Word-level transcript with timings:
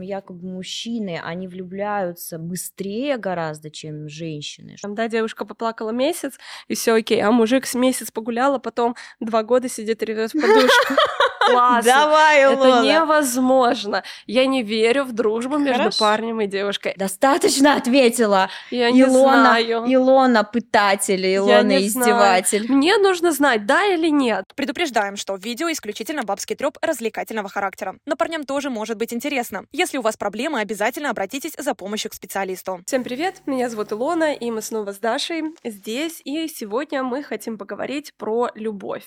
якобы 0.00 0.46
мужчины, 0.46 1.20
они 1.22 1.48
влюбляются 1.48 2.38
быстрее 2.38 3.16
гораздо, 3.16 3.70
чем 3.70 4.08
женщины. 4.08 4.76
Там, 4.82 4.94
да, 4.94 5.08
девушка 5.08 5.44
поплакала 5.44 5.90
месяц, 5.90 6.38
и 6.68 6.74
все 6.74 6.94
окей, 6.94 7.22
а 7.22 7.30
мужик 7.30 7.66
с 7.66 7.74
месяц 7.74 8.10
погулял, 8.10 8.54
а 8.54 8.58
потом 8.58 8.96
два 9.20 9.42
года 9.42 9.68
сидит 9.68 10.02
и 10.02 10.06
ревет 10.06 10.32
в 10.32 10.40
подушку. 10.40 10.94
Классно. 11.46 11.92
Давай, 11.92 12.40
Это 12.40 12.82
невозможно. 12.82 14.02
Я 14.26 14.46
не 14.46 14.62
верю 14.62 15.04
в 15.04 15.12
дружбу 15.12 15.58
между 15.58 15.90
парнем 15.98 16.40
и 16.40 16.46
девушкой. 16.46 16.94
Достаточно 16.96 17.76
ответила. 17.76 18.50
Я 18.70 18.90
не 18.90 19.04
знаю. 19.04 19.84
Илона 19.86 20.44
пытатель, 20.44 21.26
Илона 21.26 21.78
издеватель. 21.84 22.70
Мне 22.70 22.96
нужно 22.98 23.32
знать, 23.32 23.66
да 23.66 23.84
или 23.84 24.08
нет. 24.08 24.44
Предупреждаем, 24.54 25.16
что 25.16 25.36
видео 25.36 25.70
исключительно 25.70 26.22
бабский 26.22 26.56
треп 26.56 26.78
развлекательного 26.82 27.48
характера. 27.48 27.96
Но 28.06 28.16
парням 28.16 28.44
тоже 28.44 28.70
может 28.70 28.96
быть 28.96 29.12
интересно. 29.12 29.64
Если 29.72 29.98
у 29.98 30.02
вас 30.02 30.16
проблемы, 30.16 30.60
обязательно 30.60 31.10
обратитесь 31.10 31.54
за 31.58 31.74
помощью 31.74 32.10
к 32.10 32.14
специалисту. 32.14 32.80
Всем 32.86 33.04
привет, 33.04 33.42
меня 33.46 33.68
зовут 33.68 33.92
Илона, 33.92 34.34
и 34.34 34.50
мы 34.50 34.62
снова 34.62 34.92
с 34.92 34.98
Дашей 34.98 35.42
здесь, 35.64 36.20
и 36.24 36.48
сегодня 36.48 37.02
мы 37.02 37.22
хотим 37.22 37.58
поговорить 37.58 38.12
про 38.16 38.50
любовь. 38.54 39.04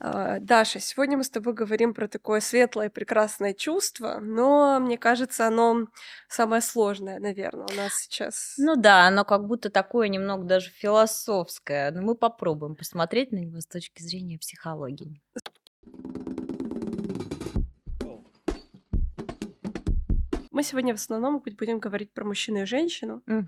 А, 0.00 0.38
Даша, 0.38 0.78
сегодня 0.78 1.16
мы 1.16 1.24
с 1.24 1.30
тобой 1.30 1.54
говорим 1.54 1.92
про 1.92 2.06
такое 2.06 2.40
светлое, 2.40 2.88
прекрасное 2.88 3.52
чувство, 3.52 4.18
но 4.20 4.78
мне 4.78 4.96
кажется, 4.96 5.48
оно 5.48 5.88
самое 6.28 6.62
сложное, 6.62 7.18
наверное, 7.18 7.66
у 7.66 7.76
нас 7.76 7.94
сейчас. 7.94 8.54
Ну 8.58 8.76
да, 8.76 9.08
оно 9.08 9.24
как 9.24 9.46
будто 9.46 9.70
такое 9.70 10.08
немного 10.08 10.44
даже 10.44 10.70
философское. 10.70 11.90
Но 11.90 12.02
мы 12.02 12.14
попробуем 12.14 12.76
посмотреть 12.76 13.32
на 13.32 13.38
него 13.38 13.60
с 13.60 13.66
точки 13.66 14.02
зрения 14.02 14.38
психологии. 14.38 15.20
Мы 20.58 20.64
сегодня 20.64 20.92
в 20.92 20.96
основном 20.96 21.38
будем 21.38 21.78
говорить 21.78 22.12
про 22.12 22.24
мужчину 22.24 22.62
и 22.62 22.64
женщину. 22.64 23.22
Мгм. 23.26 23.46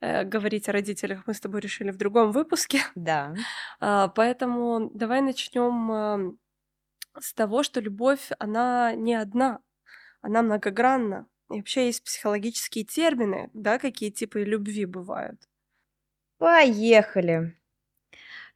Э, 0.00 0.22
Говорить 0.22 0.68
о 0.68 0.72
родителях 0.72 1.24
мы 1.26 1.34
с 1.34 1.40
тобой 1.40 1.60
решили 1.60 1.90
в 1.90 1.96
другом 1.96 2.30
выпуске. 2.30 2.78
Да. 2.94 3.34
А, 3.80 4.06
Поэтому 4.06 4.88
давай 4.94 5.22
начнем 5.22 6.38
с 7.18 7.34
того, 7.34 7.64
что 7.64 7.80
любовь, 7.80 8.30
она 8.38 8.94
не 8.94 9.16
одна, 9.16 9.58
она 10.20 10.42
многогранна. 10.42 11.26
И 11.50 11.56
вообще 11.56 11.86
есть 11.86 12.04
психологические 12.04 12.84
термины, 12.84 13.50
да, 13.54 13.80
какие 13.80 14.10
типы 14.10 14.44
любви 14.44 14.86
бывают. 14.86 15.48
Поехали. 16.38 17.56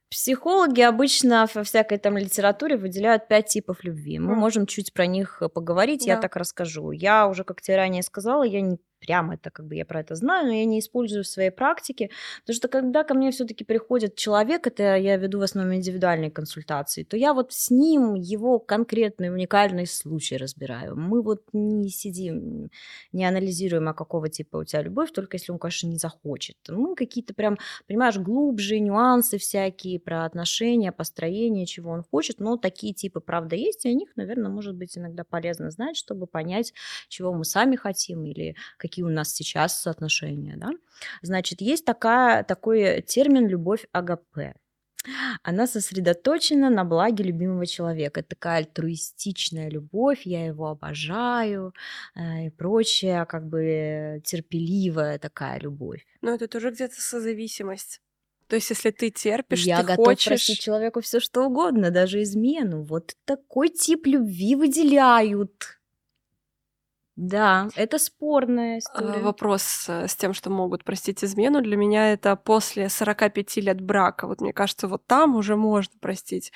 Психологи 0.09 0.79
обычно 0.81 1.47
во 1.53 1.63
всякой 1.63 1.97
там 1.97 2.17
литературе 2.17 2.77
выделяют 2.77 3.27
пять 3.27 3.47
типов 3.47 3.83
любви. 3.83 4.19
Мы 4.19 4.31
Мгм. 4.31 4.39
можем 4.39 4.65
чуть 4.65 4.93
про 4.93 5.05
них 5.05 5.41
э, 5.41 5.49
поговорить, 5.49 6.07
я 6.07 6.15
Да. 6.15 6.21
так 6.21 6.37
расскажу. 6.37 6.91
Я 6.91 7.27
уже, 7.27 7.43
как 7.43 7.61
тебе 7.61 7.75
ранее 7.77 8.03
сказала, 8.03 8.43
я 8.43 8.61
не 8.61 8.77
прямо 9.07 9.35
это 9.35 9.49
как 9.51 9.65
бы 9.65 9.75
я 9.75 9.85
про 9.85 10.01
это 10.01 10.15
знаю, 10.15 10.47
но 10.47 10.53
я 10.53 10.65
не 10.65 10.79
использую 10.79 11.23
в 11.23 11.27
своей 11.27 11.49
практике, 11.49 12.09
потому 12.41 12.55
что 12.55 12.67
когда 12.67 13.03
ко 13.03 13.13
мне 13.13 13.31
все-таки 13.31 13.63
приходит 13.63 14.15
человек, 14.15 14.67
это 14.67 14.97
я 14.97 15.15
веду 15.17 15.39
в 15.39 15.43
основном 15.43 15.75
индивидуальные 15.75 16.29
консультации, 16.29 17.03
то 17.03 17.15
я 17.15 17.33
вот 17.33 17.53
с 17.53 17.71
ним 17.71 18.15
его 18.15 18.59
конкретный 18.59 19.29
уникальный 19.33 19.87
случай 19.87 20.37
разбираю. 20.37 20.95
Мы 20.97 21.21
вот 21.21 21.43
не 21.53 21.89
сидим, 21.89 22.69
не 23.13 23.25
анализируем, 23.25 23.87
а 23.87 23.93
какого 23.93 24.29
типа 24.29 24.57
у 24.57 24.63
тебя 24.65 24.81
любовь, 24.81 25.11
только 25.11 25.37
если 25.37 25.53
он, 25.53 25.59
конечно, 25.59 25.87
не 25.87 25.97
захочет. 25.97 26.57
Мы 26.67 26.95
какие-то 26.95 27.33
прям 27.33 27.57
понимаешь, 27.87 28.17
глубже 28.17 28.79
нюансы 28.79 29.37
всякие 29.37 29.99
про 29.99 30.25
отношения, 30.25 30.91
построение, 30.91 31.65
чего 31.65 31.91
он 31.91 32.03
хочет. 32.03 32.39
Но 32.39 32.57
такие 32.57 32.93
типы, 32.93 33.21
правда, 33.21 33.55
есть, 33.55 33.85
и 33.85 33.89
о 33.89 33.93
них, 33.93 34.09
наверное, 34.17 34.51
может 34.51 34.75
быть 34.75 34.97
иногда 34.97 35.23
полезно 35.23 35.71
знать, 35.71 35.95
чтобы 35.95 36.27
понять, 36.27 36.73
чего 37.07 37.33
мы 37.33 37.45
сами 37.45 37.75
хотим 37.77 38.25
или 38.25 38.55
какие 38.77 38.96
у 39.03 39.09
нас 39.09 39.33
сейчас 39.33 39.87
отношения. 39.87 40.55
Да? 40.57 40.71
Значит, 41.21 41.61
есть 41.61 41.85
такая, 41.85 42.43
такой 42.43 43.01
термин 43.01 43.47
«любовь 43.47 43.85
АГП». 43.91 44.55
Она 45.43 45.67
сосредоточена 45.67 46.69
на 46.69 46.83
благе 46.83 47.23
любимого 47.23 47.65
человека. 47.65 48.19
Это 48.19 48.29
такая 48.29 48.57
альтруистичная 48.57 49.69
любовь, 49.69 50.21
я 50.25 50.45
его 50.45 50.67
обожаю 50.67 51.73
э, 52.15 52.47
и 52.47 52.49
прочее, 52.49 53.25
как 53.25 53.47
бы 53.47 54.21
терпеливая 54.25 55.17
такая 55.17 55.59
любовь. 55.59 56.05
Но 56.21 56.33
это 56.33 56.47
тоже 56.47 56.71
где-то 56.71 56.99
созависимость. 56.99 58.01
То 58.47 58.55
есть, 58.55 58.69
если 58.69 58.91
ты 58.91 59.09
терпишь, 59.09 59.65
Я 59.65 59.81
ты 59.81 59.87
готов 59.87 60.05
хочешь... 60.05 60.27
простить 60.27 60.59
человеку 60.59 61.01
все 61.01 61.19
что 61.19 61.45
угодно, 61.45 61.91
даже 61.91 62.21
измену. 62.23 62.83
Вот 62.83 63.13
такой 63.25 63.69
тип 63.69 64.07
любви 64.07 64.55
выделяют. 64.55 65.76
Да, 67.17 67.67
это 67.75 67.97
спорная 67.97 68.75
А, 68.75 68.77
история. 68.77 69.19
Вопрос 69.23 69.85
э, 69.87 70.07
с 70.07 70.15
тем, 70.15 70.35
что 70.35 70.51
могут 70.51 70.83
простить 70.83 71.23
измену, 71.23 71.63
для 71.63 71.75
меня 71.75 72.13
это 72.13 72.35
после 72.35 72.89
45 72.89 73.57
лет 73.57 73.81
брака. 73.81 74.27
Вот 74.27 74.39
мне 74.39 74.53
кажется, 74.53 74.87
вот 74.87 75.07
там 75.07 75.35
уже 75.35 75.55
можно 75.55 75.93
простить 75.99 76.51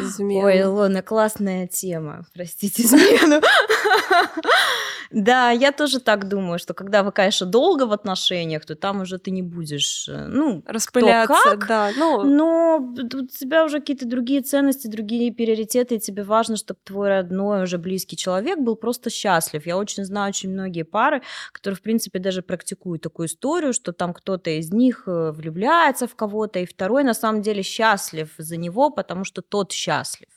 измену. 0.00 0.46
Ой, 0.46 0.62
Илона, 0.62 1.02
классная 1.02 1.66
тема. 1.66 2.24
Простите 2.32 2.82
измену. 2.84 3.42
Да, 5.10 5.50
я 5.50 5.72
тоже 5.72 5.98
так 5.98 6.28
думаю, 6.28 6.58
что 6.60 6.72
когда 6.72 7.02
вы, 7.02 7.10
конечно, 7.10 7.44
долго 7.44 7.84
в 7.86 7.92
отношениях, 7.92 8.64
то 8.64 8.76
там 8.76 9.00
уже 9.00 9.18
ты 9.18 9.32
не 9.32 9.42
будешь, 9.42 10.08
э, 10.08 10.26
ну, 10.28 10.62
Распыляться, 10.66 11.34
как, 11.44 11.66
да. 11.66 11.90
Ну, 11.96 12.22
но 12.22 12.76
у 12.76 13.26
тебя 13.26 13.64
уже 13.64 13.80
какие-то 13.80 14.06
другие 14.06 14.40
ценности, 14.42 14.86
другие 14.86 15.32
приоритеты, 15.32 15.96
и 15.96 15.98
тебе 15.98 16.22
важно, 16.22 16.56
чтобы 16.56 16.78
твой 16.84 17.08
родной, 17.08 17.64
уже 17.64 17.78
близкий 17.78 18.16
человек 18.16 18.60
был 18.60 18.76
просто 18.76 19.10
счастлив. 19.10 19.66
Я 19.66 19.78
очень 19.78 20.04
знаю 20.04 20.28
очень 20.28 20.50
многие 20.50 20.84
пары, 20.84 21.22
которые, 21.52 21.76
в 21.76 21.82
принципе, 21.82 22.20
даже 22.20 22.42
практикуют 22.42 23.02
такую 23.02 23.26
историю, 23.26 23.72
что 23.72 23.92
там 23.92 24.14
кто-то 24.14 24.50
из 24.50 24.72
них 24.72 25.04
э, 25.06 25.32
влюбляется 25.32 26.06
в 26.06 26.14
кого-то, 26.14 26.60
и 26.60 26.66
второй 26.66 27.02
на 27.02 27.14
самом 27.14 27.42
деле 27.42 27.62
счастлив 27.62 28.32
за 28.38 28.56
него, 28.56 28.90
потому 28.90 29.24
что 29.24 29.42
тот 29.42 29.72
счастлив. 29.72 30.28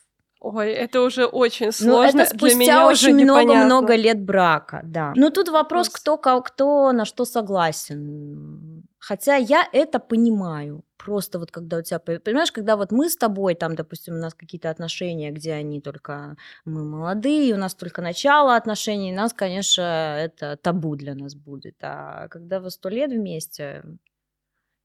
Ой, 0.44 0.72
это 0.72 1.02
уже 1.02 1.26
очень 1.26 1.68
Ну, 1.68 1.72
сложно. 1.72 2.22
это 2.22 2.38
Для 2.38 2.50
спустя 2.50 2.56
меня 2.58 2.88
уже 2.88 3.08
очень 3.08 3.24
много-много 3.24 3.96
лет 3.96 4.22
брака, 4.22 4.82
да. 4.84 5.14
Ну, 5.16 5.30
тут 5.32 5.50
вопрос, 5.50 5.90
кто, 5.90 6.18
кто 6.18 6.92
на 6.92 7.06
что 7.06 7.26
согласен. 7.26 8.84
Хотя 9.00 9.36
я 9.36 9.68
это 9.74 10.00
понимаю. 10.00 10.84
Просто 10.98 11.38
вот 11.40 11.52
когда 11.52 11.78
у 11.78 11.82
тебя, 11.82 12.00
по- 12.00 12.20
понимаешь, 12.20 12.52
когда 12.54 12.78
вот 12.78 12.92
мы 12.94 13.10
с 13.10 13.18
тобой, 13.18 13.56
там, 13.56 13.76
допустим, 13.76 14.14
у 14.16 14.18
нас 14.20 14.34
какие-то 14.34 14.70
отношения, 14.70 15.32
где 15.32 15.52
они 15.54 15.82
только, 15.82 16.38
мы 16.66 16.84
молодые, 16.86 17.54
у 17.54 17.58
нас 17.58 17.76
только 17.76 18.02
начало 18.02 18.56
отношений, 18.56 19.12
нас, 19.12 19.34
конечно, 19.34 19.82
это 20.20 20.56
табу 20.56 20.96
для 20.96 21.16
нас 21.16 21.36
будет. 21.36 21.76
А 21.82 22.28
когда 22.30 22.60
вы 22.62 22.70
сто 22.72 22.88
лет 22.90 23.12
вместе, 23.12 23.84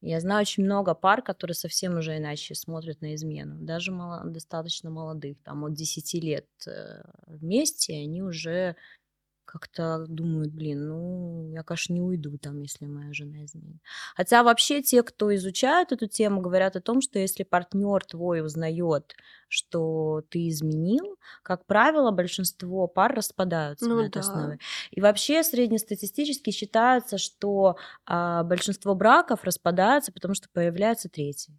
я 0.00 0.20
знаю 0.20 0.42
очень 0.42 0.64
много 0.64 0.94
пар, 0.94 1.22
которые 1.22 1.54
совсем 1.54 1.98
уже 1.98 2.16
иначе 2.18 2.54
смотрят 2.54 3.00
на 3.00 3.14
измену. 3.14 3.56
Даже 3.60 3.92
мало- 3.92 4.24
достаточно 4.30 4.90
молодых, 4.90 5.38
там 5.42 5.64
от 5.64 5.74
10 5.74 6.20
лет 6.20 6.46
э, 6.66 7.02
вместе, 7.26 7.94
они 7.94 8.22
уже 8.22 8.76
как-то 9.48 10.04
думают, 10.06 10.52
блин, 10.52 10.88
ну, 10.88 11.50
я, 11.52 11.62
конечно, 11.62 11.94
не 11.94 12.02
уйду 12.02 12.36
там, 12.38 12.60
если 12.60 12.84
моя 12.86 13.12
жена 13.14 13.44
изменит. 13.46 13.78
Хотя 14.14 14.42
вообще 14.42 14.82
те, 14.82 15.02
кто 15.02 15.34
изучают 15.34 15.90
эту 15.92 16.06
тему, 16.06 16.42
говорят 16.42 16.76
о 16.76 16.82
том, 16.82 17.00
что 17.00 17.18
если 17.18 17.44
партнер 17.44 18.04
твой 18.04 18.42
узнает, 18.42 19.14
что 19.48 20.22
ты 20.28 20.48
изменил, 20.48 21.16
как 21.42 21.64
правило, 21.66 22.10
большинство 22.10 22.86
пар 22.88 23.14
распадаются 23.14 23.88
Ну 23.88 23.96
на 23.96 24.06
этой 24.06 24.20
да. 24.20 24.20
основе. 24.20 24.58
И 24.90 25.00
вообще 25.00 25.42
среднестатистически 25.42 26.50
считается, 26.50 27.16
что 27.16 27.76
а, 28.04 28.42
большинство 28.44 28.94
браков 28.94 29.44
распадаются, 29.44 30.12
потому 30.12 30.34
что 30.34 30.48
появляется 30.52 31.08
третий. 31.08 31.58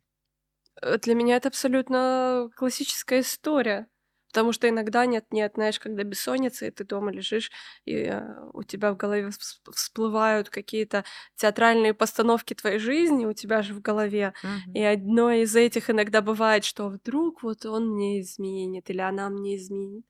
Э, 0.82 0.98
Для 0.98 1.16
меня 1.16 1.38
это 1.38 1.50
абсолютно 1.50 2.50
классическая 2.56 3.22
история. 3.22 3.88
Потому 4.30 4.52
что 4.54 4.70
иногда 4.70 5.06
нет-нет, 5.06 5.54
знаешь, 5.56 5.80
когда 5.80 6.04
бессонница, 6.04 6.66
и 6.68 6.72
ты 6.72 6.84
дома 6.84 7.12
лежишь, 7.12 7.52
и 7.86 7.94
э, 7.96 8.22
у 8.54 8.64
тебя 8.64 8.94
в 8.94 8.98
голове 8.98 9.28
вс- 9.30 9.60
всплывают 9.74 10.50
какие-то 10.50 11.04
театральные 11.36 11.94
постановки 11.94 12.54
твоей 12.54 12.80
жизни, 12.80 13.26
у 13.26 13.34
тебя 13.34 13.62
же 13.64 13.74
в 13.74 13.82
голове. 13.82 14.34
И 14.74 14.84
одно 14.84 15.32
из 15.32 15.56
этих 15.56 15.90
иногда 15.90 16.22
бывает, 16.22 16.64
что 16.64 16.90
вдруг 16.90 17.44
вот 17.44 17.66
он 17.66 17.90
мне 17.96 18.22
изменит, 18.22 18.90
или 18.90 19.02
она 19.02 19.30
мне 19.30 19.56
изменит. 19.58 20.06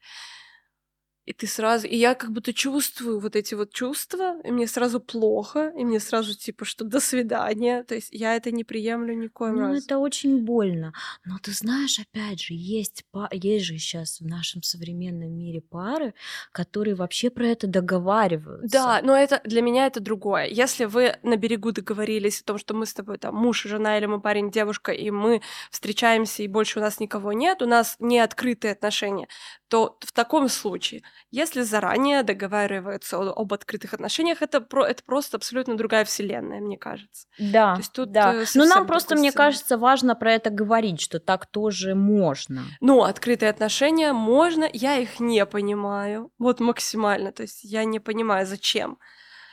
И 1.30 1.34
ты 1.34 1.46
сразу... 1.46 1.86
И 1.86 1.96
я 1.96 2.16
как 2.16 2.32
будто 2.32 2.54
чувствую 2.54 3.20
вот 3.20 3.36
эти 3.36 3.54
вот 3.54 3.72
чувства, 3.72 4.42
и 4.44 4.52
мне 4.52 4.66
сразу 4.66 5.00
плохо, 5.00 5.72
и 5.78 5.86
мне 5.86 6.00
сразу 6.00 6.36
типа, 6.36 6.66
что 6.66 6.84
до 6.86 7.00
свидания. 7.00 7.84
То 7.84 7.94
есть 7.94 8.10
я 8.12 8.36
это 8.36 8.50
не 8.52 8.64
приемлю 8.64 9.14
ни 9.14 9.28
в 9.28 9.32
коем 9.34 9.56
Ну, 9.56 9.62
разе. 9.68 9.86
это 9.86 10.00
очень 10.00 10.44
больно. 10.44 10.92
Но 11.26 11.38
ты 11.38 11.52
знаешь, 11.52 12.00
опять 12.00 12.42
же, 12.42 12.56
есть, 12.56 13.04
па- 13.12 13.30
есть 13.32 13.66
же 13.66 13.78
сейчас 13.78 14.20
в 14.22 14.26
нашем 14.26 14.64
современном 14.64 15.32
мире 15.32 15.62
пары, 15.62 16.16
которые 16.52 16.96
вообще 16.96 17.30
про 17.30 17.46
это 17.46 17.68
договариваются. 17.68 18.68
Да, 18.72 19.02
но 19.04 19.16
это 19.16 19.40
для 19.44 19.62
меня 19.62 19.86
это 19.86 20.00
другое. 20.00 20.48
Если 20.48 20.86
вы 20.86 21.16
на 21.22 21.36
берегу 21.38 21.72
договорились 21.72 22.42
о 22.42 22.46
том, 22.46 22.58
что 22.58 22.74
мы 22.74 22.88
с 22.88 22.94
тобой 22.96 23.20
там 23.20 23.36
муж 23.36 23.68
и 23.68 23.70
жена, 23.70 24.00
или 24.00 24.08
мы 24.08 24.20
парень, 24.20 24.50
девушка, 24.50 24.92
и 24.92 25.12
мы 25.12 25.42
встречаемся, 25.70 26.42
и 26.42 26.48
больше 26.48 26.80
у 26.80 26.82
нас 26.82 27.00
никого 27.00 27.34
нет, 27.34 27.62
у 27.62 27.68
нас 27.68 27.98
не 28.00 28.18
открытые 28.18 28.72
отношения, 28.72 29.28
то 29.68 29.96
в 30.02 30.12
таком 30.12 30.50
случае 30.50 31.04
Если 31.32 31.62
заранее 31.62 32.24
договариваются 32.24 33.20
о- 33.20 33.34
об 33.34 33.54
открытых 33.54 33.94
отношениях, 33.94 34.42
это, 34.42 34.62
про, 34.62 34.86
это 34.86 35.04
просто 35.04 35.38
абсолютно 35.38 35.78
другая 35.78 36.06
вселенная, 36.06 36.60
мне 36.60 36.78
кажется. 36.78 37.28
То 37.38 37.44
Да, 37.44 37.76
есть 37.78 37.94
тут 37.94 38.12
да. 38.12 38.34
э, 38.34 38.38
Но 38.40 38.46
совсем 38.46 38.70
нам 38.70 38.88
просто, 38.88 39.16
мне 39.16 39.32
кажется, 39.32 39.78
важно 39.78 40.16
про 40.16 40.34
это 40.34 40.50
говорить, 40.50 41.02
что 41.02 41.20
так 41.20 41.46
тоже 41.46 41.96
можно. 41.96 42.64
Ну, 42.82 43.04
открытые 43.04 43.50
отношения 43.50 44.14
можно, 44.14 44.70
я 44.74 44.98
их 44.98 45.20
не 45.20 45.46
понимаю, 45.46 46.32
вот 46.40 46.60
максимально, 46.60 47.32
то 47.32 47.44
есть 47.44 47.64
я 47.64 47.84
не 47.86 48.00
понимаю, 48.00 48.46
зачем. 48.46 48.98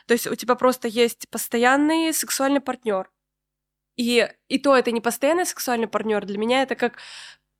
То 0.06 0.14
есть 0.14 0.26
у 0.26 0.34
тебя 0.34 0.54
просто 0.54 0.88
есть 0.88 1.28
постоянный 1.30 2.12
сексуальный 2.12 2.60
партнер, 2.60 3.10
и, 3.96 4.28
и 4.48 4.58
то 4.58 4.76
это 4.76 4.92
не 4.92 5.00
постоянный 5.00 5.46
сексуальный 5.46 5.88
партнер, 5.88 6.24
для 6.24 6.38
меня 6.38 6.62
это 6.62 6.74
как 6.74 6.98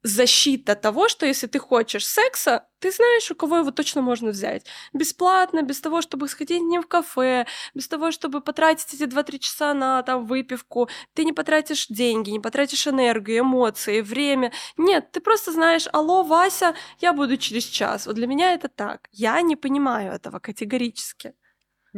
защита 0.06 0.74
того, 0.74 1.08
что 1.08 1.26
если 1.26 1.46
ты 1.46 1.58
хочешь 1.58 2.06
секса, 2.06 2.66
ты 2.78 2.90
знаешь, 2.90 3.30
у 3.30 3.34
кого 3.34 3.58
его 3.58 3.70
точно 3.70 4.02
можно 4.02 4.30
взять. 4.30 4.66
Бесплатно, 4.92 5.62
без 5.62 5.80
того, 5.80 6.02
чтобы 6.02 6.28
сходить 6.28 6.62
не 6.62 6.78
в 6.78 6.86
кафе, 6.86 7.46
без 7.74 7.88
того, 7.88 8.12
чтобы 8.12 8.40
потратить 8.40 8.94
эти 8.94 9.04
2-3 9.04 9.38
часа 9.38 9.74
на 9.74 10.02
там 10.02 10.26
выпивку. 10.26 10.88
Ты 11.14 11.24
не 11.24 11.32
потратишь 11.32 11.86
деньги, 11.88 12.30
не 12.30 12.40
потратишь 12.40 12.86
энергию, 12.86 13.40
эмоции, 13.40 14.00
время. 14.00 14.52
Нет, 14.76 15.10
ты 15.12 15.20
просто 15.20 15.52
знаешь, 15.52 15.88
алло, 15.92 16.22
Вася, 16.22 16.74
я 17.00 17.12
буду 17.12 17.36
через 17.36 17.64
час. 17.64 18.06
Вот 18.06 18.14
для 18.16 18.26
меня 18.26 18.52
это 18.54 18.68
так. 18.68 19.08
Я 19.12 19.40
не 19.42 19.56
понимаю 19.56 20.12
этого 20.12 20.38
категорически. 20.38 21.34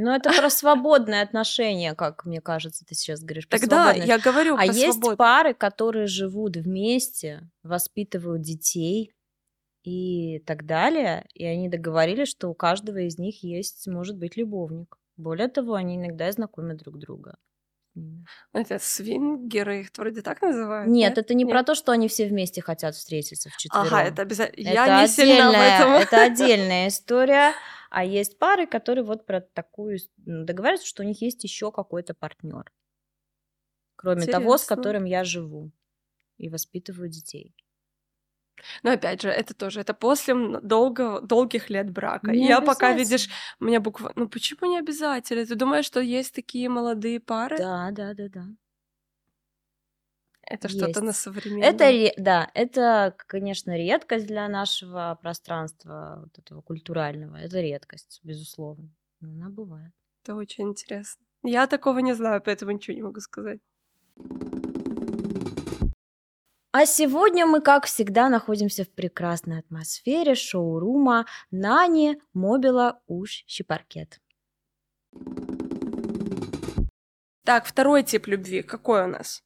Но 0.00 0.14
это 0.14 0.30
про 0.32 0.48
свободные 0.48 1.22
отношения, 1.22 1.94
как 1.94 2.24
мне 2.24 2.40
кажется, 2.40 2.84
ты 2.84 2.94
сейчас 2.94 3.20
говоришь. 3.20 3.48
Про 3.48 3.58
Тогда 3.58 3.92
я 3.92 4.18
говорю 4.18 4.54
А 4.54 4.58
про 4.58 4.66
есть 4.66 4.92
свободу. 4.92 5.16
пары, 5.16 5.54
которые 5.54 6.06
живут 6.06 6.56
вместе, 6.56 7.48
воспитывают 7.62 8.42
детей 8.42 9.12
и 9.82 10.40
так 10.46 10.66
далее, 10.66 11.26
и 11.34 11.44
они 11.44 11.68
договорились, 11.68 12.28
что 12.28 12.48
у 12.48 12.54
каждого 12.54 12.98
из 12.98 13.18
них 13.18 13.42
есть, 13.42 13.86
может 13.88 14.16
быть, 14.16 14.36
любовник. 14.36 14.96
Более 15.16 15.48
того, 15.48 15.74
они 15.74 15.96
иногда 15.96 16.30
знакомят 16.30 16.78
друг 16.78 16.98
друга. 16.98 17.36
Это 18.52 18.78
свингеры, 18.78 19.80
их 19.80 19.88
вроде 19.96 20.22
так 20.22 20.40
называют? 20.42 20.88
Нет, 20.88 21.18
это 21.18 21.34
не 21.34 21.42
Нет? 21.44 21.52
про 21.52 21.64
то, 21.64 21.74
что 21.74 21.90
они 21.92 22.06
все 22.06 22.26
вместе 22.26 22.62
хотят 22.62 22.94
встретиться 22.94 23.50
вчетвером. 23.50 23.86
Ага, 23.88 24.02
это 24.04 24.22
обязательно. 24.22 24.68
Это 24.68 24.74
Я 24.74 25.02
не 25.02 25.08
сильна 25.08 25.34
в 25.34 25.48
отдельная, 25.48 25.78
этом. 25.78 25.92
это 25.94 26.22
отдельная 26.22 26.88
история. 26.88 27.52
А 27.90 28.04
есть 28.04 28.38
пары, 28.38 28.66
которые 28.66 29.04
вот 29.04 29.26
про 29.26 29.40
такую 29.40 29.98
договариваются, 30.16 30.86
что 30.88 31.02
у 31.02 31.06
них 31.06 31.22
есть 31.22 31.42
еще 31.44 31.72
какой-то 31.72 32.14
партнер, 32.14 32.70
кроме 33.96 34.26
того, 34.26 34.56
с 34.56 34.62
Интересно. 34.62 34.76
которым 34.76 35.04
я 35.04 35.24
живу 35.24 35.70
и 36.36 36.48
воспитываю 36.48 37.08
детей. 37.08 37.54
Но 38.82 38.92
опять 38.92 39.22
же, 39.22 39.28
это 39.28 39.54
тоже, 39.54 39.80
это 39.80 39.94
после 39.94 40.34
долго, 40.60 41.20
долгих 41.20 41.70
лет 41.70 41.90
брака. 41.90 42.32
Не 42.32 42.48
я 42.48 42.60
пока, 42.60 42.92
видишь, 42.92 43.28
у 43.60 43.64
меня 43.64 43.80
буква... 43.80 44.12
Ну 44.16 44.28
почему 44.28 44.70
не 44.70 44.78
обязательно? 44.78 45.46
Ты 45.46 45.54
думаешь, 45.54 45.84
что 45.84 46.00
есть 46.00 46.34
такие 46.34 46.68
молодые 46.68 47.20
пары? 47.20 47.56
Да, 47.58 47.90
да, 47.92 48.14
да, 48.14 48.28
да. 48.28 48.44
Это 50.50 50.68
что-то 50.68 51.02
на 51.02 51.08
Есть. 51.08 51.20
современном. 51.20 51.62
Это, 51.62 51.90
ре- 51.90 52.14
да, 52.16 52.50
это, 52.54 53.14
конечно, 53.26 53.76
редкость 53.76 54.26
для 54.26 54.48
нашего 54.48 55.18
пространства 55.20 56.20
вот 56.22 56.38
этого 56.38 56.62
культурального. 56.62 57.36
Это 57.36 57.60
редкость, 57.60 58.20
безусловно. 58.22 58.88
Но 59.20 59.28
она 59.28 59.50
бывает. 59.50 59.92
Это 60.22 60.34
очень 60.34 60.68
интересно. 60.68 61.24
Я 61.42 61.66
такого 61.66 61.98
не 61.98 62.14
знаю, 62.14 62.40
поэтому 62.42 62.72
ничего 62.72 62.96
не 62.96 63.02
могу 63.02 63.20
сказать. 63.20 63.60
А 66.72 66.86
сегодня 66.86 67.46
мы, 67.46 67.60
как 67.60 67.86
всегда, 67.86 68.28
находимся 68.28 68.84
в 68.84 68.90
прекрасной 68.90 69.58
атмосфере 69.58 70.34
шоурума 70.34 71.26
Нани 71.50 72.20
Мобила 72.32 73.00
Уж 73.06 73.44
Щипаркет. 73.46 74.20
Так, 77.44 77.66
второй 77.66 78.02
тип 78.02 78.26
любви. 78.26 78.62
Какой 78.62 79.04
у 79.04 79.08
нас? 79.08 79.42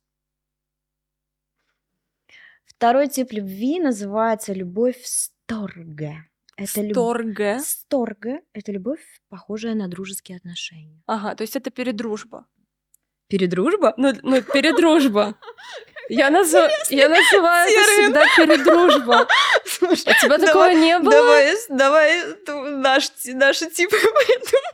Второй 2.83 3.07
тип 3.07 3.33
любви 3.33 3.79
называется 3.79 4.53
любовь 4.53 4.97
сторга. 5.05 6.15
Это 6.57 6.81
любовь 6.81 6.91
Сторге. 6.91 7.61
сторга. 7.61 8.41
Это 8.55 8.73
любовь, 8.73 8.99
похожая 9.29 9.77
на 9.77 9.87
дружеские 9.87 10.39
отношения. 10.39 11.01
Ага, 11.07 11.37
то 11.37 11.43
есть 11.43 11.55
это 11.55 11.71
передружба. 11.71 12.45
Передружба? 13.29 13.95
Ну, 13.97 14.13
ну 14.25 14.43
передружба. 14.43 15.37
Я, 16.09 16.29
назва- 16.31 16.73
я 16.91 17.09
называю 17.09 17.71
это 17.71 17.87
термин. 17.87 18.05
всегда 18.05 18.27
передружба. 18.37 19.29
Слушай, 19.65 20.13
У 20.17 20.27
тебя 20.27 20.39
такого 20.39 20.73
не 20.73 20.99
было? 20.99 21.13
давай, 21.13 21.55
давай 21.69 22.23
наш, 22.79 23.13
наши 23.27 23.71
типы 23.71 23.97
придумаем. 24.27 24.73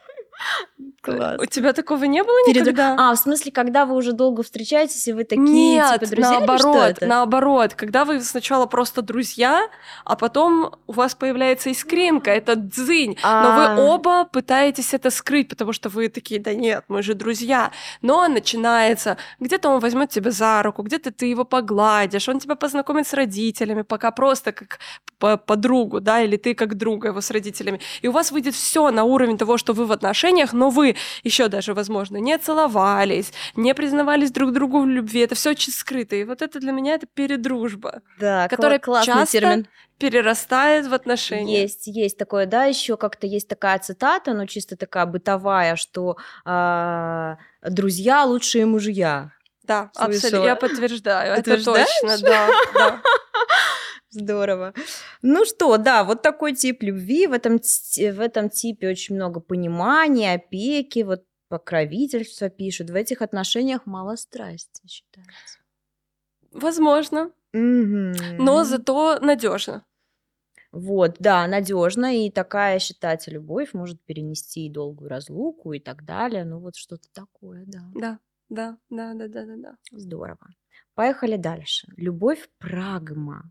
Класс. 1.01 1.41
У 1.41 1.47
тебя 1.47 1.73
такого 1.73 2.05
не 2.05 2.23
было 2.25 2.37
Передр- 2.49 2.61
никогда? 2.73 2.97
А, 2.99 3.15
в 3.15 3.19
смысле, 3.19 3.53
когда 3.53 3.87
вы 3.87 3.95
уже 3.95 4.13
долго 4.13 4.43
встречаетесь, 4.43 5.07
и 5.07 5.13
вы 5.13 5.23
такие, 5.25 5.47
Нет, 5.49 6.01
типа, 6.01 6.07
друзья, 6.07 6.31
наоборот, 6.41 6.97
наоборот. 7.01 7.75
Когда 7.75 8.05
вы 8.05 8.21
сначала 8.21 8.67
просто 8.67 9.01
друзья, 9.03 9.69
а 10.05 10.17
потом 10.17 10.75
у 10.89 10.93
вас 10.93 11.15
появляется 11.15 11.71
искринка, 11.71 12.33
это 12.33 12.57
дзынь. 12.57 13.17
Но 13.23 13.29
А. 13.29 13.75
вы 13.77 13.83
оба 13.83 14.25
пытаетесь 14.25 14.93
это 14.93 15.11
скрыть, 15.11 15.49
потому 15.49 15.73
что 15.73 15.89
вы 15.89 16.09
такие, 16.09 16.41
да 16.41 16.53
нет, 16.53 16.85
мы 16.89 17.03
же 17.03 17.15
друзья. 17.15 17.71
Но 18.03 18.27
начинается, 18.27 19.17
где-то 19.39 19.69
он 19.69 19.79
возьмет 19.81 20.11
тебя 20.11 20.31
за 20.33 20.63
руку, 20.63 20.83
где-то 20.83 21.13
ты 21.13 21.27
его 21.27 21.45
погладишь, 21.45 22.29
он 22.29 22.41
тебя 22.41 22.57
познакомит 22.57 23.07
с 23.07 23.13
родителями, 23.15 23.83
пока 23.83 24.11
просто 24.11 24.53
как 24.53 24.79
по- 25.19 25.37
подругу, 25.37 26.01
да, 26.01 26.23
или 26.23 26.37
ты 26.37 26.55
как 26.55 26.77
друга 26.77 27.09
его 27.09 27.21
с 27.21 27.31
родителями. 27.31 27.81
И 28.03 28.09
у 28.09 28.13
вас 28.13 28.33
выйдет 28.33 28.55
все 28.55 28.91
на 28.91 29.05
уровень 29.05 29.39
того, 29.39 29.59
что 29.59 29.73
вы 29.73 29.87
в 29.87 29.93
отношениях, 29.93 30.53
но 30.53 30.71
вы 30.71 30.88
еще 31.25 31.49
даже, 31.49 31.75
возможно, 31.75 32.17
не 32.19 32.37
целовались, 32.39 33.33
не 33.57 33.75
признавались 33.75 34.31
друг 34.31 34.53
другу 34.53 34.83
в 34.83 34.87
любви. 34.87 35.21
Это 35.21 35.35
все 35.35 35.51
очень 35.51 35.73
скрыто. 35.73 36.17
И 36.17 36.25
вот 36.25 36.43
это 36.43 36.61
для 36.61 36.73
меня 36.73 36.95
это 36.95 37.07
передружба, 37.07 38.03
Да, 38.19 38.49
которая 38.49 38.79
классный 38.79 39.15
часто 39.15 39.33
термин. 39.41 39.69
перерастает 39.99 40.87
в 40.87 40.95
отношения. 40.95 41.63
Есть, 41.63 41.87
есть 41.87 42.17
такое, 42.19 42.47
да, 42.47 42.65
еще 42.65 42.97
как-то 42.97 43.27
есть 43.27 43.49
такая 43.49 43.79
цитата, 43.79 44.33
но 44.35 44.47
чисто 44.47 44.77
такая 44.77 45.07
бытовая, 45.07 45.77
что 45.77 46.17
а, 46.45 47.37
друзья 47.63 48.25
лучшие 48.25 48.67
мужья. 48.67 49.33
Да, 49.65 49.91
абсолютно. 49.97 50.47
Я 50.47 50.57
подтверждаю. 50.57 51.35
Это 51.35 51.63
точно, 51.63 52.19
да, 52.23 52.49
да. 52.75 53.03
Здорово. 54.11 54.73
Ну 55.23 55.45
что, 55.45 55.77
да, 55.77 56.05
вот 56.05 56.23
такой 56.23 56.55
тип 56.55 56.83
любви. 56.83 57.27
В 57.27 57.33
этом, 57.33 57.59
в 57.59 58.21
этом 58.21 58.49
типе 58.51 58.89
очень 58.89 59.15
много 59.15 59.41
понимания, 59.41 60.35
опеки, 60.35 61.01
вот 61.01 61.25
покровительства 61.49 62.49
пишут. 62.49 62.91
В 62.91 62.95
этих 62.95 63.23
отношениях 63.23 63.87
мало 63.87 64.17
страсти, 64.17 64.87
считается. 64.87 65.59
Возможно, 66.53 67.31
но 67.53 67.61
Мгм. 67.61 68.65
зато 68.65 69.19
надежно. 69.21 69.85
Вот, 70.73 71.17
да, 71.19 71.47
надежно, 71.47 72.15
и 72.27 72.31
такая, 72.31 72.79
считается, 72.79 73.31
любовь 73.31 73.73
может 73.73 74.03
перенести 74.03 74.67
и 74.67 74.71
долгую 74.71 75.09
разлуку 75.09 75.73
и 75.73 75.81
так 75.81 76.05
далее. 76.05 76.45
Ну 76.45 76.59
вот 76.59 76.77
что-то 76.77 77.09
такое, 77.13 77.65
да. 77.67 77.81
Да, 77.95 78.19
да, 78.51 78.79
да, 78.91 79.15
да, 79.15 79.29
да, 79.29 79.45
да, 79.47 79.57
да. 79.57 79.77
Здорово. 79.93 80.47
Поехали 80.95 81.37
дальше. 81.37 81.89
Любовь 81.97 82.49
прагма. 82.59 83.51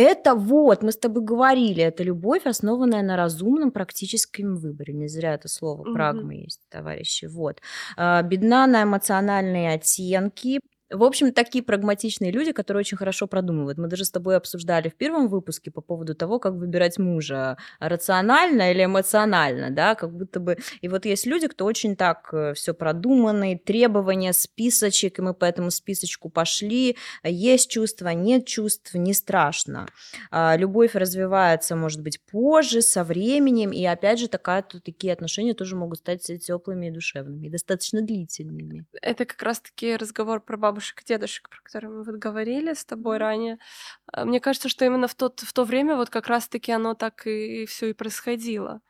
Это 0.00 0.36
вот, 0.36 0.84
мы 0.84 0.92
с 0.92 0.96
тобой 0.96 1.24
говорили, 1.24 1.82
это 1.82 2.04
любовь, 2.04 2.46
основанная 2.46 3.02
на 3.02 3.16
разумном 3.16 3.72
практическом 3.72 4.54
выборе. 4.54 4.94
Не 4.94 5.08
зря 5.08 5.34
это 5.34 5.48
слово 5.48 5.82
прагма 5.92 6.36
есть, 6.36 6.60
товарищи. 6.68 7.24
Вот. 7.24 7.60
А, 7.96 8.22
Бедна 8.22 8.68
на 8.68 8.84
эмоциональные 8.84 9.72
оттенки. 9.74 10.60
В 10.90 11.04
общем, 11.04 11.32
такие 11.32 11.62
прагматичные 11.62 12.30
люди, 12.30 12.52
которые 12.52 12.80
очень 12.80 12.96
хорошо 12.96 13.26
продумывают. 13.26 13.78
Мы 13.78 13.88
даже 13.88 14.04
с 14.04 14.10
тобой 14.10 14.36
обсуждали 14.36 14.88
в 14.88 14.94
первом 14.94 15.28
выпуске 15.28 15.70
по 15.70 15.80
поводу 15.80 16.14
того, 16.14 16.38
как 16.38 16.54
выбирать 16.54 16.98
мужа. 16.98 17.58
Рационально 17.78 18.70
или 18.70 18.84
эмоционально, 18.84 19.70
да, 19.70 19.94
как 19.94 20.16
будто 20.16 20.40
бы... 20.40 20.56
И 20.80 20.88
вот 20.88 21.04
есть 21.04 21.26
люди, 21.26 21.46
кто 21.46 21.66
очень 21.66 21.96
так 21.96 22.32
все 22.54 22.72
продуманный, 22.72 23.58
требования, 23.58 24.32
списочек, 24.32 25.18
и 25.18 25.22
мы 25.22 25.34
по 25.34 25.44
этому 25.44 25.70
списочку 25.70 26.30
пошли. 26.30 26.96
Есть 27.22 27.70
чувства, 27.70 28.08
нет 28.08 28.46
чувств, 28.46 28.94
не 28.94 29.12
страшно. 29.12 29.86
А, 30.30 30.56
Любовь 30.56 30.94
развивается, 30.94 31.76
может 31.76 32.02
быть, 32.02 32.20
позже, 32.24 32.80
со 32.80 33.04
временем, 33.04 33.72
и 33.72 33.84
опять 33.84 34.18
же, 34.18 34.28
такая, 34.28 34.62
такие 34.62 35.12
отношения 35.12 35.54
тоже 35.54 35.76
могут 35.76 35.98
стать 35.98 36.22
теплыми 36.22 36.86
и 36.86 36.90
душевными, 36.90 37.46
и 37.46 37.50
достаточно 37.50 38.00
длительными. 38.00 38.86
Это 39.02 39.24
как 39.24 39.42
раз-таки 39.42 39.96
разговор 39.96 40.40
про 40.40 40.56
бабушек 40.78 41.02
и 41.02 41.04
дедушек, 41.04 41.48
про 41.48 41.58
который 41.62 41.90
мы 41.90 42.04
вот 42.04 42.14
говорили 42.16 42.72
с 42.72 42.84
тобой 42.84 43.18
ранее. 43.18 43.58
А, 44.12 44.24
Мне 44.24 44.40
кажется, 44.40 44.68
что 44.68 44.84
именно 44.84 45.08
в, 45.08 45.14
тот, 45.14 45.40
в 45.40 45.52
то 45.52 45.64
время 45.64 45.96
вот 45.96 46.10
как 46.10 46.28
раз-таки 46.28 46.72
оно 46.72 46.94
так 46.94 47.26
и 47.26 47.66
все 47.66 47.90
и 47.90 47.92
происходило. 47.92 48.80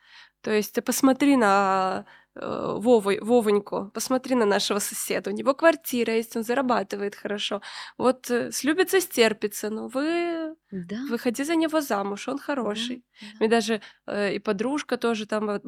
То 0.43 0.51
есть 0.51 0.75
ты 0.75 0.83
посмотри 0.83 1.37
на 1.37 2.05
э, 2.41 2.75
Вовой, 2.79 3.19
Вовоньку, 3.21 3.91
посмотри 3.95 4.35
на 4.35 4.47
нашего 4.47 4.79
соседа, 4.79 5.31
у 5.31 5.33
него 5.33 5.55
квартира 5.55 6.15
есть, 6.15 6.37
он 6.37 6.45
зарабатывает 6.45 7.15
хорошо. 7.15 7.61
Вот 7.99 8.31
э, 8.31 8.51
слюбится, 8.53 9.01
стерпится, 9.01 9.71
но 9.71 9.89
вы 9.89 10.57
Да, 10.71 10.97
выходи 11.09 11.45
за 11.45 11.57
него 11.57 11.81
замуж, 11.81 12.29
он 12.29 12.37
да, 12.37 12.43
хороший. 12.43 13.05
да. 13.21 13.27
Мне 13.41 13.49
даже 13.49 13.81
э, 14.07 14.35
и 14.35 14.39
подружка 14.39 14.97
тоже 14.97 15.27
там, 15.27 15.61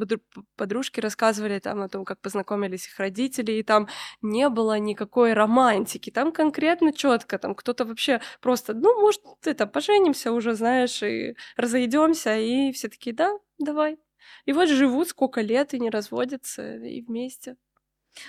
подружки 0.56 1.00
рассказывали 1.00 1.58
там 1.58 1.80
о 1.82 1.88
том, 1.88 2.04
как 2.04 2.20
познакомились 2.20 2.86
их 2.86 2.98
родители, 2.98 3.52
и 3.52 3.62
там 3.62 3.88
не 4.22 4.48
было 4.48 4.78
никакой 4.78 5.32
романтики, 5.32 6.10
там 6.10 6.32
конкретно 6.32 6.92
четко, 6.92 7.38
там 7.38 7.54
кто-то 7.54 7.84
вообще 7.84 8.20
просто, 8.40 8.74
ну, 8.74 9.00
может, 9.00 9.22
это, 9.44 9.66
поженимся 9.66 10.32
уже, 10.32 10.54
знаешь, 10.54 11.02
и 11.02 11.34
разойдемся, 11.56 12.36
и 12.36 12.72
все 12.72 12.88
такие, 12.88 13.14
да, 13.14 13.38
давай. 13.58 13.98
И 14.46 14.52
вот 14.52 14.68
живут 14.68 15.08
сколько 15.08 15.40
лет 15.40 15.74
и 15.74 15.80
не 15.80 15.90
разводятся, 15.90 16.76
и 16.76 17.02
вместе. 17.02 17.56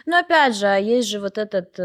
Но 0.06 0.20
опять 0.20 0.56
же, 0.56 0.68
а 0.68 0.78
есть 0.78 1.10
же 1.10 1.20
вот 1.20 1.38
этот, 1.38 1.80
э, 1.80 1.84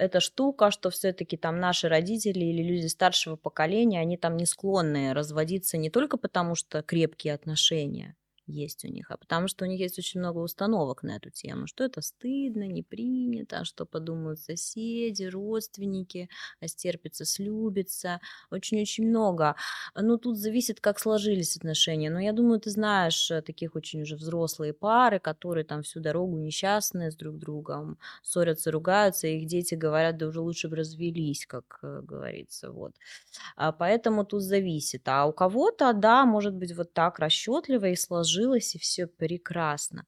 эта 0.00 0.20
штука, 0.20 0.70
что 0.70 0.90
все-таки 0.90 1.36
там 1.36 1.58
наши 1.60 1.88
родители 1.88 2.44
или 2.44 2.62
люди 2.62 2.86
старшего 2.86 3.36
поколения, 3.36 4.00
они 4.00 4.16
там 4.16 4.36
не 4.36 4.46
склонны 4.46 5.12
разводиться 5.14 5.76
не 5.76 5.90
только 5.90 6.16
потому, 6.18 6.54
что 6.54 6.82
крепкие 6.82 7.34
отношения 7.34 8.16
есть 8.52 8.84
у 8.84 8.88
них, 8.88 9.10
а 9.10 9.16
потому 9.16 9.48
что 9.48 9.64
у 9.64 9.68
них 9.68 9.80
есть 9.80 9.98
очень 9.98 10.20
много 10.20 10.38
установок 10.38 11.02
на 11.02 11.16
эту 11.16 11.30
тему, 11.30 11.66
что 11.66 11.84
это 11.84 12.00
стыдно, 12.02 12.66
не 12.68 12.82
принято, 12.82 13.64
что 13.64 13.86
подумают 13.86 14.40
соседи, 14.40 15.24
родственники, 15.24 16.28
а 16.60 16.68
стерпится, 16.68 17.24
слюбится, 17.24 18.20
очень-очень 18.50 19.08
много. 19.08 19.56
Ну, 19.94 20.18
тут 20.18 20.38
зависит, 20.38 20.80
как 20.80 20.98
сложились 20.98 21.56
отношения. 21.56 22.10
Но 22.10 22.20
я 22.20 22.32
думаю, 22.32 22.60
ты 22.60 22.70
знаешь 22.70 23.30
э, 23.30 23.42
таких 23.42 23.74
очень 23.76 24.02
уже 24.02 24.16
взрослые 24.16 24.72
пары, 24.72 25.18
которые 25.18 25.64
там 25.64 25.82
всю 25.82 26.00
дорогу 26.00 26.36
несчастные 26.38 27.10
с 27.10 27.16
друг 27.16 27.38
другом, 27.38 27.98
ссорятся, 28.22 28.70
ругаются, 28.70 29.26
и 29.26 29.38
их 29.38 29.46
дети 29.46 29.74
говорят, 29.74 30.16
да 30.16 30.26
уже 30.28 30.40
лучше 30.40 30.68
бы 30.68 30.76
развелись, 30.76 31.46
как 31.46 31.78
э, 31.82 32.00
говорится, 32.02 32.70
вот. 32.70 32.92
А 33.56 33.72
поэтому 33.72 34.24
тут 34.24 34.42
зависит. 34.42 35.08
А 35.08 35.26
у 35.26 35.32
кого-то, 35.32 35.92
да, 35.92 36.24
может 36.26 36.54
быть 36.54 36.74
вот 36.76 36.92
так 36.92 37.18
расчетливо 37.18 37.86
и 37.86 37.96
сложилось, 37.96 38.41
и 38.74 38.78
все 38.78 39.06
прекрасно. 39.06 40.06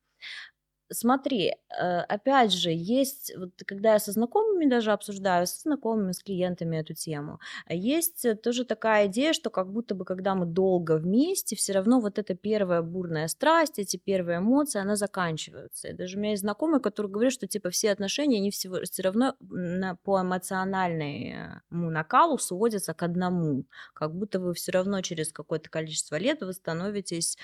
Смотри, 0.93 1.55
э, 1.71 2.01
опять 2.01 2.53
же, 2.53 2.71
есть, 2.71 3.33
вот 3.39 3.51
когда 3.67 3.95
я 3.95 3.99
со 3.99 4.13
знакомыми 4.13 4.67
даже 4.67 4.93
обсуждаю, 4.93 5.47
со 5.47 5.61
знакомыми, 5.61 6.13
с 6.13 6.23
клиентами 6.23 6.77
эту 6.77 6.93
тему, 6.95 7.41
есть 7.69 8.25
э, 8.27 8.35
тоже 8.35 8.65
такая 8.67 9.07
идея, 9.07 9.33
что 9.33 9.49
как 9.49 9.73
будто 9.73 9.95
бы, 9.95 10.05
когда 10.05 10.35
мы 10.35 10.45
долго 10.45 10.99
вместе, 10.99 11.57
все 11.57 11.73
равно 11.73 12.01
вот 12.01 12.19
эта 12.19 12.35
первая 12.35 12.83
бурная 12.83 13.29
страсть, 13.29 13.79
эти 13.79 13.97
первые 13.97 14.39
эмоции, 14.39 14.79
она 14.79 14.97
заканчиваются. 14.97 15.89
И 15.89 15.95
даже 15.95 16.19
у 16.19 16.21
меня 16.21 16.33
есть 16.33 16.43
знакомые, 16.43 16.81
которые 16.81 17.11
говорят, 17.11 17.33
что 17.33 17.47
типа 17.47 17.71
все 17.71 17.91
отношения, 17.91 18.37
они 18.37 18.51
всего, 18.51 18.83
все 18.83 19.03
равно 19.03 19.37
на, 19.41 19.97
по 19.97 20.21
эмоциональному 20.21 21.63
накалу 21.71 22.37
сводятся 22.37 22.93
к 22.93 23.03
одному. 23.03 23.65
Как 23.95 24.15
будто 24.15 24.39
вы 24.39 24.53
все 24.53 24.73
равно 24.73 25.01
через 25.01 25.33
какое-то 25.33 25.71
количество 25.71 26.17
лет 26.17 26.43
вы 26.43 26.53
становитесь 26.53 27.39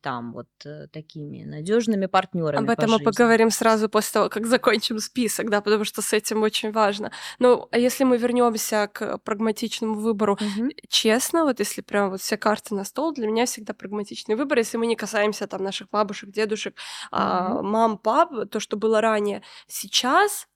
там 0.00 0.32
вот 0.32 0.48
э, 0.64 0.88
такими 0.88 1.44
надежными 1.44 2.06
партнерами 2.06 2.71
этом 2.72 2.90
мы 2.90 3.00
поговорим 3.00 3.50
сразу 3.50 3.88
после 3.88 4.12
того, 4.14 4.28
как 4.28 4.46
закончим 4.46 4.98
список, 4.98 5.50
да, 5.50 5.60
потому 5.60 5.84
что 5.84 6.02
с 6.02 6.12
этим 6.12 6.42
очень 6.42 6.72
важно. 6.72 7.12
Ну, 7.38 7.68
а 7.70 7.78
если 7.78 8.04
мы 8.04 8.18
вернемся 8.18 8.88
к 8.92 9.18
прагматичному 9.18 9.94
выбору, 9.94 10.38
Мгм. 10.40 10.72
честно, 10.88 11.44
вот 11.44 11.60
если 11.60 11.80
прям 11.82 12.10
вот 12.10 12.20
все 12.20 12.36
карты 12.36 12.74
на 12.74 12.84
стол, 12.84 13.12
для 13.12 13.26
меня 13.26 13.46
всегда 13.46 13.74
прагматичный 13.74 14.34
выбор, 14.36 14.58
если 14.58 14.76
мы 14.78 14.86
не 14.86 14.96
касаемся 14.96 15.46
там 15.46 15.62
наших 15.62 15.88
бабушек, 15.90 16.30
дедушек, 16.30 16.76
а, 17.10 17.48
Мгм. 17.48 17.62
мам, 17.62 17.98
пап, 17.98 18.32
то, 18.50 18.60
что 18.60 18.76
было 18.76 19.00
ранее. 19.00 19.42
Сейчас 19.68 20.48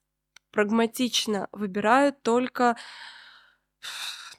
прагматично 0.52 1.49
выбирают 1.52 2.23
только 2.23 2.76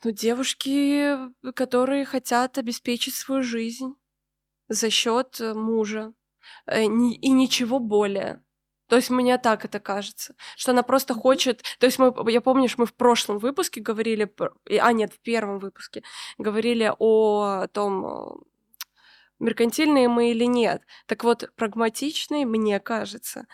ну, 0.04 0.12
девушки, 0.12 1.16
которые 1.56 2.06
хотят 2.06 2.58
обеспечить 2.58 3.16
свою 3.16 3.44
жизнь 3.44 3.96
за 4.70 4.90
счет 4.92 5.40
мужа 5.40 6.02
э, 6.02 6.12
ни- 6.12 6.17
и 6.72 6.88
ничего 6.88 7.80
более. 7.80 8.42
То 8.88 8.96
есть 8.96 9.10
мне 9.10 9.38
так 9.38 9.66
это 9.66 9.80
кажется, 9.80 10.36
что 10.56 10.72
она 10.72 10.82
просто 10.82 11.14
хочет. 11.14 11.64
То 11.80 11.86
есть 11.86 12.00
мы, 12.00 12.14
я 12.32 12.42
помнишь, 12.42 12.78
мы 12.78 12.86
в 12.86 12.94
прошлом 12.94 13.38
выпуске 13.38 13.82
говорили, 13.82 14.34
а 14.80 14.94
нет, 14.94 15.14
в 15.14 15.20
первом 15.20 15.60
выпуске 15.60 16.04
говорили 16.38 16.92
о 16.98 17.68
том, 17.68 18.06
э, 18.06 18.30
меркантильные 19.40 20.08
мы 20.08 20.32
или 20.32 20.46
нет. 20.46 20.84
Так 21.06 21.26
вот, 21.26 21.52
прагматичные, 21.56 22.46
мне 22.46 22.80
кажется, 22.80 23.46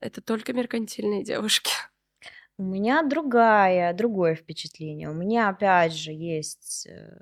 это 0.00 0.20
только 0.20 0.52
меркантильные 0.52 1.24
девушки. 1.24 1.72
У 2.58 2.62
меня 2.64 3.02
другая, 3.02 3.94
другое 3.94 4.34
впечатление. 4.34 5.08
У 5.08 5.14
меня 5.14 5.48
опять 5.48 5.94
же 5.94 6.12
есть, 6.12 6.86
э, 6.86 7.20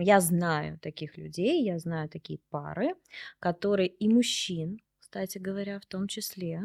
я 0.00 0.20
знаю 0.20 0.78
таких 0.78 1.16
людей, 1.18 1.64
я 1.64 1.78
знаю 1.78 2.08
такие 2.08 2.38
пары, 2.50 2.94
которые 3.38 3.88
и 3.88 4.08
мужчин, 4.08 4.80
кстати 5.00 5.38
говоря, 5.38 5.78
в 5.80 5.86
том 5.86 6.08
числе, 6.08 6.62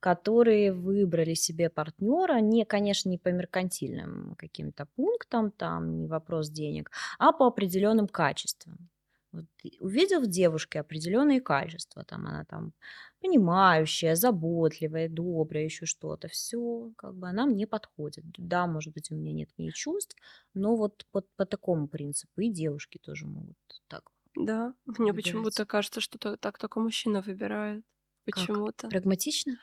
которые 0.00 0.72
выбрали 0.72 1.34
себе 1.34 1.70
партнера, 1.70 2.40
не, 2.40 2.64
конечно, 2.64 3.08
не 3.08 3.18
по 3.18 3.28
меркантильным 3.28 4.34
каким-то 4.36 4.86
пунктам, 4.96 5.50
там 5.50 5.98
не 5.98 6.06
вопрос 6.06 6.50
денег, 6.50 6.90
а 7.18 7.32
по 7.32 7.46
определенным 7.46 8.06
качествам. 8.06 8.88
Вот 9.32 9.44
увидел 9.80 10.22
в 10.22 10.26
девушке 10.26 10.80
определенные 10.80 11.40
качества, 11.40 12.04
там 12.04 12.26
она 12.26 12.44
там 12.44 12.72
понимающая, 13.20 14.14
заботливая, 14.14 15.08
добрая, 15.08 15.64
еще 15.64 15.86
что-то, 15.86 16.28
все, 16.28 16.92
как 16.96 17.14
бы 17.16 17.28
она 17.28 17.46
мне 17.46 17.66
подходит. 17.66 18.24
Да, 18.38 18.66
может 18.66 18.94
быть, 18.94 19.10
у 19.10 19.14
меня 19.16 19.32
нет 19.32 19.52
к 19.52 19.58
ней 19.58 19.72
чувств, 19.72 20.16
но 20.54 20.76
вот 20.76 21.06
по, 21.12 21.22
по 21.36 21.46
такому 21.46 21.88
принципу 21.88 22.40
и 22.42 22.50
девушки 22.50 22.98
тоже 22.98 23.26
могут 23.26 23.58
так 23.88 24.10
Да, 24.34 24.74
мне 24.96 25.12
выбирать. 25.12 25.12
почему-то 25.12 25.66
кажется, 25.66 26.00
что 26.00 26.18
то- 26.18 26.36
так 26.38 26.58
только 26.58 26.80
мужчина 26.80 27.20
выбирает. 27.20 27.84
Как? 28.30 28.62
Почему-то. 28.64 28.88
Прагматично? 28.88 29.58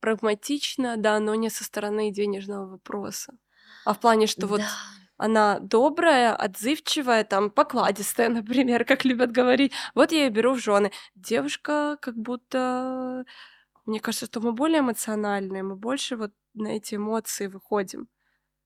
Прагматично, 0.00 0.96
да, 0.96 1.18
но 1.20 1.34
не 1.34 1.50
со 1.50 1.64
стороны 1.64 2.10
денежного 2.12 2.66
вопроса. 2.66 3.38
А 3.84 3.94
в 3.94 4.00
плане, 4.00 4.26
что 4.26 4.46
вот 4.46 4.62
Да. 4.62 4.70
Она 5.16 5.58
добрая, 5.60 6.34
отзывчивая, 6.34 7.24
там, 7.24 7.50
покладистая, 7.50 8.28
например, 8.30 8.84
как 8.84 9.04
любят 9.04 9.32
говорить. 9.32 9.72
Вот 9.94 10.12
я 10.12 10.24
ее 10.24 10.30
беру 10.30 10.54
в 10.54 10.58
жены. 10.58 10.92
Девушка 11.14 11.98
как 12.00 12.16
будто... 12.16 13.24
Мне 13.86 14.00
кажется, 14.00 14.26
что 14.26 14.40
мы 14.40 14.52
более 14.52 14.80
эмоциональные, 14.80 15.62
мы 15.62 15.76
больше 15.76 16.16
вот 16.16 16.32
на 16.54 16.68
эти 16.68 16.96
эмоции 16.96 17.46
выходим. 17.46 18.08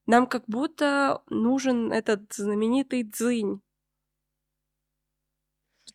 Нам 0.07 0.26
как 0.26 0.45
будто 0.47 1.23
нужен 1.28 1.92
этот 1.92 2.33
знаменитый 2.33 3.02
дзынь. 3.04 3.61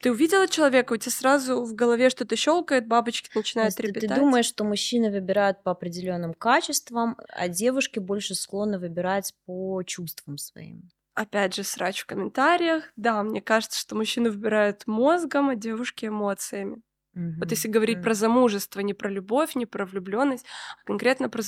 Ты 0.01 0.11
увидела 0.11 0.47
человека, 0.47 0.93
у 0.93 0.97
тебя 0.97 1.11
сразу 1.11 1.63
в 1.63 1.73
голове 1.75 2.09
что-то 2.09 2.35
щелкает, 2.35 2.87
бабочки 2.87 3.29
начинают 3.33 3.75
есть 3.81 3.81
ты, 3.83 3.91
трепетать. 3.91 4.09
думаешь, 4.09 4.45
что 4.45 4.63
мужчины 4.63 5.11
выбирают 5.11 5.63
по 5.63 5.71
определенным 5.71 6.33
качествам, 6.33 7.17
а 7.29 7.47
девушки 7.47 7.99
больше 7.99 8.35
склонны 8.35 8.79
выбирать 8.79 9.33
по 9.45 9.81
чувствам 9.83 10.37
своим. 10.37 10.89
Опять 11.13 11.55
же, 11.55 11.63
срач 11.63 12.01
в 12.01 12.05
комментариях. 12.07 12.91
Да, 12.97 13.23
мне 13.23 13.41
кажется, 13.41 13.79
что 13.79 13.95
мужчины 13.95 14.29
выбирают 14.29 14.85
мозгом, 14.85 15.49
а 15.49 15.55
девушки 15.55 16.05
эмоциями. 16.07 16.81
Вот 17.39 17.51
если 17.51 17.69
говорить 17.69 18.01
про 18.01 18.13
М. 18.13 18.15
замужество, 18.15 18.81
не 18.81 18.93
про 18.93 19.09
любовь, 19.09 19.55
не 19.55 19.65
про 19.65 19.85
влюбленность, 19.85 20.45
а 20.81 20.85
конкретно 20.85 21.29
про 21.29 21.41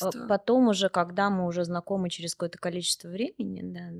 А 0.00 0.12
замужество. 0.12 0.22
Потом 0.26 0.68
уже, 0.68 0.88
когда 0.90 1.30
мы 1.30 1.46
уже 1.46 1.64
знакомы 1.64 2.10
через 2.10 2.34
какое-то 2.34 2.58
количество 2.58 3.08
времени, 3.08 3.62
да. 3.62 3.90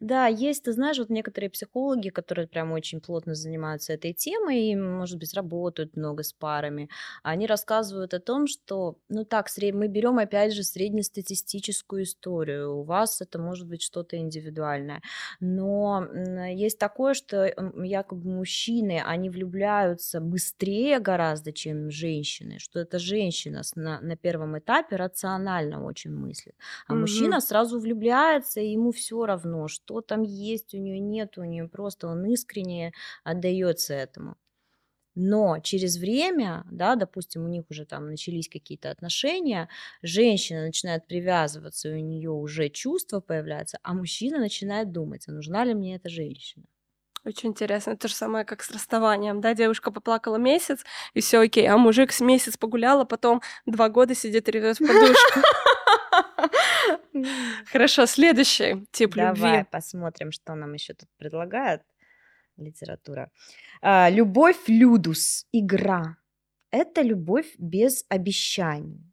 Да, 0.00 0.26
есть, 0.26 0.64
ты 0.64 0.72
знаешь, 0.72 0.98
вот 0.98 1.10
некоторые 1.10 1.50
психологи, 1.50 2.08
которые 2.10 2.46
прям 2.48 2.72
очень 2.72 3.00
плотно 3.00 3.34
занимаются 3.34 3.92
этой 3.92 4.12
темой 4.12 4.68
и, 4.70 4.76
может 4.76 5.18
быть, 5.18 5.34
работают 5.34 5.96
много 5.96 6.22
с 6.22 6.32
парами, 6.32 6.88
они 7.22 7.46
рассказывают 7.46 8.14
о 8.14 8.20
том, 8.20 8.46
что, 8.46 8.98
ну 9.08 9.24
так, 9.24 9.48
сред- 9.48 9.74
мы 9.74 9.88
берем 9.88 10.18
опять 10.18 10.52
же 10.54 10.62
среднестатистическую 10.64 12.04
историю, 12.04 12.76
у 12.78 12.82
вас 12.82 13.20
это 13.20 13.38
может 13.38 13.66
быть 13.66 13.82
что-то 13.82 14.16
индивидуальное, 14.16 15.02
но 15.40 16.06
м, 16.10 16.44
есть 16.56 16.78
такое, 16.78 17.14
что 17.14 17.44
м, 17.46 17.82
якобы 17.82 18.28
мужчины, 18.30 19.02
они 19.04 19.30
влюбляются 19.30 20.20
быстрее 20.20 20.98
гораздо, 21.00 21.52
чем 21.52 21.90
женщины, 21.90 22.58
что 22.58 22.80
это 22.80 22.98
женщина 22.98 23.62
с- 23.62 23.74
на, 23.76 24.00
на 24.00 24.16
первом 24.16 24.58
этапе 24.58 24.96
рационально 24.96 25.84
очень 25.84 26.10
мыслит, 26.12 26.54
а 26.86 26.94
Мгм. 26.94 27.34
мужчина 27.34 27.40
сразу 27.40 27.80
влюбляется, 27.80 28.60
и 28.60 28.70
ему 28.72 28.92
все 28.92 29.24
равно, 29.26 29.68
что 29.74 30.00
там 30.00 30.22
есть 30.22 30.74
у 30.74 30.78
нее, 30.78 30.98
нет 31.00 31.36
у 31.38 31.44
нее, 31.44 31.68
просто 31.68 32.08
он 32.08 32.24
искренне 32.26 32.92
отдается 33.24 33.94
этому. 33.94 34.36
Но 35.14 35.60
через 35.60 35.96
время, 35.96 36.64
да, 36.70 36.96
допустим, 36.96 37.44
у 37.44 37.48
них 37.48 37.64
уже 37.70 37.84
там 37.84 38.10
начались 38.10 38.48
какие-то 38.48 38.90
отношения, 38.90 39.68
женщина 40.02 40.62
начинает 40.66 41.06
привязываться, 41.06 41.90
у 41.90 41.98
нее 41.98 42.30
уже 42.30 42.68
чувства 42.68 43.20
появляются, 43.20 43.78
а 43.82 43.94
мужчина 43.94 44.38
начинает 44.38 44.90
думать, 44.90 45.28
а 45.28 45.32
нужна 45.32 45.64
ли 45.64 45.74
мне 45.74 45.96
эта 45.96 46.08
женщина. 46.08 46.64
Очень 47.24 47.50
интересно. 47.50 47.96
То 47.96 48.08
же 48.08 48.14
самое, 48.14 48.44
как 48.44 48.62
с 48.62 48.70
расставанием, 48.70 49.40
да? 49.40 49.54
Девушка 49.54 49.90
поплакала 49.90 50.36
месяц, 50.36 50.84
и 51.14 51.20
все 51.20 51.40
окей, 51.40 51.66
а 51.66 51.78
мужик 51.78 52.12
с 52.12 52.20
месяц 52.20 52.58
погулял, 52.58 53.00
а 53.00 53.06
потом 53.06 53.40
два 53.64 53.88
года 53.88 54.14
сидит 54.14 54.48
и 54.48 54.52
ревет 54.52 54.78
в 54.78 54.86
подушку. 54.86 55.40
Хорошо, 57.72 58.06
следующий 58.06 58.86
тип 58.90 59.14
Давай 59.14 59.58
любви. 59.58 59.66
посмотрим, 59.70 60.32
что 60.32 60.54
нам 60.54 60.72
еще 60.74 60.94
тут 60.94 61.08
предлагает 61.16 61.82
литература. 62.56 63.30
А, 63.80 64.10
любовь 64.10 64.68
людус, 64.68 65.46
игра. 65.52 66.16
Это 66.70 67.02
любовь 67.02 67.54
без 67.58 68.04
обещаний. 68.08 69.12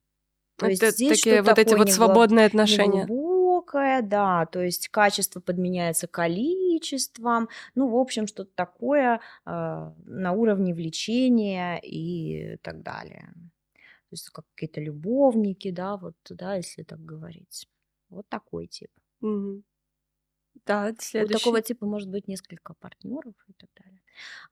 То 0.57 0.67
есть 0.67 0.83
Это 0.83 0.91
здесь 0.91 1.21
такие 1.21 1.41
вот 1.41 1.57
эти 1.57 1.73
вот 1.73 1.91
свободные 1.91 2.45
отношения. 2.45 3.03
неглубокое, 3.03 4.01
да, 4.01 4.45
то 4.45 4.61
есть 4.61 4.89
качество 4.89 5.39
подменяется 5.39 6.07
количеством, 6.07 7.49
ну, 7.73 7.89
в 7.89 7.95
общем, 7.95 8.27
что-то 8.27 8.51
такое 8.55 9.21
а, 9.45 9.93
на 10.05 10.33
уровне 10.33 10.73
влечения 10.73 11.77
и 11.77 12.57
так 12.57 12.83
далее. 12.83 13.31
То 13.73 14.13
есть 14.13 14.29
как 14.29 14.45
какие-то 14.53 14.81
любовники, 14.81 15.71
да, 15.71 15.97
вот, 15.97 16.15
да, 16.29 16.55
если 16.55 16.83
так 16.83 16.99
говорить. 16.99 17.67
Вот 18.11 18.27
такой 18.29 18.67
тип. 18.67 18.91
Мгм. 19.21 19.63
Да, 20.65 20.93
У 21.17 21.27
следующий. 21.27 21.29
такого 21.29 21.61
типа 21.61 21.85
может 21.85 22.09
быть 22.09 22.27
несколько 22.27 22.73
партнеров 22.73 23.35
и 23.47 23.53
так 23.53 23.69
далее. 23.75 24.01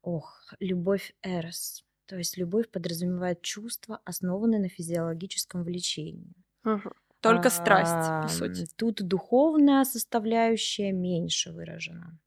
Ох, 0.02 0.54
любовь 0.60 1.14
Эрос. 1.24 1.86
То 2.06 2.18
есть 2.18 2.38
любовь 2.38 2.70
подразумевает 2.72 3.42
чувства, 3.42 4.02
основанные 4.06 4.60
на 4.60 4.70
физиологическом 4.70 5.64
влечении. 5.64 6.34
Мгм. 6.64 6.92
Только 7.22 7.50
страсть, 7.50 8.14
А, 8.14 8.22
по 8.22 8.28
сути. 8.30 8.68
Тут 8.78 9.08
духовная 9.08 9.84
составляющая 9.86 10.92
меньше 10.94 11.52
выражена. 11.52 12.20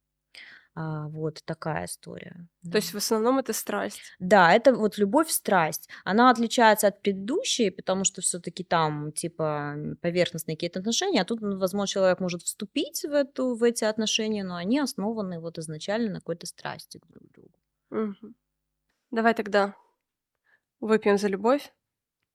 А, 0.74 1.08
вот 1.08 1.42
такая 1.44 1.84
история. 1.84 2.48
То 2.62 2.70
да. 2.70 2.78
есть 2.78 2.94
в 2.94 2.96
основном 2.96 3.38
это 3.38 3.52
страсть. 3.52 4.00
Да, 4.18 4.54
это 4.54 4.72
вот 4.74 4.96
любовь, 4.96 5.30
страсть. 5.30 5.88
Она 6.02 6.30
отличается 6.30 6.86
от 6.86 7.02
предыдущей, 7.02 7.70
потому 7.70 8.04
что 8.04 8.22
все-таки 8.22 8.64
там 8.64 9.12
типа 9.12 9.76
поверхностные 10.00 10.56
какие-то 10.56 10.78
отношения, 10.78 11.20
а 11.20 11.24
тут, 11.26 11.42
ну, 11.42 11.58
возможно, 11.58 11.86
человек 11.86 12.20
может 12.20 12.42
вступить 12.42 13.02
в, 13.02 13.12
эту, 13.12 13.54
в 13.54 13.62
эти 13.62 13.84
отношения, 13.84 14.44
но 14.44 14.56
они 14.56 14.78
основаны 14.78 15.40
вот 15.40 15.58
изначально 15.58 16.10
на 16.10 16.20
какой-то 16.20 16.46
страсти 16.46 16.98
к 16.98 17.06
друг 17.06 17.30
другу. 17.32 17.58
Мгм. 17.90 18.34
Давай 19.10 19.34
тогда 19.34 19.76
выпьем 20.80 21.18
за 21.18 21.28
любовь, 21.28 21.70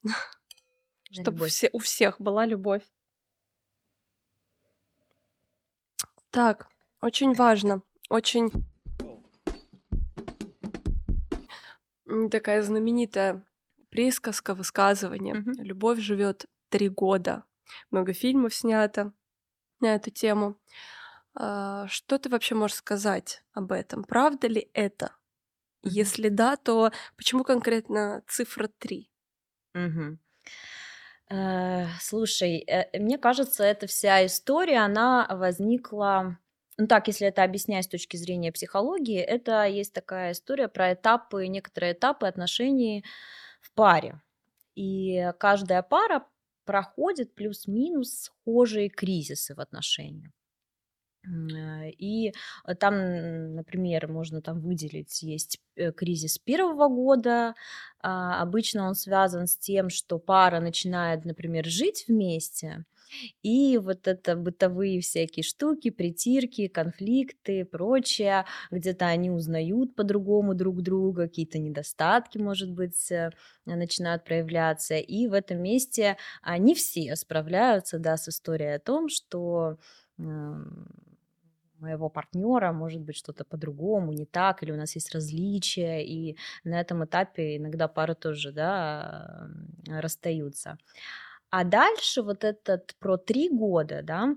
чтобы 1.11 1.47
все, 1.47 1.71
у 1.73 1.79
всех 1.79 2.21
была 2.21 2.45
любовь. 2.45 2.83
Так, 6.29 6.69
очень 7.01 7.33
важно, 7.33 7.81
очень 8.09 8.51
такая 12.31 12.61
знаменитая 12.61 13.45
присказка, 13.89 14.53
высказывание. 14.53 15.35
Мгм. 15.35 15.53
Любовь 15.57 15.99
живет 15.99 16.45
три 16.69 16.89
года. 16.89 17.43
Много 17.91 18.13
фильмов 18.13 18.53
снято 18.55 19.13
на 19.79 19.95
эту 19.95 20.09
тему. 20.11 20.57
А, 21.35 21.87
Что 21.87 22.17
ты 22.17 22.29
вообще 22.29 22.55
можешь 22.55 22.77
сказать 22.77 23.43
об 23.53 23.71
этом? 23.71 24.03
Правда 24.03 24.47
ли 24.47 24.69
это? 24.73 25.15
Мгм. 25.83 25.93
Если 25.93 26.29
да, 26.29 26.55
то 26.57 26.91
почему 27.15 27.43
конкретно 27.43 28.23
цифра 28.27 28.67
три? 28.79 29.11
Мгм. 29.73 30.19
Э, 31.29 31.87
Слушай, 31.99 32.59
э, 32.67 32.97
мне 32.99 33.17
кажется, 33.17 33.63
эта 33.63 33.85
вся 33.87 34.25
история, 34.25 34.79
она 34.79 35.27
возникла, 35.29 36.37
ну 36.77 36.87
так, 36.87 37.07
если 37.07 37.27
это 37.27 37.43
объяснять 37.43 37.85
с 37.85 37.87
точки 37.89 38.17
зрения 38.17 38.51
психологии, 38.51 39.19
это 39.19 39.65
есть 39.65 39.93
такая 39.93 40.31
история 40.33 40.67
про 40.67 40.93
этапы, 40.93 41.47
некоторые 41.47 41.93
этапы 41.93 42.27
отношений 42.27 43.03
в 43.61 43.71
паре. 43.73 44.21
И 44.75 45.31
каждая 45.39 45.83
пара 45.83 46.27
проходит 46.65 47.35
плюс-минус 47.35 48.13
схожие 48.45 48.89
кризисы 48.89 49.55
в 49.55 49.59
отношениях. 49.61 50.31
Э, 51.25 51.89
И 51.97 52.33
там, 52.79 53.55
например, 53.55 54.07
можно 54.07 54.41
там 54.41 54.59
выделить, 54.61 55.21
есть 55.23 55.59
э, 55.75 55.91
кризис 55.91 56.37
первого 56.39 56.87
года. 56.89 57.55
а, 58.01 58.41
Обычно 58.41 58.87
он 58.87 58.95
связан 58.95 59.47
с 59.47 59.57
тем, 59.57 59.89
что 59.89 60.19
пара 60.19 60.59
начинает, 60.59 61.25
например, 61.25 61.65
жить 61.65 62.05
вместе, 62.07 62.85
и 63.43 63.77
вот 63.77 64.07
это 64.07 64.35
бытовые 64.35 65.01
всякие 65.01 65.43
штуки, 65.43 65.89
притирки, 65.89 66.67
конфликты, 66.67 67.65
прочее, 67.65 68.45
где-то 68.71 69.05
они 69.07 69.29
узнают 69.31 69.95
по-другому 69.95 70.53
друг 70.55 70.81
друга, 70.81 71.23
какие-то 71.27 71.59
недостатки, 71.59 72.37
может 72.37 72.71
быть, 72.71 73.11
э, 73.11 73.31
начинают 73.65 74.23
проявляться. 74.23 74.95
И 74.95 75.27
в 75.27 75.33
этом 75.33 75.61
месте 75.61 76.17
не 76.57 76.75
все 76.75 77.15
справляются, 77.15 77.99
да, 77.99 78.17
с 78.17 78.27
историей 78.29 78.75
о 78.75 78.79
том, 78.79 79.09
что 79.09 79.77
моего 81.79 82.09
партнера 82.09 82.71
может 82.71 83.01
быть 83.01 83.15
что-то 83.15 83.45
по-другому, 83.45 84.11
не 84.11 84.25
так, 84.25 84.63
или 84.63 84.71
у 84.71 84.75
нас 84.77 84.95
есть 84.95 85.13
различия, 85.13 86.03
и 86.03 86.35
на 86.63 86.79
этом 86.79 87.05
этапе 87.05 87.57
иногда 87.57 87.87
пары 87.87 88.15
тоже, 88.15 88.51
да, 88.51 89.47
расстаются. 89.87 90.77
А 91.49 91.63
дальше 91.63 92.21
вот 92.21 92.43
этот 92.43 92.95
про 92.99 93.17
три 93.17 93.49
года, 93.49 94.01
да, 94.03 94.35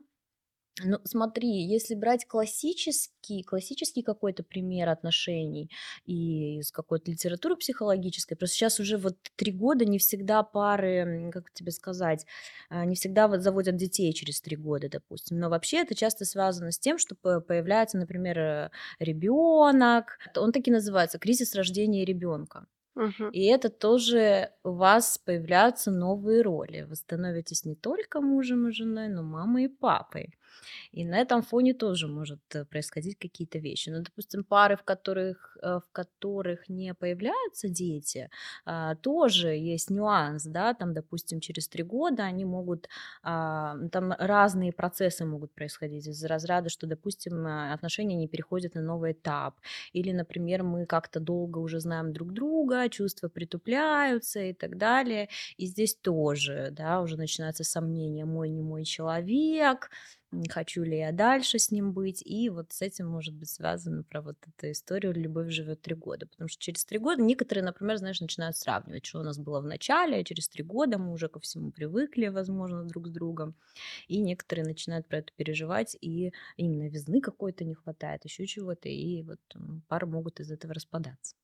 ну, 0.84 0.98
смотри, 1.04 1.48
если 1.64 1.94
брать 1.94 2.26
классический, 2.26 3.42
классический 3.44 4.02
какой-то 4.02 4.44
пример 4.44 4.88
отношений 4.90 5.70
и 6.06 6.58
из 6.60 6.72
какой-то 6.72 7.10
литературы 7.12 7.56
психологической, 7.56 8.36
просто 8.36 8.56
сейчас 8.56 8.80
уже 8.80 8.98
вот 8.98 9.16
три 9.36 9.52
года 9.52 9.84
не 9.86 9.98
всегда 9.98 10.42
пары, 10.42 11.30
как 11.32 11.52
тебе 11.52 11.72
сказать, 11.72 12.26
а, 12.70 12.84
не 12.86 12.96
всегда 12.96 13.28
вот 13.28 13.42
заводят 13.42 13.76
детей 13.76 14.12
через 14.14 14.40
три 14.40 14.56
года, 14.56 14.88
допустим. 14.90 15.38
Но 15.40 15.50
вообще 15.50 15.78
это 15.82 15.94
часто 15.94 16.24
связано 16.26 16.72
с 16.72 16.78
тем, 16.80 16.98
что 16.98 17.14
по- 17.16 17.40
появляется, 17.40 17.98
например, 17.98 18.70
ребенок. 19.00 20.18
Он 20.36 20.52
таки 20.52 20.70
называется 20.70 21.18
кризис 21.18 21.54
рождения 21.54 22.04
ребенка. 22.04 22.66
Мгм. 22.96 23.32
И 23.32 23.44
это 23.46 23.68
тоже 23.70 24.52
у 24.64 24.72
вас 24.72 25.18
появляются 25.18 25.90
новые 25.90 26.42
роли. 26.42 26.82
Вы 26.82 26.96
становитесь 26.96 27.64
не 27.64 27.76
только 27.76 28.20
мужем 28.20 28.68
и 28.68 28.72
женой, 28.72 29.08
но 29.08 29.22
мамой 29.22 29.64
и 29.66 29.68
папой. 29.68 30.34
И 30.92 31.04
на 31.04 31.18
этом 31.18 31.42
фоне 31.42 31.74
тоже 31.74 32.08
может 32.08 32.40
э, 32.54 32.64
происходить 32.64 33.18
какие-то 33.18 33.58
вещи. 33.58 33.90
Ну, 33.90 34.02
допустим, 34.02 34.44
пары, 34.44 34.76
в 34.76 34.82
которых, 34.84 35.56
э, 35.62 35.80
в 35.80 35.92
которых 35.92 36.68
не 36.68 36.94
появляются 36.94 37.68
дети, 37.68 38.30
а, 38.64 38.94
тоже 38.96 39.48
есть 39.48 39.90
нюанс, 39.90 40.44
да, 40.44 40.74
там, 40.74 40.94
допустим, 40.94 41.40
через 41.40 41.68
три 41.68 41.82
года 41.84 42.24
они 42.24 42.44
могут, 42.44 42.88
а, 43.22 43.76
там 43.92 44.12
разные 44.18 44.72
процессы 44.72 45.24
могут 45.24 45.52
происходить 45.54 46.06
из 46.06 46.24
разряда, 46.24 46.68
что, 46.68 46.86
допустим, 46.86 47.46
а, 47.46 47.72
отношения 47.74 48.16
не 48.16 48.28
переходят 48.28 48.74
на 48.74 48.82
новый 48.82 49.12
этап, 49.12 49.60
или, 49.92 50.12
например, 50.12 50.62
мы 50.62 50.86
как-то 50.86 51.20
долго 51.20 51.58
уже 51.58 51.80
знаем 51.80 52.12
друг 52.12 52.32
друга, 52.32 52.88
чувства 52.88 53.28
притупляются 53.28 54.40
и 54.40 54.52
так 54.54 54.76
далее, 54.76 55.28
и 55.56 55.66
здесь 55.66 55.94
тоже, 55.94 56.68
да, 56.72 57.00
уже 57.00 57.16
начинается 57.16 57.64
сомнение, 57.64 58.24
мой, 58.24 58.48
не 58.50 58.62
мой 58.62 58.84
человек, 58.84 59.90
хочу 60.50 60.82
ли 60.84 60.98
я 60.98 61.12
дальше 61.12 61.58
с 61.58 61.70
ним 61.70 61.92
быть, 61.92 62.22
и 62.24 62.48
вот 62.50 62.72
с 62.72 62.82
этим 62.82 63.08
может 63.08 63.34
быть 63.34 63.48
связано 63.50 64.02
про 64.04 64.22
вот 64.22 64.36
эту 64.46 64.70
историю 64.72 65.12
«Любовь 65.14 65.50
живет 65.50 65.82
три 65.82 65.94
года», 65.94 66.26
потому 66.26 66.48
что 66.48 66.60
через 66.62 66.84
три 66.84 66.98
года 66.98 67.22
некоторые, 67.22 67.64
например, 67.64 67.96
знаешь, 67.98 68.20
начинают 68.20 68.56
сравнивать, 68.56 69.04
что 69.06 69.20
у 69.20 69.22
нас 69.22 69.38
было 69.38 69.60
в 69.60 69.66
начале, 69.66 70.18
а 70.18 70.24
через 70.24 70.48
три 70.48 70.62
года 70.64 70.98
мы 70.98 71.12
уже 71.12 71.28
ко 71.28 71.40
всему 71.40 71.72
привыкли, 71.72 72.28
возможно, 72.28 72.84
друг 72.84 73.08
с 73.08 73.10
другом, 73.10 73.56
и 74.08 74.20
некоторые 74.20 74.64
начинают 74.66 75.08
про 75.08 75.18
это 75.18 75.32
переживать, 75.36 75.96
и 76.00 76.32
им 76.56 76.78
новизны 76.78 77.20
какой-то 77.20 77.64
не 77.64 77.74
хватает, 77.74 78.24
еще 78.24 78.46
чего-то, 78.46 78.88
и 78.88 79.22
вот 79.22 79.40
пары 79.88 80.06
могут 80.06 80.40
из 80.40 80.50
этого 80.50 80.74
распадаться. 80.74 81.34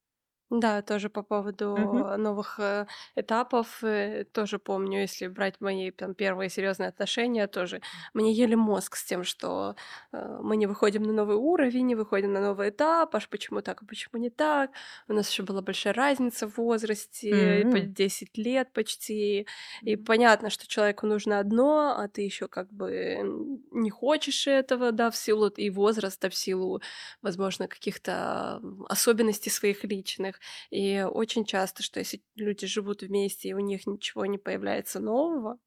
Да, 0.50 0.80
тоже 0.82 1.11
по 1.11 1.22
поводу 1.24 1.66
Мгм. 1.74 2.06
новых 2.18 2.61
э, 2.61 2.87
этапов, 3.16 3.82
э, 3.82 4.24
тоже 4.32 4.61
помню, 4.61 5.00
если 5.00 5.26
брать 5.26 5.61
мои 5.61 5.90
там 5.90 6.14
первые 6.14 6.50
серьезные 6.50 6.88
отношения, 6.88 7.48
тоже 7.48 7.80
мне 8.14 8.32
ели 8.32 8.54
мозг 8.54 8.94
с 8.94 9.04
тем, 9.04 9.24
что 9.24 9.74
э, 10.12 10.38
мы 10.40 10.56
не 10.56 10.68
выходим 10.68 11.02
на 11.02 11.12
новый 11.12 11.35
уровень, 11.37 11.87
не 11.87 11.96
выходим 11.96 12.32
на 12.32 12.40
новый 12.40 12.68
этап, 12.70 13.16
аж 13.16 13.28
почему 13.28 13.61
так, 13.61 13.82
а 13.82 13.87
почему 13.87 14.20
не 14.22 14.30
так. 14.30 14.70
У 15.09 15.14
нас 15.14 15.28
еще 15.28 15.42
была 15.42 15.62
большая 15.62 15.94
разница 15.94 16.46
в 16.48 16.59
возрасте, 16.59 17.66
по 17.68 17.80
М. 17.80 17.96
10 17.96 18.38
лет 18.38 18.72
почти, 18.72 19.48
и 19.85 19.96
Мгм. 19.96 19.96
понятно, 19.96 20.50
что 20.50 20.68
человеку 20.68 21.06
нужно 21.09 21.40
одно, 21.40 21.96
а 21.98 22.06
ты 22.06 22.22
еще 22.22 22.46
как 22.46 22.72
бы 22.72 22.90
м, 22.92 23.64
не 23.72 23.90
хочешь 23.90 24.46
этого, 24.46 24.92
да, 24.92 25.11
в 25.11 25.16
силу 25.16 25.48
и 25.48 25.70
возраста, 25.70 26.30
в 26.30 26.37
силу, 26.37 26.80
возможно, 27.20 27.66
каких-то 27.66 28.61
м, 28.62 28.87
особенностей 28.88 29.50
своих 29.50 29.82
личных. 29.82 30.36
И 30.70 31.03
очень 31.03 31.44
часто, 31.44 31.83
что 31.83 32.01
если 32.01 32.22
люди 32.35 32.66
живут 32.66 33.03
вместе, 33.03 33.49
и 33.49 33.55
у 33.55 33.61
них 33.61 33.87
ничего 33.87 34.27
не 34.27 34.38
появляется 34.38 35.01
нового, 35.01 35.59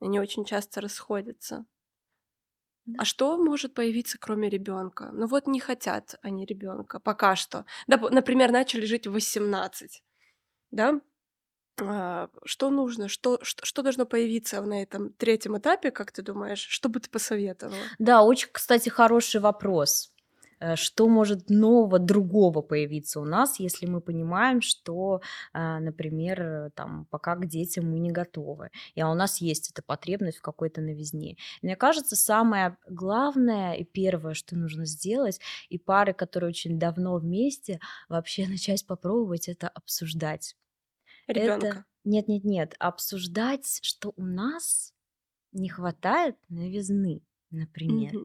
они 0.00 0.20
очень 0.20 0.44
часто 0.44 0.80
расходятся. 0.80 1.66
Да. 2.86 3.02
А 3.02 3.04
что 3.04 3.36
может 3.36 3.74
появиться, 3.74 4.16
кроме 4.18 4.48
ребенка? 4.48 5.10
Ну 5.12 5.26
вот 5.26 5.46
не 5.46 5.60
хотят 5.60 6.14
они 6.22 6.46
ребенка 6.46 7.00
пока 7.00 7.36
что. 7.36 7.66
Например, 7.86 8.50
начали 8.50 8.86
жить 8.86 9.06
в 9.06 9.12
18, 9.12 10.02
да? 10.70 11.00
А, 11.80 12.28
что 12.44 12.70
нужно? 12.70 13.08
Что, 13.08 13.38
что, 13.42 13.64
что 13.64 13.82
должно 13.82 14.06
появиться 14.06 14.60
на 14.62 14.82
этом 14.82 15.12
третьем 15.12 15.58
этапе, 15.58 15.90
как 15.90 16.12
ты 16.12 16.22
думаешь? 16.22 16.66
Что 16.66 16.88
бы 16.88 17.00
ты 17.00 17.10
посоветовала? 17.10 17.92
Да, 17.98 18.22
очень, 18.22 18.48
кстати, 18.50 18.88
хороший 18.88 19.40
вопрос. 19.40 20.12
Э, 20.60 20.76
Что 20.76 21.08
может 21.08 21.50
нового, 21.50 21.98
другого 21.98 22.62
появиться 22.62 23.20
у 23.20 23.24
нас, 23.24 23.60
если 23.60 23.86
мы 23.86 24.00
понимаем, 24.00 24.60
что, 24.60 25.20
а, 25.52 25.80
например, 25.80 26.42
э, 26.42 26.70
там, 26.74 27.06
пока 27.10 27.36
к 27.36 27.46
детям 27.46 27.90
мы 27.90 27.98
не 28.00 28.10
готовы, 28.10 28.70
и 28.94 29.00
а 29.00 29.10
у 29.10 29.14
нас 29.14 29.40
есть 29.40 29.70
эта 29.70 29.82
потребность 29.82 30.38
в 30.38 30.42
какой-то 30.42 30.80
новизне. 30.80 31.36
Мне 31.62 31.76
кажется, 31.76 32.16
самое 32.16 32.76
главное 32.88 33.74
и 33.74 33.84
первое, 33.84 34.34
что 34.34 34.56
нужно 34.56 34.84
сделать, 34.86 35.40
и 35.68 35.78
пары, 35.78 36.12
которые 36.12 36.48
очень 36.50 36.78
давно 36.78 37.16
вместе, 37.18 37.80
вообще 38.08 38.46
начать 38.48 38.86
попробовать 38.86 39.48
это 39.48 39.68
обсуждать. 39.68 40.56
Это 41.32 41.40
Ребенка. 41.40 41.84
нет-нет-нет, 42.04 42.74
обсуждать, 42.78 43.80
что 43.82 44.12
у 44.16 44.24
нас 44.24 44.94
не 45.52 45.68
хватает 45.68 46.36
новизны, 46.48 47.22
например. 47.50 48.12
Мгм. 48.12 48.24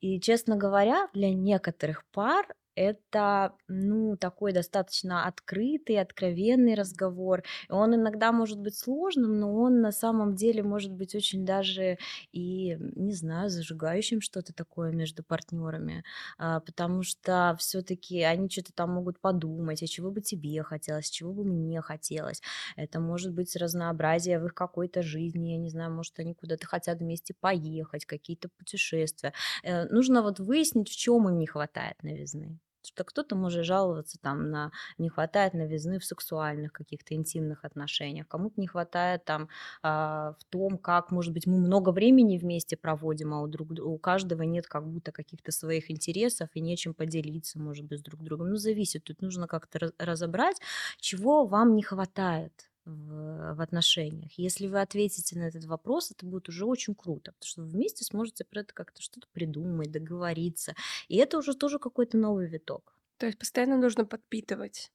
И, 0.00 0.20
честно 0.20 0.56
говоря, 0.56 1.08
для 1.14 1.34
некоторых 1.34 2.04
пар 2.12 2.54
это, 2.74 3.54
ну, 3.68 4.16
такой 4.16 4.52
достаточно 4.52 5.26
открытый, 5.26 6.00
откровенный 6.00 6.74
разговор. 6.74 7.42
Он 7.68 7.94
иногда 7.94 8.32
может 8.32 8.58
быть 8.58 8.76
сложным, 8.76 9.38
но 9.40 9.54
он 9.54 9.80
на 9.80 9.92
самом 9.92 10.34
деле 10.34 10.62
может 10.62 10.92
быть 10.92 11.14
очень 11.14 11.44
даже 11.44 11.98
и, 12.32 12.76
не 12.96 13.12
знаю, 13.14 13.50
зажигающим 13.50 14.20
что-то 14.20 14.52
такое 14.54 14.92
между 14.92 15.22
партнерами, 15.22 16.04
а, 16.38 16.60
потому 16.60 17.02
что 17.02 17.56
все-таки 17.58 18.22
они 18.22 18.48
что-то 18.48 18.72
там 18.72 18.90
могут 18.92 19.20
подумать, 19.20 19.82
а 19.82 19.86
чего 19.86 20.10
бы 20.10 20.20
тебе 20.20 20.62
хотелось, 20.62 21.10
чего 21.10 21.32
бы 21.32 21.44
мне 21.44 21.80
хотелось. 21.80 22.40
Это 22.76 23.00
может 23.00 23.32
быть 23.32 23.54
разнообразие 23.56 24.38
в 24.38 24.46
их 24.46 24.54
какой-то 24.54 25.02
жизни, 25.02 25.50
я 25.52 25.58
не 25.58 25.70
знаю, 25.70 25.92
может, 25.92 26.18
они 26.18 26.34
куда-то 26.34 26.66
хотят 26.66 26.98
вместе 27.00 27.34
поехать, 27.38 28.04
какие-то 28.06 28.48
путешествия. 28.48 29.32
Э, 29.62 29.84
нужно 29.88 30.22
вот 30.22 30.38
выяснить, 30.40 30.88
в 30.88 30.96
чем 30.96 31.28
им 31.28 31.38
не 31.38 31.46
хватает 31.46 32.02
новизны. 32.02 32.58
Что 32.84 33.04
кто-то 33.04 33.36
может 33.36 33.64
жаловаться 33.64 34.18
там 34.20 34.50
на 34.50 34.72
не 34.98 35.08
хватает 35.08 35.54
новизны 35.54 35.98
в 35.98 36.04
сексуальных 36.04 36.72
каких-то 36.72 37.14
интимных 37.14 37.64
отношениях, 37.64 38.28
кому-то 38.28 38.60
не 38.60 38.66
хватает 38.66 39.24
там 39.24 39.48
а, 39.82 40.34
в 40.38 40.44
том, 40.44 40.78
как, 40.78 41.10
может 41.10 41.32
быть, 41.32 41.46
мы 41.46 41.58
много 41.58 41.90
времени 41.90 42.38
вместе 42.38 42.76
проводим, 42.76 43.34
а 43.34 43.42
у, 43.42 43.46
друг, 43.46 43.70
у 43.80 43.98
каждого 43.98 44.42
нет 44.42 44.66
как 44.66 44.86
будто 44.88 45.12
каких-то 45.12 45.52
своих 45.52 45.90
интересов 45.90 46.48
и 46.54 46.60
нечем 46.60 46.94
поделиться, 46.94 47.58
может 47.58 47.84
быть, 47.86 48.00
с 48.00 48.02
друг 48.02 48.22
другом. 48.22 48.50
Ну, 48.50 48.56
зависит, 48.56 49.04
тут 49.04 49.22
нужно 49.22 49.46
как-то 49.46 49.78
раз- 49.78 49.92
разобрать, 49.98 50.60
чего 50.98 51.46
вам 51.46 51.74
не 51.76 51.82
хватает 51.82 52.71
в, 52.84 53.54
в 53.54 53.60
отношениях. 53.60 54.32
Если 54.36 54.66
вы 54.66 54.80
ответите 54.80 55.38
на 55.38 55.44
этот 55.44 55.64
вопрос, 55.64 56.10
это 56.10 56.26
будет 56.26 56.48
уже 56.48 56.64
очень 56.64 56.94
круто, 56.94 57.32
потому 57.32 57.48
что 57.48 57.62
вы 57.62 57.68
вместе 57.68 58.04
сможете 58.04 58.44
про 58.44 58.60
это 58.60 58.74
как-то 58.74 59.02
что-то 59.02 59.26
придумать, 59.32 59.90
договориться. 59.90 60.74
И 61.08 61.16
это 61.16 61.38
уже 61.38 61.54
тоже 61.54 61.78
какой-то 61.78 62.18
новый 62.18 62.46
виток. 62.46 62.96
То 63.18 63.26
есть 63.26 63.38
постоянно 63.38 63.76
нужно 63.76 64.04
подпитывать. 64.04 64.90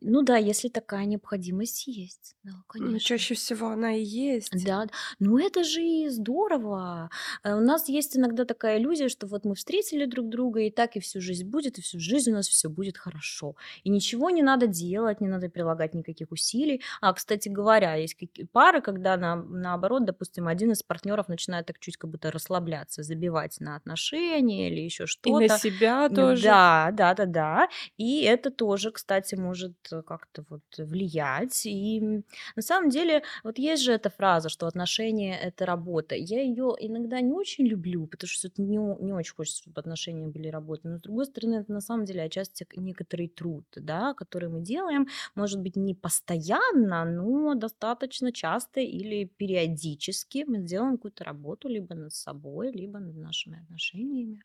Ну 0.00 0.22
да, 0.22 0.36
если 0.36 0.68
такая 0.68 1.06
необходимость 1.06 1.86
есть. 1.86 2.36
Да, 2.42 2.52
Ну, 2.52 2.62
конечно. 2.66 3.00
чаще 3.00 3.34
всего 3.34 3.68
она 3.68 3.94
и 3.94 4.02
есть. 4.02 4.64
Да, 4.64 4.86
ну 5.18 5.38
это 5.38 5.64
же 5.64 5.82
и 5.82 6.08
здорово. 6.10 7.08
Э, 7.42 7.54
У 7.54 7.60
нас 7.60 7.88
есть 7.88 8.16
иногда 8.16 8.44
такая 8.44 8.78
иллюзия, 8.78 9.08
что 9.08 9.26
вот 9.26 9.44
мы 9.46 9.54
встретили 9.54 10.04
друг 10.04 10.28
друга, 10.28 10.60
и 10.60 10.70
так 10.70 10.96
и 10.96 11.00
всю 11.00 11.20
жизнь 11.20 11.48
будет, 11.48 11.78
и 11.78 11.82
всю 11.82 11.98
жизнь 12.00 12.30
у 12.32 12.34
нас 12.34 12.48
все 12.48 12.68
будет 12.68 12.98
хорошо. 12.98 13.56
И 13.82 13.88
ничего 13.90 14.28
не 14.30 14.42
надо 14.42 14.66
делать, 14.66 15.20
не 15.22 15.28
надо 15.28 15.48
прилагать 15.48 15.94
никаких 15.94 16.30
усилий. 16.32 16.82
А, 17.00 17.12
кстати 17.14 17.48
говоря, 17.48 17.94
есть 17.94 18.14
какие- 18.14 18.44
пары, 18.46 18.82
когда 18.82 19.16
на, 19.16 19.36
наоборот, 19.36 20.04
допустим, 20.04 20.48
один 20.48 20.72
из 20.72 20.82
партнеров 20.82 21.28
начинает 21.28 21.66
так 21.66 21.78
чуть 21.78 21.96
как 21.96 22.10
будто 22.10 22.30
расслабляться, 22.30 23.02
забивать 23.02 23.56
на 23.60 23.76
отношения 23.76 24.68
или 24.70 24.80
еще 24.80 25.04
И 25.24 25.32
на 25.32 25.48
что-то. 25.48 25.58
себя 25.58 26.08
тоже. 26.10 26.42
Да, 26.42 26.90
да, 26.92 27.14
да, 27.14 27.24
да. 27.26 27.68
И 27.96 28.22
это 28.22 28.50
тоже, 28.50 28.90
кстати, 28.90 29.34
может 29.34 29.74
как-то 30.06 30.44
вот 30.48 30.62
влиять. 30.78 31.66
И 31.66 32.22
на 32.56 32.62
самом 32.62 32.90
деле, 32.90 33.22
вот 33.42 33.58
есть 33.58 33.82
же 33.82 33.92
эта 33.92 34.10
фраза, 34.10 34.48
что 34.48 34.66
отношения— 34.66 35.38
это 35.42 35.66
работа. 35.66 36.14
Я 36.14 36.42
ее 36.42 36.74
иногда 36.78 37.20
не 37.20 37.32
очень 37.32 37.66
люблю, 37.66 38.06
потому 38.06 38.28
что 38.28 38.48
это 38.48 38.62
не, 38.62 38.76
не 38.76 39.12
очень 39.12 39.34
хочется, 39.34 39.62
чтобы 39.62 39.80
отношения 39.80 40.26
были 40.26 40.48
работой. 40.48 40.90
Но, 40.92 40.98
с 40.98 41.02
другой 41.02 41.26
стороны, 41.26 41.54
это 41.56 41.72
на 41.72 41.80
самом 41.80 42.04
деле 42.04 42.22
отчасти 42.22 42.66
некоторый 42.76 43.28
труд, 43.28 43.66
да, 43.76 44.14
который 44.14 44.48
мы 44.48 44.60
делаем, 44.60 45.08
может 45.34 45.60
быть, 45.60 45.76
не 45.76 45.94
постоянно, 45.94 47.04
но 47.04 47.54
достаточно 47.54 48.32
часто 48.32 48.80
или 48.80 49.24
периодически 49.24 50.44
мы 50.46 50.58
делаем 50.58 50.96
какую-то 50.96 51.24
работу 51.24 51.68
либо 51.68 51.94
над 51.94 52.12
собой, 52.14 52.72
либо 52.72 52.98
над 52.98 53.16
нашими 53.16 53.60
отношениями. 53.60 54.42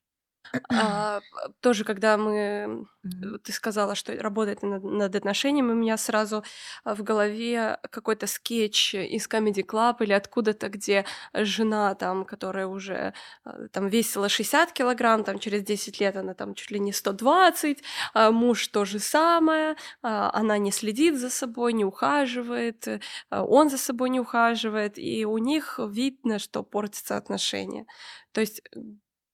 А, 0.71 1.21
тоже, 1.61 1.83
когда 1.83 2.17
мы, 2.17 2.87
э, 3.03 3.37
ты 3.43 3.51
сказала, 3.51 3.95
что 3.95 4.15
работать 4.21 4.63
над, 4.63 4.83
над 4.83 5.15
отношениями, 5.15 5.71
у 5.71 5.75
меня 5.75 5.97
сразу 5.97 6.43
а, 6.83 6.95
в 6.95 7.03
голове 7.03 7.77
какой-то 7.91 8.27
скетч 8.27 8.95
из 8.95 9.27
Comedy 9.27 9.65
Club 9.65 9.97
или 9.99 10.13
откуда-то, 10.13 10.69
где 10.69 11.05
жена 11.33 11.95
там, 11.95 12.25
которая 12.25 12.67
уже 12.67 13.13
а, 13.43 13.67
там 13.71 13.87
весила 13.87 14.29
60 14.29 14.71
килограмм, 14.73 15.23
там 15.23 15.39
через 15.39 15.63
10 15.63 15.99
лет 15.99 16.15
она 16.17 16.33
там 16.33 16.55
чуть 16.55 16.71
ли 16.71 16.79
не 16.79 16.93
120, 16.93 17.83
а 18.13 18.31
муж 18.31 18.67
то 18.67 18.85
же 18.85 18.99
самое, 18.99 19.75
она 20.01 20.57
не 20.57 20.71
следит 20.71 21.17
за 21.17 21.29
собой, 21.29 21.73
не 21.73 21.85
ухаживает, 21.85 22.87
он 23.29 23.69
за 23.69 23.77
собой 23.77 24.09
не 24.09 24.19
ухаживает, 24.19 24.97
и 24.97 25.25
у 25.25 25.37
них 25.37 25.79
видно, 25.79 26.39
что 26.39 26.63
портятся 26.63 27.17
отношения. 27.17 27.85
То 28.31 28.41
есть 28.41 28.61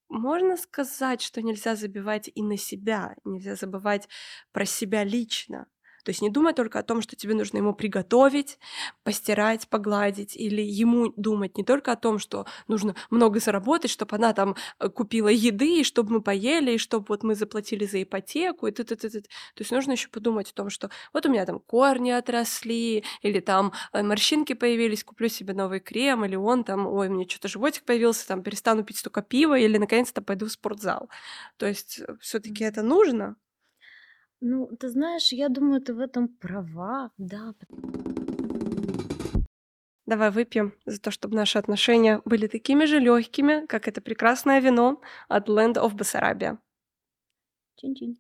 можно 0.10 0.58
сказать, 0.58 1.22
что 1.22 1.42
нельзя 1.42 1.76
забивать 1.76 2.30
и 2.34 2.44
на 2.44 2.58
себя, 2.58 3.16
нельзя 3.26 3.56
забывать 3.56 4.08
про 4.52 4.66
себя 4.66 5.04
лично. 5.04 5.68
То 6.06 6.12
есть 6.12 6.22
не 6.22 6.30
думай 6.30 6.54
только 6.54 6.78
о 6.78 6.84
том, 6.84 7.02
что 7.02 7.16
тебе 7.16 7.34
нужно 7.34 7.58
ему 7.58 7.74
приготовить, 7.74 8.60
постирать, 9.04 9.68
погладить, 9.68 10.36
или 10.36 10.62
ему 10.62 11.12
думать 11.18 11.58
не 11.58 11.64
только 11.64 11.92
о 11.92 11.96
том, 11.96 12.20
что 12.20 12.46
нужно 12.68 12.96
много 13.10 13.40
заработать, 13.40 13.90
чтобы 13.90 14.16
она 14.16 14.34
там 14.34 14.56
э, 14.80 14.88
купила 14.90 15.30
еды, 15.30 15.80
и 15.80 15.84
чтобы 15.84 16.14
мы 16.14 16.22
поели, 16.22 16.74
и 16.74 16.78
чтобы 16.78 17.06
вот 17.10 17.24
мы 17.24 17.34
заплатили 17.34 17.86
за 17.86 18.04
ипотеку, 18.04 18.68
и 18.68 18.72
т 18.72 18.84
-т 18.84 18.96
-т 18.96 19.10
-т. 19.10 19.22
То 19.22 19.62
есть 19.62 19.72
нужно 19.72 19.94
еще 19.94 20.10
подумать 20.10 20.52
о 20.52 20.54
том, 20.54 20.70
что 20.70 20.92
вот 21.12 21.26
у 21.26 21.30
меня 21.32 21.46
там 21.46 21.60
корни 21.60 22.12
отросли, 22.12 23.04
или 23.24 23.40
там 23.40 23.74
э, 23.92 24.04
морщинки 24.04 24.54
появились, 24.54 25.04
куплю 25.04 25.28
себе 25.30 25.54
новый 25.54 25.80
крем, 25.80 26.24
или 26.24 26.36
он 26.36 26.64
там, 26.64 26.86
ой, 26.86 27.10
мне 27.10 27.28
что-то 27.28 27.48
животик 27.48 27.84
появился, 27.84 28.28
там 28.28 28.44
перестану 28.44 28.84
пить 28.84 28.98
столько 28.98 29.24
пива, 29.24 29.58
или 29.58 29.80
наконец-то 29.80 30.22
пойду 30.22 30.46
в 30.46 30.52
спортзал. 30.52 31.10
То 31.58 31.66
есть 31.66 32.02
все-таки 32.22 32.64
это 32.64 32.84
нужно. 32.84 33.36
Ну, 34.42 34.68
ты 34.80 34.90
знаешь, 34.90 35.32
я 35.32 35.50
думаю, 35.50 35.82
ты 35.82 35.94
в 35.94 36.00
этом 36.00 36.28
права, 36.28 37.12
да. 37.18 37.54
Давай 40.06 40.30
выпьем 40.30 40.74
за 40.86 41.00
то, 41.00 41.10
чтобы 41.10 41.36
наши 41.36 41.58
отношения 41.58 42.22
были 42.26 42.48
такими 42.48 42.86
же 42.86 43.00
легкими, 43.00 43.66
как 43.66 43.88
это 43.88 44.02
прекрасное 44.02 44.60
вино 44.60 45.02
от 45.28 45.50
Land 45.50 45.76
of 45.76 45.96
Bessarabia. 45.96 46.58
Чин-чин. 47.76 48.18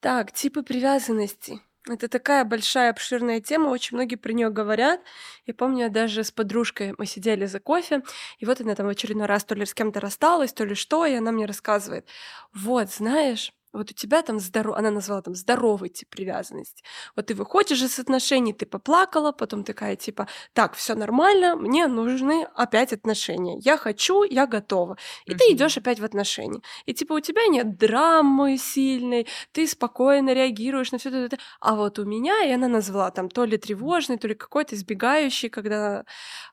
Так, 0.00 0.32
типы 0.32 0.62
привязанности. 0.62 1.60
Это 1.88 2.08
такая 2.08 2.44
большая, 2.44 2.90
обширная 2.90 3.40
тема, 3.40 3.68
очень 3.68 3.96
многие 3.96 4.16
про 4.16 4.32
нее 4.32 4.50
говорят. 4.50 5.00
Я 5.46 5.54
помню, 5.54 5.90
даже 5.90 6.24
с 6.24 6.30
подружкой 6.30 6.94
мы 6.98 7.06
сидели 7.06 7.46
за 7.46 7.58
кофе, 7.58 8.02
и 8.38 8.44
вот 8.44 8.60
она 8.60 8.74
там 8.74 8.86
в 8.86 8.90
очередной 8.90 9.26
раз 9.26 9.44
то 9.44 9.54
ли 9.54 9.64
с 9.64 9.72
кем-то 9.72 9.98
рассталась, 10.00 10.52
то 10.52 10.64
ли 10.64 10.74
что, 10.74 11.06
и 11.06 11.14
она 11.14 11.32
мне 11.32 11.46
рассказывает, 11.46 12.06
вот, 12.52 12.90
знаешь, 12.90 13.52
вот 13.72 13.90
у 13.90 13.94
тебя 13.94 14.22
там 14.22 14.40
здоров... 14.40 14.76
она 14.76 14.90
назвала 14.90 15.22
там 15.22 15.34
здоровый 15.34 15.90
тип 15.90 16.08
привязанности. 16.08 16.82
Вот 17.16 17.26
ты 17.26 17.34
выходишь 17.34 17.82
из 17.82 17.98
отношений, 17.98 18.52
ты 18.52 18.66
поплакала, 18.66 19.32
потом 19.32 19.64
такая 19.64 19.96
типа, 19.96 20.26
так, 20.52 20.74
все 20.74 20.94
нормально, 20.94 21.56
мне 21.56 21.86
нужны 21.86 22.46
опять 22.54 22.92
отношения. 22.92 23.58
Я 23.60 23.76
хочу, 23.76 24.24
я 24.24 24.46
готова. 24.46 24.96
И 25.26 25.34
ты 25.34 25.52
идешь 25.52 25.78
опять 25.78 26.00
в 26.00 26.04
отношения. 26.04 26.60
И 26.86 26.94
типа 26.94 27.14
у 27.14 27.20
тебя 27.20 27.46
нет 27.46 27.76
драмы 27.78 28.56
сильной, 28.58 29.26
ты 29.52 29.66
спокойно 29.66 30.32
реагируешь 30.32 30.92
на 30.92 30.98
все 30.98 31.10
это. 31.10 31.38
А 31.60 31.74
вот 31.76 31.98
у 31.98 32.04
меня, 32.04 32.44
и 32.44 32.50
она 32.50 32.68
назвала 32.68 33.10
там 33.10 33.28
то 33.28 33.44
ли 33.44 33.56
тревожный, 33.56 34.18
то 34.18 34.28
ли 34.28 34.34
какой-то 34.34 34.74
избегающий, 34.74 35.48
когда... 35.48 36.04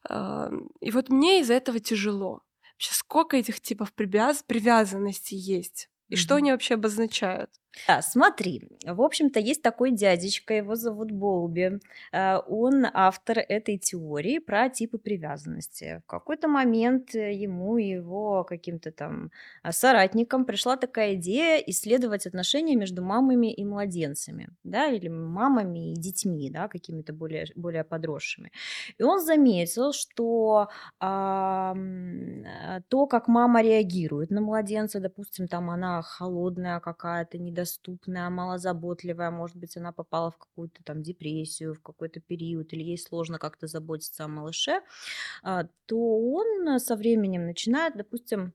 а, 0.07 0.49
И 0.81 0.91
вот 0.91 1.09
мне 1.09 1.41
из-за 1.41 1.55
этого 1.55 1.79
тяжело. 1.79 2.41
Вообще, 2.73 2.93
сколько 2.93 3.37
этих 3.37 3.59
типов 3.59 3.91
привяз... 3.93 4.43
привязанностей 4.43 5.35
есть? 5.35 5.89
И 6.09 6.15
что 6.15 6.35
они 6.35 6.51
вообще 6.51 6.75
обозначают? 6.75 7.49
Да, 7.85 8.01
смотри, 8.01 8.61
в 8.85 9.01
общем-то, 9.01 9.39
есть 9.39 9.61
такой 9.61 9.91
дядечка, 9.91 10.53
его 10.53 10.75
зовут 10.75 11.11
Болби. 11.11 11.79
Э, 12.11 12.37
Он 12.47 12.85
автор 12.93 13.39
этой 13.39 13.77
теории 13.77 14.39
про 14.39 14.69
типы 14.69 14.97
привязанности. 14.97 16.01
В 16.05 16.07
какой-то 16.07 16.47
момент 16.47 17.13
э, 17.15 17.33
ему 17.33 17.77
и 17.77 17.87
его 17.89 18.43
каким-то 18.43 18.91
там 18.91 19.31
а, 19.63 19.71
соратникам 19.71 20.45
пришла 20.45 20.77
такая 20.77 21.15
идея 21.15 21.57
исследовать 21.67 22.25
отношения 22.25 22.75
между 22.75 23.03
мамами 23.03 23.53
и 23.53 23.63
младенцами, 23.65 24.49
да, 24.63 24.87
или 24.87 25.09
мамами 25.09 25.91
и 25.91 25.95
детьми, 25.95 26.49
да, 26.49 26.67
какими-то 26.67 27.13
более, 27.13 27.45
более 27.55 27.83
подросшими. 27.83 28.51
И 28.97 29.03
он 29.03 29.19
заметил, 29.21 29.93
что 29.93 30.69
а, 30.99 31.73
э, 31.75 32.81
то, 32.89 33.07
как 33.07 33.27
мама 33.27 33.61
реагирует 33.61 34.31
на 34.31 34.41
младенца, 34.41 34.99
допустим, 34.99 35.47
там 35.47 35.69
она 35.69 36.01
холодная 36.01 36.79
какая-то, 36.79 37.37
недоступная, 37.37 37.66
малозаботливая, 38.29 39.31
может 39.31 39.57
быть, 39.57 39.77
она 39.77 39.91
попала 39.91 40.31
в 40.31 40.37
какую-то 40.37 40.83
там 40.83 41.03
депрессию 41.03 41.73
в 41.73 41.81
какой-то 41.81 42.19
период, 42.19 42.73
или 42.73 42.83
ей 42.83 42.97
сложно 42.97 43.39
как-то 43.39 43.67
заботиться 43.67 44.25
о 44.25 44.27
малыше, 44.27 44.81
а, 45.43 45.65
то 45.85 45.97
он 45.97 46.67
э, 46.67 46.79
со 46.79 46.95
временем 46.95 47.45
начинает, 47.45 47.95
допустим, 47.97 48.53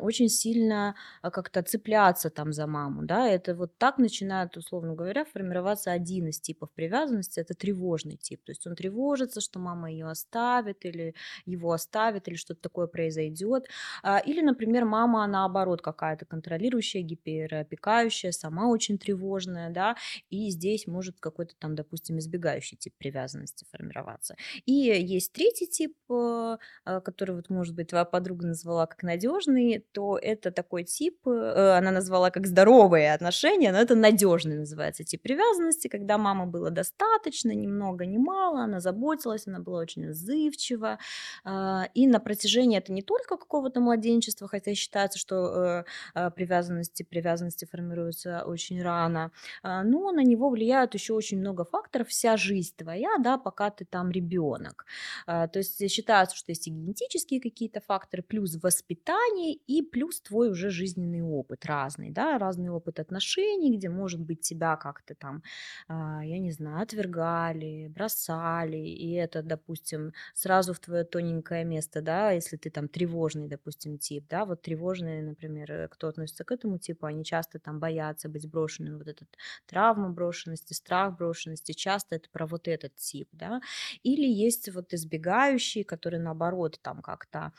Очень 0.00 0.30
сильно, 0.30 0.94
а, 1.20 1.30
как-то 1.30 1.62
цепляться 1.62 2.30
там 2.30 2.52
за 2.54 2.66
маму, 2.66 3.02
да. 3.04 3.28
Это 3.28 3.54
вот 3.54 3.76
так 3.76 3.98
начинает, 3.98 4.56
условно 4.56 4.94
говоря, 4.94 5.26
формироваться 5.26 5.92
один 5.92 6.28
из 6.28 6.40
типов 6.40 6.70
привязанности- 6.72 7.38
это 7.40 7.52
тревожный 7.54 8.16
тип. 8.16 8.42
То 8.44 8.52
есть 8.52 8.66
он 8.66 8.74
тревожится, 8.76 9.42
что 9.42 9.58
мама 9.58 9.90
ее 9.90 10.06
оставит 10.08 10.86
или 10.86 11.14
его 11.44 11.72
оставит, 11.72 12.28
или 12.28 12.36
что-то 12.36 12.62
такое 12.62 12.86
произойдет. 12.86 13.66
А, 14.02 14.18
или, 14.20 14.40
например, 14.40 14.86
мама, 14.86 15.26
наоборот, 15.26 15.82
какая-то 15.82 16.24
контролирующая, 16.24 17.02
гиперопекающая, 17.02 18.32
сама 18.32 18.68
очень 18.70 18.96
тревожная, 18.98 19.68
да, 19.70 19.96
и 20.30 20.48
здесь 20.50 20.86
может 20.86 21.20
какой-то 21.20 21.54
там, 21.58 21.74
допустим, 21.74 22.18
избегающий 22.18 22.78
тип 22.78 22.94
привязанности 22.96 23.66
формироваться. 23.70 24.34
И 24.64 24.72
есть 24.72 25.32
третий 25.34 25.66
тип, 25.66 25.94
э, 26.10 26.56
а, 26.86 27.00
который 27.02 27.36
вот, 27.36 27.50
может 27.50 27.74
быть, 27.74 27.88
твоя 27.88 28.06
подруга 28.06 28.46
назвала 28.46 28.86
как 28.86 29.02
надежный, 29.02 29.57
то 29.92 30.18
это 30.18 30.50
такой 30.50 30.84
тип, 30.84 31.26
э, 31.26 31.78
она 31.78 31.90
назвала 31.90 32.30
как 32.30 32.46
здоровые 32.46 33.14
отношения, 33.14 33.72
но 33.72 33.78
это 33.78 33.94
надежный 33.94 34.56
называется 34.56 35.04
тип 35.04 35.22
привязанности, 35.22 35.88
когда 35.88 36.18
мама 36.18 36.46
было 36.46 36.70
достаточно, 36.70 37.52
ни 37.52 37.66
много, 37.66 38.06
ни 38.06 38.18
мало, 38.18 38.62
она 38.64 38.80
заботилась, 38.80 39.46
она 39.46 39.58
была 39.58 39.80
очень 39.80 40.06
отзывчива, 40.06 40.98
а, 41.44 41.88
и 41.94 42.06
на 42.06 42.20
протяжении 42.20 42.78
это 42.78 42.92
не 42.92 43.02
только 43.02 43.36
какого-то 43.36 43.80
младенчества, 43.80 44.48
хотя 44.48 44.74
считается, 44.74 45.18
что 45.18 45.36
э, 45.36 45.84
а, 46.14 46.30
привязанности, 46.30 47.02
привязанности 47.02 47.64
формируются 47.64 48.44
очень 48.46 48.82
рано, 48.82 49.30
а, 49.62 49.82
но 49.84 50.12
на 50.12 50.22
него 50.24 50.50
влияют 50.50 50.94
еще 50.94 51.14
очень 51.14 51.38
много 51.38 51.64
факторов, 51.64 52.08
вся 52.08 52.36
жизнь 52.36 52.74
твоя, 52.76 53.16
да, 53.18 53.38
пока 53.38 53.70
ты 53.70 53.84
там 53.84 54.10
ребенок. 54.10 54.86
А, 55.26 55.48
То 55.48 55.58
есть 55.58 55.90
считается, 55.90 56.36
что 56.36 56.52
есть 56.52 56.66
и 56.68 56.70
генетические 56.70 57.40
какие-то 57.40 57.80
факторы, 57.80 58.22
плюс 58.22 58.56
воспитание, 58.62 59.47
и 59.54 59.82
плюс 59.82 60.20
твой 60.20 60.50
уже 60.50 60.70
жизненный 60.70 61.22
опыт 61.22 61.64
разный, 61.66 62.10
да, 62.10 62.38
разный 62.38 62.70
опыт 62.70 63.00
отношений, 63.00 63.76
где, 63.76 63.88
может 63.88 64.20
быть, 64.20 64.40
тебя 64.40 64.76
как-то 64.76 65.14
там, 65.14 65.42
а, 65.88 66.24
я 66.24 66.38
не 66.38 66.50
знаю, 66.52 66.82
отвергали, 66.82 67.88
бросали, 67.88 68.76
и 68.78 69.12
это, 69.12 69.42
допустим, 69.42 70.12
сразу 70.34 70.72
в 70.74 70.80
твое 70.80 71.04
тоненькое 71.04 71.64
место, 71.64 72.02
да, 72.02 72.30
если 72.32 72.56
ты 72.56 72.70
там 72.70 72.88
тревожный, 72.88 73.48
допустим, 73.48 73.98
тип, 73.98 74.26
да, 74.28 74.44
вот 74.44 74.62
тревожные, 74.62 75.22
например, 75.22 75.72
э, 75.72 75.88
кто 75.88 76.08
относится 76.08 76.44
к 76.44 76.52
этому 76.52 76.78
типу, 76.78 77.06
они 77.06 77.24
часто 77.24 77.58
там 77.58 77.80
боятся 77.80 78.28
быть 78.28 78.48
брошенными, 78.50 78.96
вот 78.96 79.08
этот 79.08 79.28
травма 79.66 80.10
брошенности, 80.10 80.72
страх 80.74 81.16
брошенности, 81.16 81.72
часто 81.72 82.16
это 82.16 82.28
про 82.30 82.46
вот 82.46 82.68
этот 82.68 82.94
тип, 82.96 83.28
да, 83.32 83.60
или 84.02 84.26
есть 84.26 84.68
вот 84.74 84.92
избегающие, 84.94 85.84
которые 85.84 86.20
наоборот 86.20 86.78
там 86.82 87.02
как-то 87.02 87.52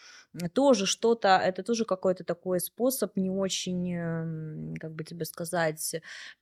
тоже 0.54 0.86
что-то, 0.86 1.38
это 1.38 1.64
тоже 1.64 1.79
какой-то 1.86 2.24
такой 2.24 2.60
способ 2.60 3.16
не 3.18 3.30
очень, 3.30 3.94
эм, 3.94 4.74
как 4.80 4.94
бы 4.94 5.04
тебе 5.04 5.26
сказать, 5.26 5.96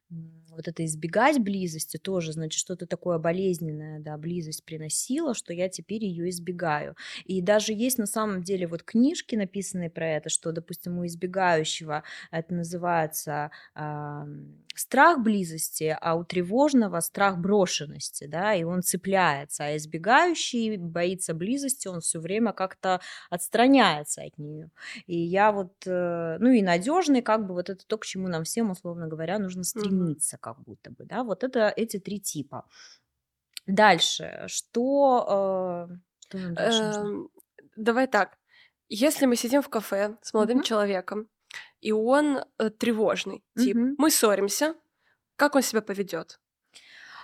вот 0.10 0.68
это 0.68 0.86
избегать 0.86 1.40
близости 1.40 1.98
тоже, 1.98 2.32
значит, 2.32 2.60
что-то 2.60 2.88
такое 2.88 3.18
болезненное, 3.18 4.00
да, 4.00 4.18
близость 4.18 4.64
приносила, 4.64 5.34
что 5.34 5.54
я 5.54 5.68
теперь 5.68 6.06
ее 6.06 6.30
избегаю. 6.30 6.96
И 7.26 7.42
даже 7.42 7.74
есть 7.74 7.98
на 7.98 8.06
самом 8.06 8.42
деле 8.42 8.68
вот 8.68 8.84
книжки, 8.84 9.36
написанные 9.36 9.90
про 9.90 10.08
это, 10.08 10.30
что, 10.30 10.54
допустим, 10.54 10.98
у 11.00 11.06
избегающего 11.06 12.04
это 12.32 12.54
называется 12.54 13.52
ам, 13.74 14.56
страх 14.76 15.20
близости, 15.22 15.96
а 16.00 16.16
у 16.16 16.24
тревожного 16.24 17.02
страх 17.02 17.38
брошенности, 17.40 18.28
да, 18.28 18.54
и 18.56 18.64
он 18.64 18.84
цепляется, 18.84 19.66
а 19.66 19.76
избегающий 19.76 20.78
боится 20.78 21.34
близости, 21.34 21.88
он 21.90 22.00
все 22.00 22.20
время 22.20 22.54
как-то 22.54 23.02
отстраняется 23.30 24.22
от 24.24 24.38
нее. 24.38 24.70
И 25.06 25.18
я 25.28 25.52
вот, 25.52 25.74
э, 25.86 26.38
ну 26.40 26.50
и 26.50 26.62
надежный, 26.62 27.22
как 27.22 27.46
бы 27.48 27.54
вот 27.54 27.70
это 27.70 27.86
то, 27.86 27.98
к 27.98 28.06
чему 28.06 28.28
нам 28.28 28.44
всем, 28.46 28.72
условно 28.72 29.08
говоря, 29.08 29.40
нужно 29.40 29.64
стремиться, 29.64 30.38
как 30.38 30.60
будто 30.62 30.92
бы, 30.92 31.06
да, 31.06 31.24
вот 31.24 31.44
это 31.44 31.74
эти 31.76 32.00
три 32.00 32.20
типа. 32.20 32.66
Дальше, 33.68 34.46
что, 34.48 35.88
э, 35.90 35.96
что 36.20 36.40
нам 36.40 36.56
дальше 36.56 36.86
нужно? 36.86 37.08
Эм, 37.08 37.30
давай 37.76 38.08
так. 38.08 38.38
Если 38.90 39.26
мы 39.26 39.36
сидим 39.36 39.62
в 39.62 39.70
кафе 39.70 40.18
с 40.22 40.34
молодым 40.34 40.58
Мгм. 40.58 40.64
человеком, 40.64 41.30
и 41.82 41.92
он 41.92 42.40
э, 42.60 42.70
тревожный 42.72 43.44
тип, 43.56 43.78
Мгм. 43.78 43.98
мы 43.98 44.12
ссоримся, 44.12 44.76
как 45.38 45.56
он 45.56 45.64
себя 45.64 45.82
поведет? 45.82 46.40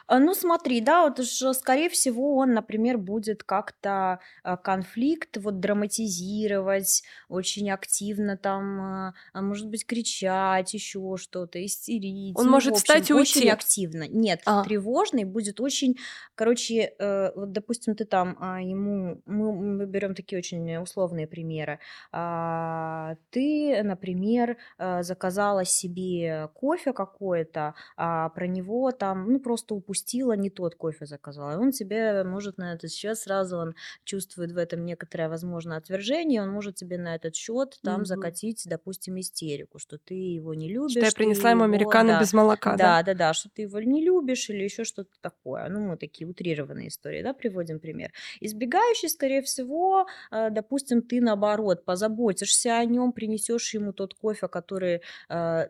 А, 0.07 0.19
ну, 0.19 0.33
смотри, 0.33 0.81
да, 0.81 1.03
вот 1.07 1.19
уж, 1.19 1.29
скорее 1.55 1.89
всего, 1.89 2.35
он, 2.37 2.53
например, 2.53 2.97
будет 2.97 3.43
как-то 3.43 4.19
а, 4.43 4.57
конфликт 4.57 5.37
вот 5.37 5.59
драматизировать, 5.59 7.03
очень 7.29 7.71
активно 7.71 8.37
там, 8.37 8.81
а, 8.81 9.13
а, 9.33 9.41
может 9.41 9.69
быть, 9.69 9.85
кричать, 9.85 10.73
еще 10.73 11.15
что-то, 11.17 11.63
истерить. 11.65 12.39
Он 12.39 12.47
Ну, 12.47 12.59
в 12.61 12.65
может 12.65 12.73
общем, 12.73 12.77
встать 12.77 13.09
и 13.09 13.13
очень 13.13 13.49
уйти. 13.49 13.49
активно. 13.49 14.07
Нет, 14.07 14.41
А, 14.45 14.63
тревожный 14.63 15.23
будет 15.23 15.61
очень, 15.61 15.97
короче, 16.35 16.93
э, 16.99 17.31
вот, 17.35 17.51
допустим, 17.51 17.95
ты 17.95 18.05
там 18.05 18.35
а, 18.39 18.59
ему, 18.61 19.21
мы, 19.25 19.53
мы 19.53 19.85
берем 19.85 20.15
такие 20.15 20.39
очень 20.39 20.77
условные 20.77 21.27
примеры. 21.27 21.79
А, 22.11 23.15
ты, 23.29 23.81
например, 23.83 24.57
э, 24.79 25.03
заказала 25.03 25.63
себе 25.65 26.49
кофе 26.55 26.91
какое-то, 26.93 27.75
а 27.97 28.29
про 28.29 28.47
него 28.47 28.91
там, 28.91 29.31
ну, 29.31 29.39
просто 29.39 29.75
упустила, 29.75 29.92
не 30.33 30.49
тот 30.49 30.75
кофе 30.75 31.05
заказала. 31.05 31.53
И 31.53 31.57
он 31.57 31.71
тебе 31.71 32.23
может 32.23 32.57
на 32.57 32.73
этот 32.73 32.91
счет 32.91 33.17
сразу, 33.17 33.57
он 33.57 33.75
чувствует 34.03 34.51
в 34.51 34.57
этом 34.57 34.85
некоторое, 34.85 35.29
возможно, 35.29 35.77
отвержение, 35.77 36.41
он 36.41 36.49
может 36.49 36.75
тебе 36.75 36.97
на 36.97 37.15
этот 37.15 37.35
счет 37.35 37.79
там 37.83 38.01
мгм. 38.01 38.05
закатить, 38.05 38.63
допустим, 38.65 39.19
истерику, 39.19 39.79
что 39.79 39.97
ты 39.97 40.13
его 40.13 40.53
не 40.53 40.65
Что 40.65 40.99
я 40.99 41.05
любишь, 41.05 41.15
принесла 41.15 41.51
ему 41.51 41.63
его, 41.63 41.73
американо 41.73 42.13
да, 42.13 42.21
без 42.21 42.33
молока, 42.33 42.75
да? 42.77 43.01
да, 43.01 43.03
да, 43.03 43.13
да, 43.13 43.33
что 43.33 43.49
ты 43.49 43.63
его 43.63 43.79
не 43.79 44.03
любишь 44.03 44.49
или 44.49 44.63
еще 44.63 44.83
что-то 44.83 45.11
такое. 45.21 45.67
Ну, 45.69 45.81
мы 45.81 45.97
такие 45.97 46.27
утрированные 46.27 46.87
истории, 46.87 47.21
да, 47.23 47.33
приводим 47.33 47.79
пример. 47.79 48.11
Избегающий, 48.39 49.09
скорее 49.09 49.41
всего, 49.41 50.07
э, 50.31 50.49
допустим, 50.49 51.01
ты 51.01 51.21
наоборот 51.21 51.85
позаботишься 51.85 52.77
о 52.77 52.85
нем, 52.85 53.11
принесешь 53.11 53.73
ему 53.73 53.93
тот 53.93 54.13
кофе, 54.13 54.47
который 54.47 55.01
э, 55.29 55.67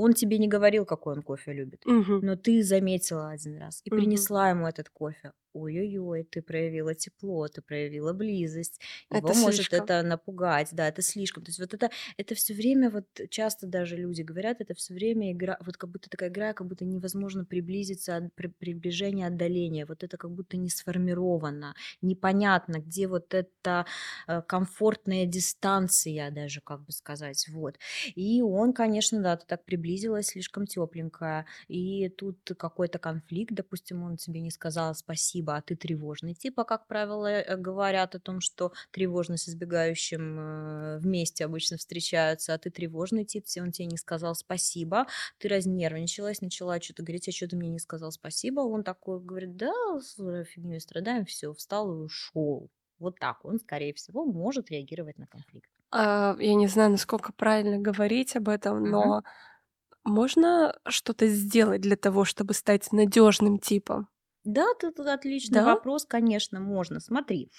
он 0.00 0.12
тебе 0.14 0.38
не 0.38 0.48
говорил, 0.48 0.84
какой 0.86 1.14
он 1.14 1.22
кофе 1.22 1.52
любит, 1.52 1.86
Мгм, 1.86 2.20
но 2.20 2.36
ты 2.36 2.62
заметила 2.62 3.30
один 3.30 3.58
раз 3.58 3.80
и 3.84 3.90
мгм. 3.90 4.00
принесла 4.00 4.50
ему 4.50 4.66
этот 4.66 4.88
кофе. 4.90 5.32
Ой-ой-ой, 5.52 6.24
ты 6.24 6.42
проявила 6.42 6.94
тепло, 6.94 7.48
ты 7.48 7.62
проявила 7.62 8.12
близость. 8.12 8.80
Его 9.10 9.32
Это 9.32 9.34
может 9.34 9.72
слишком. 9.72 9.72
это 9.72 10.02
напугать, 10.02 10.68
да, 10.72 10.88
это 10.88 11.02
слишком. 11.02 11.42
То 11.44 11.50
есть 11.50 11.58
вот 11.58 11.74
это, 11.74 11.90
это 12.16 12.34
все 12.34 12.54
время, 12.54 12.90
вот 12.90 13.06
часто 13.30 13.66
даже 13.66 13.96
люди 13.96 14.22
говорят, 14.22 14.60
это 14.60 14.74
все 14.74 14.94
время 14.94 15.32
игра, 15.32 15.58
вот 15.64 15.76
как 15.76 15.90
будто 15.90 16.08
такая 16.08 16.28
игра, 16.30 16.52
как 16.52 16.66
будто 16.68 16.84
невозможно 16.84 17.44
приблизиться, 17.44 18.16
от 18.16 18.34
при- 18.34 18.48
приближение, 18.48 19.26
отдаление. 19.26 19.86
Вот 19.86 20.04
это 20.04 20.16
как 20.16 20.30
будто 20.30 20.56
не 20.56 20.70
сформировано, 20.70 21.74
непонятно, 22.02 22.78
где 22.80 23.08
вот 23.08 23.34
эта 23.34 23.86
э, 24.28 24.42
комфортная 24.42 25.26
дистанция 25.26 26.30
даже, 26.30 26.60
как 26.60 26.84
бы 26.84 26.92
сказать, 26.92 27.46
вот. 27.48 27.78
И 28.14 28.42
он, 28.42 28.72
конечно, 28.72 29.20
да, 29.22 29.36
ты 29.36 29.46
так 29.46 29.64
приблизилась, 29.64 30.26
слишком 30.28 30.66
тепленькая. 30.66 31.46
И 31.68 32.08
тут 32.10 32.38
какой-то 32.58 32.98
конфликт, 32.98 33.52
допустим, 33.54 34.02
он 34.02 34.16
тебе 34.16 34.40
не 34.40 34.50
сказал 34.50 34.94
спасибо, 34.94 35.39
а 35.48 35.62
ты 35.62 35.76
тревожный. 35.76 36.34
Типа, 36.34 36.64
как 36.64 36.86
правило, 36.86 37.26
э, 37.26 37.56
говорят 37.56 38.14
о 38.14 38.20
том, 38.20 38.40
что 38.40 38.72
тревожность 38.90 39.44
с 39.44 39.48
избегающим 39.50 40.38
э, 40.38 40.98
вместе 40.98 41.44
обычно 41.44 41.76
встречаются, 41.78 42.54
а 42.54 42.58
ты 42.58 42.70
тревожный 42.70 43.24
тип, 43.24 43.44
те- 43.46 43.62
он 43.62 43.72
тебе 43.72 43.86
не 43.86 43.96
сказал 43.98 44.34
спасибо, 44.34 45.06
ты 45.38 45.48
разнервничалась, 45.48 46.40
начала 46.40 46.80
что-то 46.80 47.02
говорить, 47.02 47.28
а 47.28 47.32
что 47.32 47.48
ты 47.48 47.56
мне 47.56 47.68
не 47.70 47.78
сказал 47.78 48.12
спасибо? 48.12 48.60
Он 48.60 48.84
такой 48.84 49.20
говорит, 49.20 49.56
да, 49.56 49.72
фигней 50.44 50.80
страдаем, 50.80 51.24
все, 51.24 51.52
встал 51.52 51.90
и 51.92 51.96
ушел. 52.04 52.70
Вот 52.98 53.18
так 53.18 53.44
он, 53.44 53.58
скорее 53.58 53.94
всего, 53.94 54.24
может 54.24 54.70
реагировать 54.70 55.18
на 55.18 55.26
конфликт. 55.26 55.70
А, 55.92 56.36
я 56.38 56.54
не 56.54 56.66
знаю, 56.68 56.90
насколько 56.92 57.32
правильно 57.32 57.78
говорить 57.78 58.36
об 58.36 58.48
этом, 58.48 58.90
но 58.90 59.22
Можно 60.04 60.78
что-то 60.88 61.28
сделать 61.28 61.82
для 61.82 61.96
того, 61.96 62.24
чтобы 62.26 62.54
стать 62.54 62.92
надежным 62.92 63.58
типом? 63.58 64.08
Да, 64.44 64.74
тут 64.80 64.98
отличный 65.00 65.60
Да? 65.60 65.62
вопрос, 65.62 66.04
конечно, 66.06 66.60
можно. 66.60 67.00
Смотри, 67.00 67.50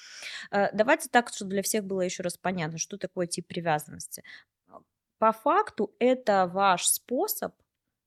э, 0.51 0.69
давайте 0.73 1.09
так, 1.09 1.29
чтобы 1.33 1.51
для 1.51 1.63
всех 1.63 1.85
было 1.85 2.01
еще 2.01 2.23
раз 2.23 2.37
понятно, 2.37 2.77
что 2.79 2.97
такое 2.97 3.27
тип 3.27 3.47
привязанности. 3.47 4.23
А, 4.69 4.79
По 5.19 5.31
факту 5.33 5.95
это 5.99 6.47
ваш 6.47 6.87
способ, 6.87 7.55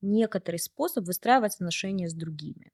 некоторый 0.03 0.59
способ 0.59 1.07
выстраивать 1.07 1.57
отношения 1.57 2.09
с 2.09 2.15
другими. 2.15 2.73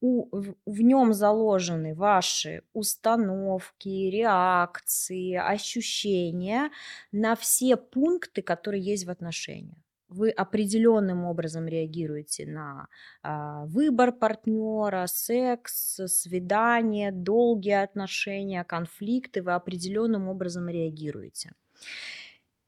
У, 0.00 0.28
в, 0.36 0.54
в 0.66 0.80
нем 0.82 1.14
заложены 1.14 1.94
ваши 1.94 2.62
установки, 2.74 3.88
реакции, 3.88 5.34
ощущения 5.34 6.70
на 7.10 7.34
все 7.36 7.76
пункты, 7.76 8.42
которые 8.42 8.82
есть 8.84 9.06
в 9.06 9.10
отношениях. 9.10 9.83
Вы 10.14 10.30
определенным 10.30 11.24
образом 11.24 11.66
реагируете 11.66 12.46
на 12.46 12.88
а, 13.22 13.64
выбор 13.66 14.12
партнера, 14.12 15.06
секс, 15.06 16.00
свидание, 16.06 17.10
долгие 17.10 17.82
отношения, 17.82 18.64
конфликты. 18.64 19.42
Вы 19.42 19.52
определенным 19.54 20.28
образом 20.28 20.68
реагируете. 20.68 21.52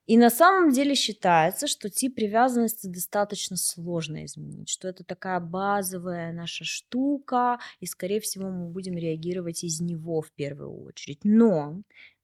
И 0.06 0.16
на 0.16 0.30
самом 0.30 0.70
деле 0.70 0.94
считается, 0.94 1.66
что 1.66 1.90
тип 1.90 2.14
привязанности 2.14 2.86
достаточно 2.86 3.56
сложно 3.56 4.24
изменить, 4.24 4.68
что 4.68 4.86
это 4.88 5.02
такая 5.02 5.40
базовая 5.40 6.32
наша 6.32 6.64
штука, 6.64 7.58
и, 7.80 7.86
скорее 7.86 8.20
всего, 8.20 8.48
мы 8.50 8.68
будем 8.68 8.96
реагировать 8.96 9.64
из 9.64 9.80
него 9.80 10.22
в 10.22 10.30
первую 10.32 10.84
очередь. 10.84 11.20
Но 11.24 11.82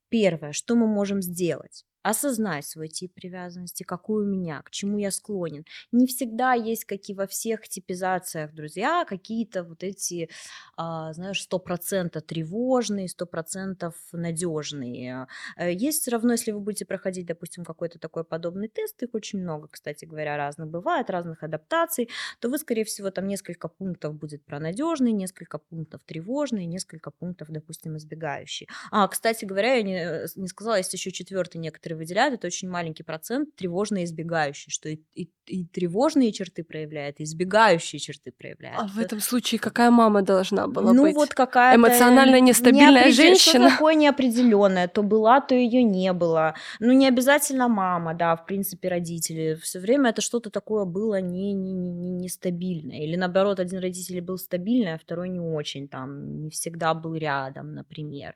первое, 0.08 0.52
что 0.52 0.76
мы 0.76 0.86
можем 0.86 1.22
сделать? 1.22 1.84
Осознать 2.02 2.66
свой 2.66 2.88
тип 2.88 3.14
привязанности, 3.14 3.82
какой 3.84 4.24
у 4.24 4.26
меня, 4.26 4.62
к 4.62 4.70
чему 4.70 4.98
я 4.98 5.10
склонен. 5.10 5.64
Не 5.92 6.06
всегда 6.06 6.54
есть, 6.54 6.84
как 6.84 7.00
и 7.08 7.14
во 7.14 7.26
всех 7.26 7.68
типизациях, 7.68 8.52
друзья, 8.54 9.04
какие-то 9.04 9.62
вот 9.62 9.82
эти, 9.84 10.28
а, 10.76 11.12
знаешь, 11.12 11.42
сто 11.42 11.58
процентов 11.58 12.24
тревожные, 12.24 13.08
сто 13.08 13.26
процентов 13.26 13.94
надежные. 14.12 15.26
Э, 15.56 15.72
Есть 15.72 16.02
все 16.02 16.10
равно, 16.12 16.32
если 16.32 16.52
вы 16.52 16.60
будете 16.60 16.84
проходить, 16.84 17.26
допустим, 17.26 17.64
какой-то 17.64 17.98
такой 17.98 18.24
подобный 18.24 18.68
тест, 18.68 19.02
их 19.02 19.10
очень 19.14 19.40
много, 19.40 19.68
кстати 19.68 20.04
говоря, 20.04 20.36
разных 20.36 20.68
бывает, 20.68 21.10
разных 21.10 21.42
адаптаций, 21.42 22.08
то 22.40 22.48
вы, 22.48 22.58
скорее 22.58 22.84
всего, 22.84 23.10
там 23.10 23.26
несколько 23.26 23.68
пунктов 23.68 24.14
будет 24.14 24.44
про 24.44 24.58
надежный, 24.60 25.12
несколько 25.12 25.58
пунктов 25.58 26.02
тревожный, 26.04 26.66
несколько 26.66 27.10
пунктов, 27.10 27.48
допустим, 27.50 27.96
избегающий. 27.96 28.68
А, 28.90 29.06
кстати 29.08 29.44
говоря, 29.44 29.74
я 29.74 29.82
не, 29.82 29.96
э, 29.96 30.26
не 30.36 30.48
сказала, 30.48 30.76
есть 30.76 30.92
еще 30.92 31.10
четвертый 31.10 31.58
некоторые 31.58 31.91
выделяют, 31.94 32.34
это 32.34 32.46
очень 32.46 32.68
маленький 32.68 33.02
процент 33.02 33.54
тревожный 33.56 34.04
избегающий, 34.04 34.70
что 34.70 34.88
и, 34.88 34.98
и- 35.14 35.30
и 35.46 35.64
тревожные 35.66 36.30
черты 36.32 36.62
проявляет, 36.64 37.20
и 37.20 37.24
избегающие 37.24 37.98
черты 37.98 38.32
проявляет. 38.32 38.78
А 38.78 38.86
в 38.86 38.92
Это- 38.98 39.06
этом 39.06 39.20
случае 39.20 39.58
какая 39.58 39.90
мама 39.90 40.22
должна 40.22 40.66
была 40.68 40.92
ну 40.92 41.02
быть? 41.02 41.14
вот 41.16 41.34
какая-то 41.34 41.76
эмоционально 41.80 42.40
нестабильная 42.40 43.06
неопредел- 43.08 43.12
женщина? 43.12 43.68
Что 43.68 43.70
такое 43.70 43.94
неопределенное? 43.94 44.86
То 44.88 45.02
была, 45.02 45.40
то 45.40 45.54
ее 45.54 45.82
не 45.82 46.12
было. 46.12 46.54
Ну 46.80 46.92
не 46.92 47.08
обязательно 47.08 47.68
мама, 47.68 48.14
да, 48.14 48.36
в 48.36 48.46
принципе 48.46 48.88
родители. 48.88 49.54
Все 49.60 49.80
время 49.80 50.10
это 50.10 50.22
что-то 50.22 50.50
такое 50.50 50.84
было 50.84 51.20
не, 51.20 51.52
не, 51.52 51.72
не, 51.72 51.90
не- 51.90 52.10
нестабильное. 52.10 52.98
Или 53.00 53.16
наоборот, 53.16 53.58
один 53.60 53.80
родитель 53.80 54.20
был 54.20 54.38
стабильный, 54.38 54.94
а 54.94 54.98
второй 54.98 55.28
не 55.28 55.40
очень, 55.40 55.88
там, 55.88 56.42
не 56.44 56.50
всегда 56.50 56.94
был 56.94 57.14
рядом, 57.16 57.74
например. 57.74 58.34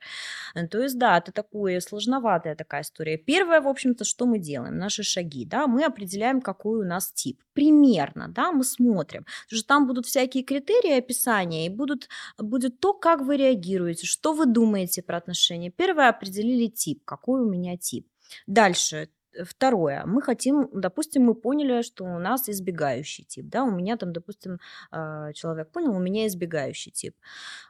Э, 0.55 0.67
То 0.67 0.83
есть, 0.83 0.99
да, 0.99 1.19
это 1.19 1.31
такое 1.33 1.81
сложноватая 1.81 2.55
такая 2.57 2.83
история. 2.83 3.17
Первое, 3.47 3.61
в 3.61 3.69
общем-то, 3.69 4.05
что 4.05 4.27
мы 4.27 4.41
делаем, 4.41 4.77
наши 4.77 5.05
шаги, 5.05 5.45
да, 5.45 5.69
мы 5.69 5.85
определяем, 5.85 6.41
какой 6.41 6.81
у 6.81 6.85
нас 6.85 7.13
тип. 7.13 7.41
Примерно, 7.53 8.27
да, 8.29 8.51
мы 8.51 8.65
смотрим. 8.65 9.25
Потому 9.45 9.59
что 9.59 9.69
там 9.69 9.87
будут 9.87 10.07
всякие 10.07 10.43
критерии 10.43 10.99
описания, 10.99 11.67
и 11.67 11.69
будут, 11.69 12.09
будет 12.39 12.81
то, 12.81 12.93
как 12.93 13.21
вы 13.21 13.37
реагируете, 13.37 14.05
что 14.05 14.33
вы 14.33 14.47
думаете 14.47 15.01
про 15.01 15.19
отношения. 15.19 15.71
Первое, 15.71 16.09
определили 16.09 16.67
тип, 16.67 17.05
какой 17.05 17.43
у 17.43 17.49
меня 17.49 17.77
тип. 17.77 18.09
Дальше, 18.49 19.11
э, 19.33 19.45
Второе, 19.45 20.03
мы 20.07 20.23
хотим, 20.23 20.69
допустим, 20.73 21.23
мы 21.23 21.37
поняли, 21.37 21.83
что 21.83 22.05
у 22.05 22.19
нас 22.19 22.49
избегающий 22.49 23.25
тип, 23.25 23.47
да, 23.49 23.63
у 23.63 23.71
меня 23.71 23.97
там, 23.97 24.13
допустим, 24.13 24.59
а, 24.91 25.33
человек 25.35 25.71
понял, 25.71 25.95
у 25.95 26.01
меня 26.01 26.27
избегающий 26.27 26.91
тип. 26.91 27.15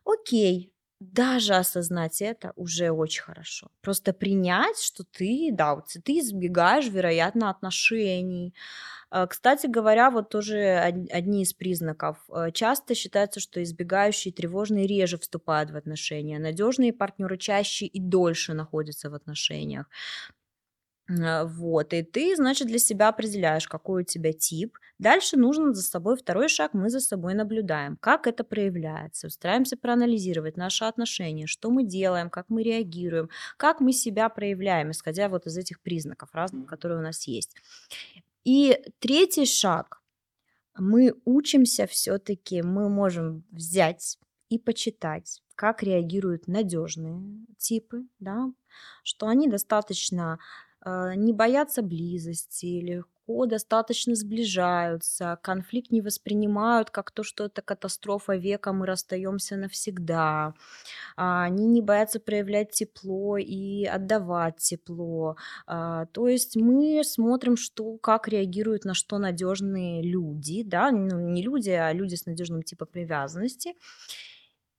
Окей, 0.06 0.72
даже 1.00 1.54
осознать 1.54 2.22
это 2.22 2.52
уже 2.56 2.90
очень 2.90 3.22
хорошо. 3.22 3.68
Просто 3.82 4.12
принять, 4.14 4.78
что 4.80 5.04
ты, 5.04 5.50
да, 5.52 5.74
вот 5.74 5.86
ты 6.04 6.18
избегаешь, 6.20 6.88
вероятно, 6.88 7.50
отношений. 7.50 8.54
А, 9.10 9.26
Кстати 9.26 9.66
говоря, 9.68 10.10
вот 10.10 10.30
тоже 10.30 10.58
од- 10.88 11.10
одни 11.12 11.42
из 11.42 11.54
признаков. 11.54 12.18
Э, 12.30 12.50
Часто 12.52 12.94
считается, 12.94 13.40
что 13.40 13.62
избегающие 13.62 14.32
тревожные 14.32 14.86
реже 14.86 15.18
вступают 15.18 15.70
в 15.72 15.76
отношения. 15.76 16.38
Надежные 16.38 16.92
партнеры 16.92 17.38
чаще 17.38 17.86
и 17.86 18.00
дольше 18.00 18.54
находятся 18.54 19.10
в 19.10 19.14
отношениях. 19.14 19.86
А, 21.08 21.44
Вот, 21.44 21.92
и 21.92 22.02
ты, 22.02 22.34
значит, 22.36 22.66
для 22.66 22.78
себя 22.78 23.08
определяешь, 23.08 23.68
какой 23.68 24.02
у 24.02 24.04
тебя 24.04 24.32
тип. 24.32 24.78
Дальше 24.98 25.36
нужно 25.36 25.72
за 25.72 25.82
собой, 25.82 26.16
второй 26.16 26.48
шаг, 26.48 26.74
мы 26.74 26.90
за 26.90 27.00
собой 27.00 27.34
наблюдаем, 27.34 27.96
как 27.98 28.26
это 28.26 28.44
проявляется. 28.44 29.28
Стараемся 29.30 29.76
проанализировать 29.76 30.56
наши 30.56 30.84
отношения, 30.84 31.46
что 31.46 31.70
мы 31.70 31.84
делаем, 31.84 32.30
как 32.30 32.46
мы 32.48 32.62
реагируем, 32.62 33.30
как 33.56 33.80
мы 33.80 33.92
себя 33.92 34.28
проявляем, 34.28 34.90
исходя 34.90 35.28
вот 35.28 35.46
из 35.46 35.56
этих 35.56 35.80
признаков 35.80 36.30
разных, 36.32 36.66
которые 36.66 36.98
у 36.98 37.02
нас 37.02 37.26
есть. 37.28 37.54
И 38.44 38.80
третий 38.98 39.46
шаг, 39.46 40.02
мы 40.78 41.14
учимся 41.24 41.86
все-таки, 41.86 42.62
мы 42.62 42.88
можем 42.88 43.44
взять 43.50 44.18
и 44.48 44.58
почитать, 44.58 45.42
как 45.54 45.82
реагируют 45.82 46.46
надежные 46.46 47.46
типы, 47.58 48.06
да, 48.18 48.52
что 49.02 49.26
они 49.26 49.48
достаточно 49.48 50.38
э, 50.38 50.65
не 51.16 51.32
боятся 51.32 51.82
близости, 51.82 52.66
легко 52.80 53.46
достаточно 53.46 54.14
сближаются, 54.14 55.38
конфликт 55.42 55.90
не 55.90 56.00
воспринимают 56.00 56.90
как 56.90 57.10
то, 57.10 57.24
что 57.24 57.46
это 57.46 57.60
катастрофа 57.62 58.36
века, 58.36 58.72
мы 58.72 58.86
расстаемся 58.86 59.56
навсегда. 59.56 60.54
А, 61.16 61.44
Они 61.44 61.66
не 61.66 61.82
боятся 61.82 62.20
проявлять 62.20 62.70
тепло 62.72 63.36
и 63.38 63.84
отдавать 63.84 64.58
тепло. 64.58 65.36
А, 65.66 66.06
То 66.06 66.28
есть 66.28 66.56
мы 66.56 67.02
смотрим, 67.04 67.56
что, 67.56 67.98
как 67.98 68.28
реагируют 68.28 68.84
на 68.84 68.94
что 68.94 69.18
надежные 69.18 70.02
люди, 70.02 70.62
да, 70.62 70.90
ну, 70.90 71.20
не 71.20 71.42
люди, 71.42 71.70
а 71.70 71.92
люди 71.92 72.14
с 72.14 72.26
надежным 72.26 72.62
типом 72.62 72.88
привязанности. 72.88 73.74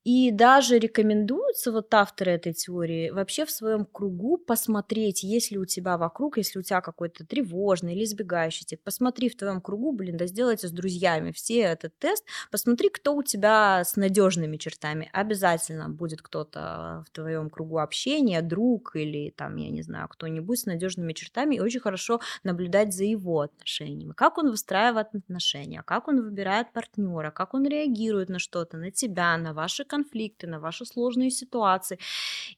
И 0.08 0.32
даже 0.32 0.80
рекомендуется 0.80 1.70
вот 1.74 1.94
авторы 1.94 2.32
этой 2.32 2.54
теории 2.54 3.10
вообще 3.10 3.46
в 3.46 3.52
своем 3.52 3.84
кругу 3.86 4.38
посмотреть, 4.38 5.22
есть 5.22 5.52
ли 5.52 5.58
у 5.58 5.66
тебя 5.66 5.98
вокруг, 5.98 6.38
если 6.38 6.60
у 6.60 6.62
тебя 6.62 6.80
какой-то 6.80 7.26
тревожный 7.26 7.94
или 7.94 8.06
избегающий 8.06 8.66
тип, 8.66 8.80
посмотри 8.86 9.28
в 9.28 9.36
твоем 9.36 9.60
кругу, 9.60 9.92
блин, 9.92 10.16
да 10.16 10.26
сделайте 10.26 10.70
с 10.70 10.72
друзьями 10.72 11.34
все 11.34 11.60
этот 11.60 12.00
тест, 12.00 12.24
посмотри, 12.52 12.88
кто 12.88 13.18
у 13.18 13.22
тебя 13.22 13.84
с 13.84 13.98
надежными 13.98 14.56
чертами. 14.56 15.10
Обязательно 15.12 15.90
будет 15.90 16.22
кто-то 16.22 17.04
в 17.06 17.14
твоем 17.14 17.50
кругу 17.50 17.80
общения, 17.80 18.42
друг 18.42 18.96
или 18.96 19.32
там, 19.32 19.58
я 19.58 19.70
не 19.70 19.82
знаю, 19.82 20.08
кто-нибудь 20.08 20.60
с 20.60 20.66
надежными 20.66 21.12
чертами, 21.12 21.56
и 21.56 21.60
очень 21.60 21.82
хорошо 21.82 22.22
наблюдать 22.46 22.94
за 22.94 23.04
его 23.04 23.42
отношениями, 23.42 24.14
как 24.14 24.38
он 24.38 24.52
выстраивает 24.52 25.14
отношения, 25.14 25.84
как 25.86 26.08
он 26.08 26.22
выбирает 26.22 26.72
партнера, 26.72 27.30
как 27.30 27.54
он 27.54 27.68
реагирует 27.68 28.30
на 28.30 28.40
что-то, 28.40 28.78
на 28.78 28.90
тебя, 28.90 29.36
на 29.36 29.54
ваши 29.54 29.84
конфликты, 29.98 30.48
на 30.48 30.60
ваши 30.60 30.86
сложные 30.86 31.32
ситуации. 31.32 32.00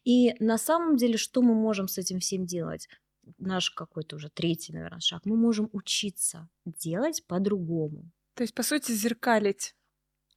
И 0.06 0.36
на 0.40 0.58
самом 0.58 0.96
деле, 0.98 1.18
что 1.18 1.42
мы 1.42 1.54
можем 1.54 1.88
с 1.88 1.98
этим 1.98 2.20
всем 2.20 2.46
делать? 2.46 2.88
Наш 3.38 3.72
какой-то 3.72 4.16
уже 4.16 4.30
третий, 4.30 4.74
наверное, 4.74 5.00
шаг. 5.00 5.22
Мы 5.26 5.36
можем 5.36 5.70
учиться 5.72 6.50
делать 6.66 7.24
по-другому. 7.28 8.12
То 8.36 8.44
есть, 8.44 8.54
по 8.54 8.64
сути, 8.64 8.92
зеркалить 8.92 9.76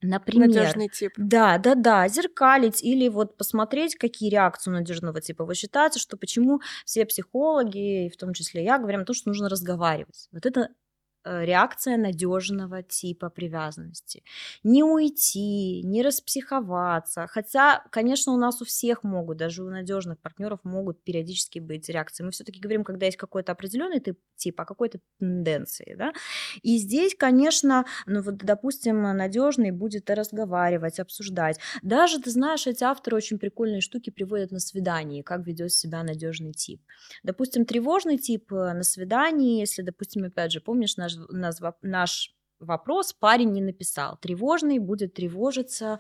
Например, 0.03 0.49
надежный 0.49 0.89
тип. 0.89 1.13
да, 1.17 1.59
да, 1.59 1.75
да, 1.77 2.09
зеркалить 2.09 2.83
или 2.83 3.09
вот 3.09 3.37
посмотреть, 3.37 3.95
какие 3.95 4.31
реакции 4.31 4.71
у 4.71 4.75
надежного 4.75 5.21
типа. 5.21 5.45
Вы 5.45 5.55
считаете, 5.55 6.01
что 6.01 6.17
почему 6.17 6.61
все 6.85 7.07
психологи, 7.07 8.11
в 8.13 8.17
том 8.17 8.35
числе 8.35 8.65
я, 8.65 8.79
говорим 8.79 9.03
о 9.03 9.05
том, 9.05 9.15
что 9.15 9.29
нужно 9.29 9.49
разговаривать. 9.49 10.29
Вот 10.33 10.45
это 10.45 10.71
реакция 11.25 11.97
надежного 11.97 12.83
типа 12.83 13.31
привязанности. 13.31 14.23
Не 14.63 14.83
уйти, 14.83 15.83
не 15.85 16.03
распсиховаться. 16.03 17.27
Хотя, 17.27 17.85
конечно, 17.91 18.33
у 18.33 18.37
нас 18.37 18.61
у 18.63 18.65
всех 18.65 19.05
могут, 19.05 19.39
даже 19.39 19.63
у 19.63 19.71
надежных 19.71 20.19
партнеров 20.19 20.61
могут 20.65 21.03
периодически 21.03 21.59
быть 21.59 21.89
реакции. 21.89 22.25
Мы 22.25 22.31
все-таки 22.31 22.61
говорим, 22.61 22.85
когда 22.85 23.07
есть 23.07 23.19
какой-то 23.19 23.53
определенный 23.53 24.03
тип, 24.37 24.61
о 24.61 24.65
какой-то 24.65 24.99
тенденции. 25.19 25.95
Да? 25.97 26.13
И 26.63 26.79
здесь, 26.79 27.15
конечно, 27.17 27.85
ну 28.07 28.23
вот, 28.23 28.37
допустим, 28.37 29.03
надежный 29.03 29.71
будет 29.71 30.11
разговаривать, 30.11 30.99
обсуждать. 30.99 31.59
Даже, 31.83 32.21
ты 32.21 32.31
знаешь, 32.31 32.67
эти 32.67 32.85
авторы 32.85 33.17
очень 33.17 33.39
прикольные 33.39 33.81
штуки 33.81 34.11
приводят 34.11 34.51
на 34.51 34.59
свидании, 34.59 35.23
как 35.23 35.47
ведет 35.47 35.73
себя 35.73 36.03
надежный 36.03 36.53
тип. 36.53 36.83
Допустим, 37.23 37.65
тревожный 37.65 38.19
тип 38.19 38.53
э, 38.53 38.73
на 38.73 38.83
свидании, 38.83 39.61
если, 39.61 39.83
допустим, 39.83 40.25
опять 40.25 40.53
же, 40.53 40.61
помнишь 40.61 40.97
наш 40.97 41.12
наш, 41.17 41.61
наш, 41.61 41.75
наш 41.83 42.35
вопрос 42.61 43.13
парень 43.13 43.53
не 43.53 43.63
написал. 43.63 44.19
Тревожный 44.21 44.79
будет 44.79 45.15
тревожиться. 45.15 45.99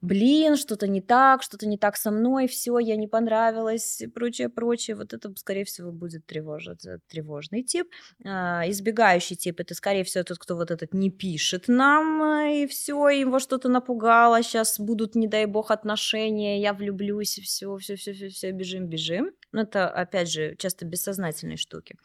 Блин, 0.00 0.56
что-то 0.56 0.88
не 0.88 1.00
так, 1.00 1.44
что-то 1.44 1.68
не 1.68 1.78
так 1.78 1.96
со 1.96 2.10
мной, 2.10 2.48
все, 2.48 2.76
я 2.80 2.96
не 2.96 3.06
понравилась, 3.06 4.02
прочее, 4.12 4.48
прочее. 4.48 4.96
Вот 4.96 5.12
это, 5.12 5.32
скорее 5.36 5.64
всего, 5.64 5.92
будет 5.92 6.26
тревожиться, 6.26 6.98
тревожный 7.06 7.62
тип. 7.62 7.86
А, 8.24 8.68
избегающий 8.68 9.36
тип 9.36 9.60
это, 9.60 9.76
скорее 9.76 10.02
всего, 10.02 10.24
тот, 10.24 10.38
кто 10.38 10.56
вот 10.56 10.72
этот 10.72 10.92
не 10.92 11.08
пишет 11.08 11.68
нам, 11.68 12.20
и 12.50 12.66
все, 12.66 13.10
его 13.10 13.38
что-то 13.38 13.68
напугало, 13.68 14.42
сейчас 14.42 14.80
будут, 14.80 15.14
не 15.14 15.28
дай 15.28 15.46
бог, 15.46 15.70
отношения, 15.70 16.60
я 16.60 16.72
влюблюсь, 16.72 17.38
все, 17.38 17.76
все, 17.76 17.94
все, 17.94 18.12
все, 18.12 18.28
все, 18.28 18.50
бежим, 18.50 18.88
бежим. 18.88 19.30
Ну, 19.52 19.60
это, 19.60 19.88
опять 19.88 20.30
же, 20.30 20.56
часто 20.56 20.86
бессознательные 20.86 21.58
штуки. 21.58 21.96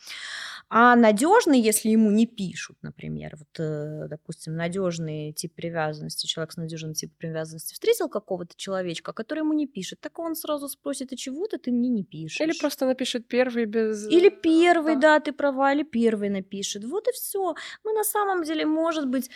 А 0.69 0.97
надежный, 0.97 1.61
если 1.61 1.89
ему 1.89 2.11
не 2.11 2.27
пишут, 2.27 2.77
например, 2.81 3.37
вот, 3.37 3.59
э, 3.59 4.07
допустим, 4.09 4.55
надежный 4.55 5.31
тип 5.31 5.55
привязанности, 5.55 6.27
человек 6.27 6.51
с 6.51 6.57
надежным 6.57 6.93
типом 6.93 7.15
привязанности 7.17 7.73
встретил 7.73 8.09
какого-то 8.09 8.53
человечка, 8.57 9.13
который 9.13 9.39
ему 9.39 9.53
не 9.53 9.65
пишет, 9.65 10.01
так 10.01 10.19
он 10.19 10.35
сразу 10.35 10.67
спросит, 10.67 11.13
а 11.13 11.15
чего 11.15 11.47
ты, 11.47 11.57
ты 11.57 11.71
мне 11.71 11.87
не 11.87 12.03
пишешь? 12.03 12.41
Или 12.41 12.51
просто 12.59 12.85
напишет 12.85 13.27
первый 13.29 13.65
без... 13.65 14.07
Или 14.09 14.27
э, 14.27 14.41
первый, 14.41 14.95
да. 14.95 15.19
да, 15.19 15.19
ты 15.21 15.31
права, 15.31 15.71
или 15.71 15.83
первый 15.83 16.29
напишет. 16.29 16.83
Вот 16.83 17.07
и 17.07 17.11
все. 17.13 17.55
Мы 17.85 17.93
на 17.93 18.03
самом 18.03 18.43
деле, 18.43 18.65
может 18.65 19.07
быть, 19.07 19.29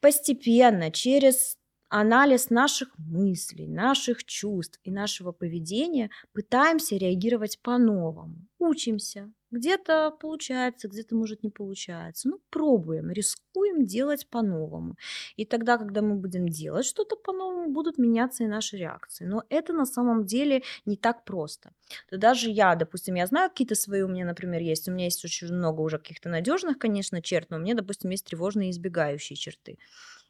постепенно, 0.00 0.90
через 0.90 1.56
анализ 1.94 2.50
наших 2.50 2.88
мыслей, 2.98 3.68
наших 3.68 4.24
чувств 4.24 4.80
и 4.82 4.90
нашего 4.90 5.30
поведения 5.30 6.10
пытаемся 6.32 6.96
реагировать 6.96 7.60
по-новому. 7.62 8.34
Учимся. 8.58 9.30
Где-то 9.52 10.10
получается, 10.10 10.88
где-то 10.88 11.14
может 11.14 11.44
не 11.44 11.50
получается. 11.50 12.28
Ну, 12.28 12.40
пробуем, 12.50 13.12
рискуем 13.12 13.86
делать 13.86 14.26
по-новому. 14.28 14.96
И 15.36 15.44
тогда, 15.44 15.78
когда 15.78 16.02
мы 16.02 16.16
будем 16.16 16.48
делать 16.48 16.84
что-то 16.84 17.14
по-новому, 17.14 17.70
будут 17.70 17.96
меняться 17.96 18.42
и 18.42 18.48
наши 18.48 18.76
реакции. 18.76 19.26
Но 19.26 19.44
это 19.48 19.72
на 19.72 19.86
самом 19.86 20.26
деле 20.26 20.64
не 20.86 20.96
так 20.96 21.24
просто. 21.24 21.70
То 22.10 22.18
даже 22.18 22.50
я, 22.50 22.74
допустим, 22.74 23.14
я 23.14 23.28
знаю 23.28 23.50
какие-то 23.50 23.76
свои 23.76 24.02
у 24.02 24.08
меня, 24.08 24.24
например, 24.24 24.60
есть. 24.60 24.88
У 24.88 24.92
меня 24.92 25.04
есть 25.04 25.24
очень 25.24 25.52
много 25.52 25.82
уже 25.82 25.98
каких-то 25.98 26.28
надежных, 26.28 26.78
конечно, 26.80 27.22
черт, 27.22 27.50
но 27.50 27.58
у 27.58 27.60
меня, 27.60 27.74
допустим, 27.74 28.10
есть 28.10 28.26
тревожные 28.26 28.72
избегающие 28.72 29.36
черты. 29.36 29.78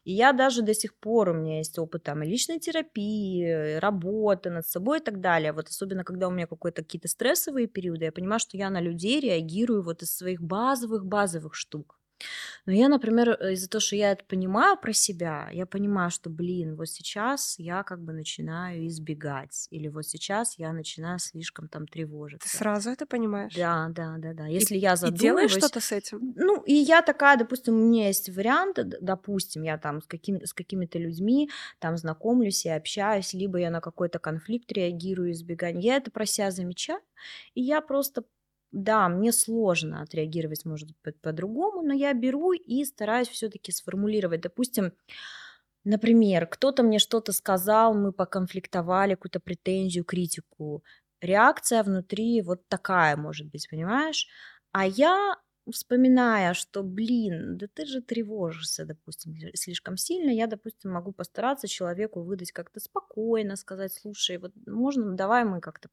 И 0.05 0.13
я 0.13 0.33
даже 0.33 0.61
до 0.61 0.73
сих 0.73 0.95
пор, 0.97 1.29
у 1.29 1.33
меня 1.33 1.57
есть 1.57 1.77
опыт 1.79 2.03
там 2.03 2.23
и 2.23 2.27
личной 2.27 2.59
терапии, 2.59 3.77
работы 3.79 4.49
над 4.51 4.67
собой 4.67 4.99
и 4.99 5.03
так 5.03 5.19
далее. 5.21 5.51
Вот 5.53 5.67
особенно, 5.69 6.03
когда 6.05 6.27
у 6.27 6.31
меня 6.31 6.47
какие-то 6.47 6.83
какие-то 6.83 7.07
стрессовые 7.09 7.67
периоды, 7.67 8.05
я 8.05 8.11
понимаю, 8.11 8.39
что 8.39 8.57
я 8.57 8.69
на 8.69 8.81
людей 8.81 9.19
реагирую 9.19 9.83
вот 9.83 10.03
из 10.03 10.15
своих 10.15 10.41
базовых-базовых 10.41 11.55
штук. 11.55 11.99
Но 12.65 12.73
я, 12.73 12.89
например, 12.89 13.29
э, 13.39 13.53
из-за 13.53 13.69
того, 13.69 13.79
что 13.79 13.95
я 13.95 14.11
это 14.11 14.23
понимаю 14.25 14.77
про 14.77 14.93
себя, 14.93 15.49
я 15.51 15.65
понимаю, 15.65 16.09
что, 16.11 16.29
блин, 16.29 16.75
вот 16.75 16.87
сейчас 16.89 17.55
я 17.59 17.83
как 17.83 18.01
бы 18.03 18.13
начинаю 18.13 18.87
избегать, 18.87 19.67
или 19.71 19.87
вот 19.87 20.05
сейчас 20.05 20.57
я 20.57 20.73
начинаю 20.73 21.19
слишком 21.19 21.67
там 21.69 21.87
Ты 22.39 22.49
тревожиться. 22.49 22.49
сразу 22.49 22.89
это 22.91 23.05
понимаешь? 23.05 23.53
Да, 23.55 23.89
да, 23.89 24.15
да, 24.17 24.33
да. 24.33 24.47
И, 24.53 24.53
Если 24.53 24.77
я 24.77 24.95
и 25.01 25.11
делаешь 25.11 25.51
задумываюсь, 25.51 25.51
что-то 25.51 25.79
с 25.79 25.91
этим? 25.91 26.35
ну, 26.35 26.61
и 26.63 26.73
я 26.73 27.01
такая, 27.01 27.37
допустим, 27.37 27.75
у 27.75 27.77
меня 27.87 28.07
есть 28.07 28.29
вариант, 28.29 28.79
допустим, 29.01 29.63
я 29.63 29.77
там 29.77 30.01
с, 30.01 30.07
каким, 30.07 30.43
с 30.45 30.53
какими-то 30.53 30.99
людьми 30.99 31.49
там 31.79 31.97
знакомлюсь 31.97 32.65
и 32.65 32.69
общаюсь, 32.69 33.33
либо 33.33 33.59
я 33.59 33.69
на 33.69 33.81
какой-то 33.81 34.19
конфликт 34.19 34.71
реагирую, 34.71 35.31
избегание. 35.31 35.81
Я 35.83 35.97
это 35.97 36.11
про 36.11 36.25
себя 36.25 36.51
замечаю, 36.51 36.99
и 37.53 37.61
я 37.61 37.81
просто, 37.81 38.25
да, 38.75 39.09
мне 39.09 39.31
сложно 39.31 40.01
отреагировать, 40.01 40.65
может 40.65 40.89
быть, 41.03 41.19
по-другому, 41.21 41.81
но 41.83 41.93
я 41.93 42.13
беру 42.13 42.53
и 42.53 42.83
стараюсь 42.85 43.29
все-таки 43.29 43.71
сформулировать, 43.71 44.41
допустим, 44.41 44.93
Например, 45.83 46.47
кто-то 46.47 46.83
мне 46.83 46.99
что-то 46.99 47.31
сказал, 47.31 47.93
мы 47.93 48.11
поконфликтовали, 48.11 49.13
какую-то 49.13 49.39
претензию, 49.39 50.03
критику. 50.03 50.83
Реакция 51.21 51.83
внутри 51.83 52.41
вот 52.41 52.67
такая 52.67 53.15
может 53.17 53.47
быть, 53.51 53.67
понимаешь? 53.69 54.27
А 54.71 54.85
я, 54.87 55.35
вспоминая, 55.71 56.53
что, 56.55 56.83
блин, 56.83 57.57
да 57.57 57.67
ты 57.71 57.85
же 57.85 58.01
тревожишься, 58.01 58.85
допустим, 58.85 59.33
сли- 59.33 59.51
слишком 59.55 59.95
сильно, 59.97 60.31
я, 60.31 60.47
допустим, 60.47 60.91
могу 60.91 61.11
постараться 61.13 61.67
человеку 61.67 62.23
выдать 62.23 62.51
как-то 62.51 62.79
спокойно, 62.79 63.55
сказать, 63.55 63.93
слушай, 63.93 64.37
вот 64.37 64.53
можно, 64.65 65.15
давай 65.15 65.45
мы 65.45 65.61
как-то, 65.61 65.89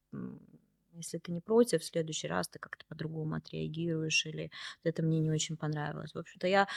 если 0.93 1.19
ты 1.19 1.33
не 1.33 1.41
против, 1.41 1.83
в 1.83 1.85
следующий 1.85 2.29
раз 2.29 2.49
ты 2.49 2.59
как-то 2.59 2.85
по-другому 2.87 3.35
отреагируешь, 3.37 4.27
или 4.27 4.51
это 4.85 5.03
мне 5.03 5.21
не 5.21 5.31
очень 5.31 5.57
понравилось. 5.57 6.13
В 6.15 6.19
общем-то, 6.19 6.47
я 6.47 6.69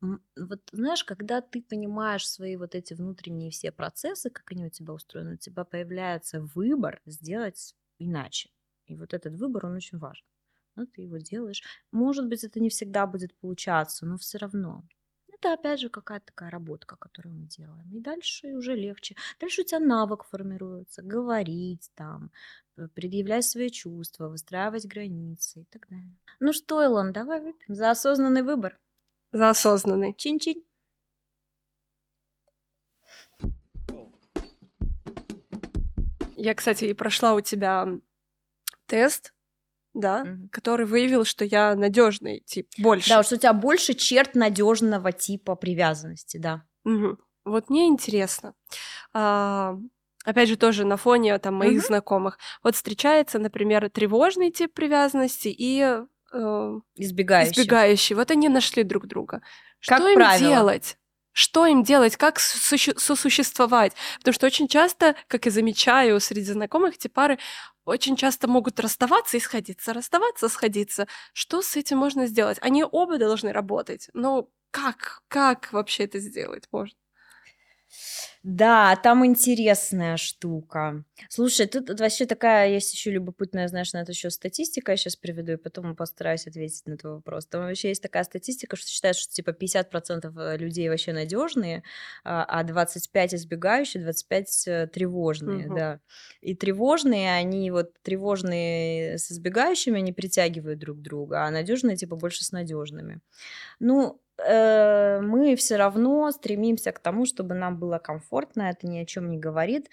вот 0.00 0.60
знаешь, 0.72 1.04
когда 1.04 1.40
ты 1.42 1.62
понимаешь 1.62 2.26
свои 2.28 2.56
вот 2.56 2.74
эти 2.74 2.94
внутренние 2.94 3.50
все 3.50 3.70
процессы, 3.70 4.30
как 4.30 4.50
они 4.52 4.64
у 4.66 4.70
тебя 4.70 4.94
устроены, 4.94 5.34
у 5.34 5.36
тебя 5.36 5.64
появляется 5.64 6.40
выбор 6.40 7.00
сделать 7.06 7.74
иначе. 7.98 8.50
И 8.86 8.96
вот 8.96 9.12
этот 9.14 9.34
выбор, 9.36 9.66
он 9.66 9.74
очень 9.76 9.98
важен. 9.98 10.24
Ну, 10.76 10.86
ты 10.86 11.02
его 11.02 11.18
делаешь. 11.18 11.62
Может 11.92 12.28
быть, 12.28 12.44
это 12.44 12.60
не 12.60 12.70
всегда 12.70 13.06
будет 13.06 13.36
получаться, 13.38 14.06
но 14.06 14.16
все 14.16 14.38
равно. 14.38 14.84
Это 15.40 15.54
опять 15.54 15.80
же 15.80 15.88
какая-то 15.88 16.26
такая 16.26 16.50
работка, 16.50 16.96
которую 16.96 17.34
мы 17.34 17.46
делаем. 17.46 17.90
И 17.94 18.00
дальше 18.00 18.48
уже 18.48 18.76
легче. 18.76 19.16
Дальше 19.40 19.62
у 19.62 19.64
тебя 19.64 19.80
навык 19.80 20.24
формируется. 20.24 21.00
Говорить 21.00 21.90
там, 21.94 22.30
п- 22.74 22.88
предъявлять 22.88 23.46
свои 23.46 23.70
чувства, 23.70 24.28
выстраивать 24.28 24.84
границы 24.84 25.62
и 25.62 25.64
так 25.64 25.88
далее. 25.88 26.14
Ну 26.40 26.52
что, 26.52 26.82
Илон, 26.84 27.12
давай 27.12 27.40
выпьем 27.40 27.74
за 27.74 27.90
осознанный 27.90 28.42
выбор. 28.42 28.78
За 29.32 29.48
осознанный. 29.48 30.12
Чин-чин. 30.12 30.62
Я, 36.36 36.54
кстати, 36.54 36.84
и 36.84 36.92
прошла 36.92 37.32
у 37.32 37.40
тебя 37.40 37.88
тест, 38.84 39.32
да, 39.94 40.24
Мгм. 40.24 40.48
который 40.50 40.86
выявил, 40.86 41.24
что 41.24 41.44
я 41.44 41.74
надежный 41.74 42.40
тип, 42.46 42.68
больше. 42.78 43.08
Да, 43.08 43.22
что 43.22 43.34
у 43.34 43.38
тебя 43.38 43.52
больше 43.52 43.94
черт 43.94 44.34
надежного 44.34 45.12
типа 45.12 45.54
привязанности, 45.56 46.36
да. 46.38 46.62
Мгм. 46.84 47.18
Вот 47.44 47.70
мне 47.70 47.86
интересно. 47.88 48.54
а, 49.12 49.76
опять 50.24 50.48
же, 50.48 50.56
тоже 50.56 50.84
на 50.84 50.96
фоне 50.96 51.36
там 51.38 51.54
моих 51.54 51.78
Мгм. 51.78 51.86
знакомых. 51.86 52.38
Вот 52.62 52.76
встречается, 52.76 53.38
например, 53.38 53.90
тревожный 53.90 54.50
тип 54.52 54.72
привязанности 54.74 55.48
и 55.48 55.80
э, 56.32 56.78
Избегающий. 56.94 57.52
избегающий. 57.62 58.14
Вот 58.14 58.30
они 58.30 58.48
нашли 58.48 58.84
друг 58.84 59.08
друга. 59.08 59.42
Как 59.84 59.98
Что 59.98 60.08
им 60.10 60.14
правило. 60.14 60.48
делать? 60.48 60.96
Что 61.32 61.66
им 61.66 61.82
делать? 61.82 62.16
Как 62.16 62.38
суще- 62.38 62.96
сосуществовать? 62.98 63.94
Потому 64.18 64.34
что 64.34 64.46
очень 64.46 64.68
часто, 64.68 65.16
как 65.26 65.46
и 65.48 65.50
замечаю 65.50 66.20
среди 66.20 66.52
знакомых, 66.52 66.94
эти 66.94 67.08
пары 67.08 67.38
очень 67.84 68.16
часто 68.16 68.48
могут 68.48 68.80
расставаться 68.80 69.36
и 69.36 69.40
сходиться, 69.40 69.92
расставаться, 69.92 70.48
сходиться. 70.48 71.06
Что 71.32 71.62
с 71.62 71.76
этим 71.76 71.98
можно 71.98 72.26
сделать? 72.26 72.58
Они 72.60 72.84
оба 72.84 73.18
должны 73.18 73.52
работать. 73.52 74.08
Но 74.14 74.48
как? 74.70 75.22
Как 75.28 75.72
вообще 75.72 76.04
это 76.04 76.18
сделать 76.20 76.68
можно? 76.72 76.96
Да, 78.42 78.96
там 78.96 79.24
интересная 79.26 80.16
штука. 80.16 81.04
Слушай, 81.28 81.66
тут 81.66 82.00
вообще 82.00 82.24
такая 82.26 82.70
есть 82.70 82.92
еще 82.92 83.10
любопытная, 83.10 83.68
знаешь, 83.68 83.92
на 83.92 83.98
это 84.02 84.12
еще 84.12 84.30
статистика, 84.30 84.92
я 84.92 84.96
сейчас 84.96 85.16
приведу, 85.16 85.52
и 85.52 85.56
потом 85.56 85.94
постараюсь 85.94 86.46
ответить 86.46 86.86
на 86.86 86.96
твой 86.96 87.14
вопрос. 87.14 87.46
Там 87.46 87.62
вообще 87.62 87.88
есть 87.88 88.02
такая 88.02 88.24
статистика, 88.24 88.76
что 88.76 88.88
считают, 88.88 89.16
что 89.16 89.32
типа 89.32 89.52
50% 89.52 90.56
людей 90.58 90.88
вообще 90.88 91.12
надежные, 91.12 91.82
а 92.24 92.44
а 92.44 92.64
25 92.64 93.34
избегающие, 93.34 94.02
25 94.02 94.64
э, 94.66 94.86
тревожные, 94.86 95.66
Мгм. 95.66 95.74
да. 95.74 96.00
И 96.40 96.54
тревожные, 96.54 97.34
они 97.34 97.70
вот 97.70 97.92
тревожные 98.02 99.18
с 99.18 99.30
избегающими, 99.30 99.98
они 99.98 100.12
притягивают 100.12 100.78
друг 100.78 101.00
друга, 101.02 101.44
а 101.44 101.50
надежные 101.50 101.96
типа 101.96 102.16
больше 102.16 102.44
с 102.44 102.52
надежными. 102.52 103.20
Ну, 103.80 104.20
э, 104.46 105.20
мы 105.20 105.56
все 105.56 105.76
равно 105.76 106.30
стремимся 106.30 106.92
к 106.92 106.98
тому, 106.98 107.26
чтобы 107.26 107.54
нам 107.54 107.78
было 107.78 107.98
комфортно, 107.98 108.62
это 108.62 108.86
ни 108.86 108.98
о 108.98 109.06
чем 109.06 109.30
не 109.30 109.38
говорит. 109.38 109.88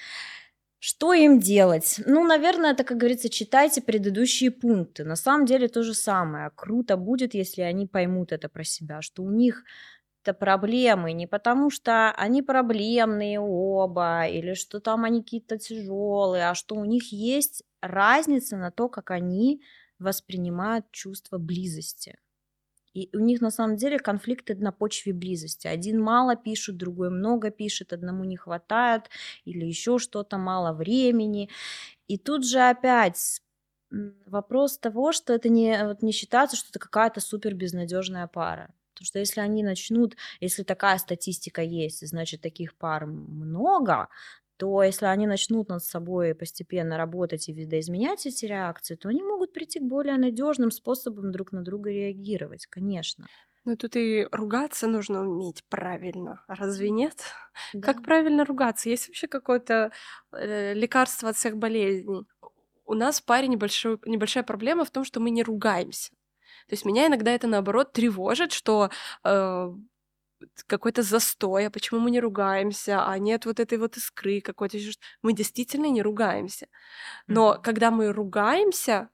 Что 0.80 1.14
им 1.14 1.40
делать? 1.40 2.00
Ну, 2.06 2.24
наверное, 2.24 2.72
это, 2.72 2.84
как 2.84 2.98
говорится, 2.98 3.30
читайте 3.30 3.82
предыдущие 3.82 4.52
пункты. 4.52 5.04
На 5.04 5.16
самом 5.16 5.46
деле 5.46 5.68
то 5.68 5.82
же 5.82 5.94
самое. 5.96 6.52
Круто 6.56 6.98
будет, 6.98 7.34
если 7.34 7.62
они 7.62 7.88
поймут 7.88 8.32
это 8.32 8.48
про 8.48 8.64
себя, 8.64 9.02
что 9.02 9.24
у 9.24 9.32
них 9.32 9.64
это 10.24 10.34
проблемы 10.34 11.14
не 11.14 11.26
потому, 11.26 11.70
что 11.70 12.12
они 12.12 12.42
проблемные 12.42 13.40
оба, 13.40 14.28
или 14.28 14.54
что 14.54 14.80
там 14.80 15.06
они 15.06 15.24
какие-то 15.24 15.58
тяжелые, 15.58 16.50
а 16.50 16.56
что 16.56 16.76
у 16.76 16.86
них 16.86 17.12
есть 17.12 17.64
разница 17.82 18.58
на 18.58 18.70
то, 18.72 18.90
как 18.90 19.12
они 19.12 19.62
воспринимают 20.00 20.92
чувство 20.92 21.38
близости. 21.38 22.18
И 22.98 23.16
у 23.16 23.20
них 23.20 23.42
на 23.42 23.52
самом 23.52 23.78
деле 23.78 24.00
конфликты 24.00 24.56
на 24.56 24.72
почве 24.72 25.14
близости. 25.14 25.68
Один 25.68 26.02
мало 26.02 26.36
пишет, 26.36 26.78
другой 26.78 27.12
много 27.12 27.52
пишет, 27.52 27.94
одному 27.94 28.24
не 28.24 28.38
хватает 28.38 29.04
или 29.46 29.66
еще 29.66 30.00
что-то, 30.00 30.40
мало 30.40 30.74
времени. 30.74 31.48
И 32.08 32.18
тут 32.18 32.44
же 32.44 32.60
опять 32.60 33.44
вопрос 34.26 34.80
того, 34.80 35.12
что 35.12 35.34
это 35.34 35.48
не, 35.48 35.86
вот 35.86 36.02
не 36.02 36.12
считается, 36.12 36.58
что 36.58 36.70
это 36.72 36.80
какая-то 36.80 37.22
супер 37.22 37.54
безнадежная 37.54 38.26
пара. 38.26 38.74
Потому 38.96 39.06
что 39.06 39.20
если 39.20 39.42
они 39.42 39.62
начнут, 39.62 40.18
если 40.40 40.64
такая 40.64 40.98
статистика 40.98 41.62
есть, 41.62 42.08
значит, 42.08 42.42
таких 42.42 42.76
пар 42.76 43.06
много, 43.06 44.08
то 44.58 44.84
если 44.84 45.06
они 45.06 45.28
начнут 45.28 45.70
над 45.70 45.84
собой 45.84 46.36
постепенно 46.36 46.98
работать 46.98 47.48
и 47.48 47.54
видоизменять 47.54 48.26
эти 48.26 48.46
реакции, 48.46 48.96
то 48.96 49.10
они 49.10 49.22
могут 49.22 49.54
прийти 49.54 49.80
к 49.80 49.84
более 49.84 50.18
надежным 50.18 50.72
способам 50.72 51.32
друг 51.32 51.52
на 51.52 51.64
друга 51.64 51.92
реагировать, 51.92 52.66
конечно. 52.66 53.28
Ну 53.66 53.76
тут 53.76 53.96
и 53.96 54.28
ругаться 54.32 54.88
нужно 54.88 55.22
уметь 55.28 55.64
правильно, 55.70 56.44
разве 56.48 56.90
нет? 56.90 57.22
Да. 57.74 57.94
Как 57.94 58.02
правильно 58.04 58.46
ругаться? 58.46 58.90
Есть 58.90 59.08
вообще 59.10 59.28
какое-то 59.28 59.92
э, 60.32 60.74
лекарство 60.74 61.30
от 61.30 61.36
всех 61.36 61.58
болезней? 61.58 62.26
У 62.86 62.94
нас 62.94 63.20
в 63.20 63.26
паре 63.26 63.48
небольшой, 63.50 64.00
небольшая 64.06 64.44
проблема 64.44 64.86
в 64.86 64.92
том, 64.92 65.04
что 65.04 65.20
мы 65.20 65.32
не 65.32 65.44
ругаемся. 65.44 66.12
То 66.68 66.74
есть 66.74 66.86
меня 66.86 67.08
иногда 67.08 67.32
это 67.32 67.48
наоборот 67.48 67.92
тревожит, 67.92 68.54
что 68.54 68.90
э, 69.24 69.74
какой-то 70.68 71.04
застой, 71.04 71.68
а 71.68 71.72
почему 71.72 72.00
мы 72.00 72.12
не 72.12 72.20
ругаемся, 72.20 73.06
а 73.08 73.18
нет 73.20 73.46
вот 73.46 73.60
этой 73.60 73.78
вот 73.78 73.98
искры 73.98 74.42
какой-то. 74.42 74.78
Мы 75.22 75.34
действительно 75.34 75.88
не 75.88 76.02
ругаемся. 76.02 76.68
Но 77.28 77.54
Мгм. 77.54 77.62
когда 77.64 77.92
мы 77.92 78.12
ругаемся, 78.14 79.10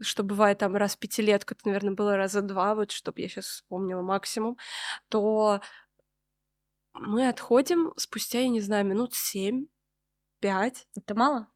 что 0.00 0.22
бывает 0.24 0.58
там 0.58 0.76
раз 0.76 0.96
в 0.96 0.98
пятилетку, 0.98 1.54
это, 1.54 1.66
наверное, 1.68 1.94
было 1.94 2.16
раза 2.16 2.42
два, 2.42 2.74
вот 2.74 2.92
чтобы 2.92 3.20
я 3.20 3.28
сейчас 3.28 3.46
вспомнила 3.46 4.02
максимум, 4.02 4.56
то 5.08 5.60
мы 6.94 7.28
отходим 7.28 7.92
спустя, 7.96 8.40
я 8.40 8.48
не 8.48 8.60
знаю, 8.60 8.86
минут 8.86 9.14
семь, 9.14 9.66
пять. 10.40 10.86
Это 10.96 11.14
мало? 11.14 11.48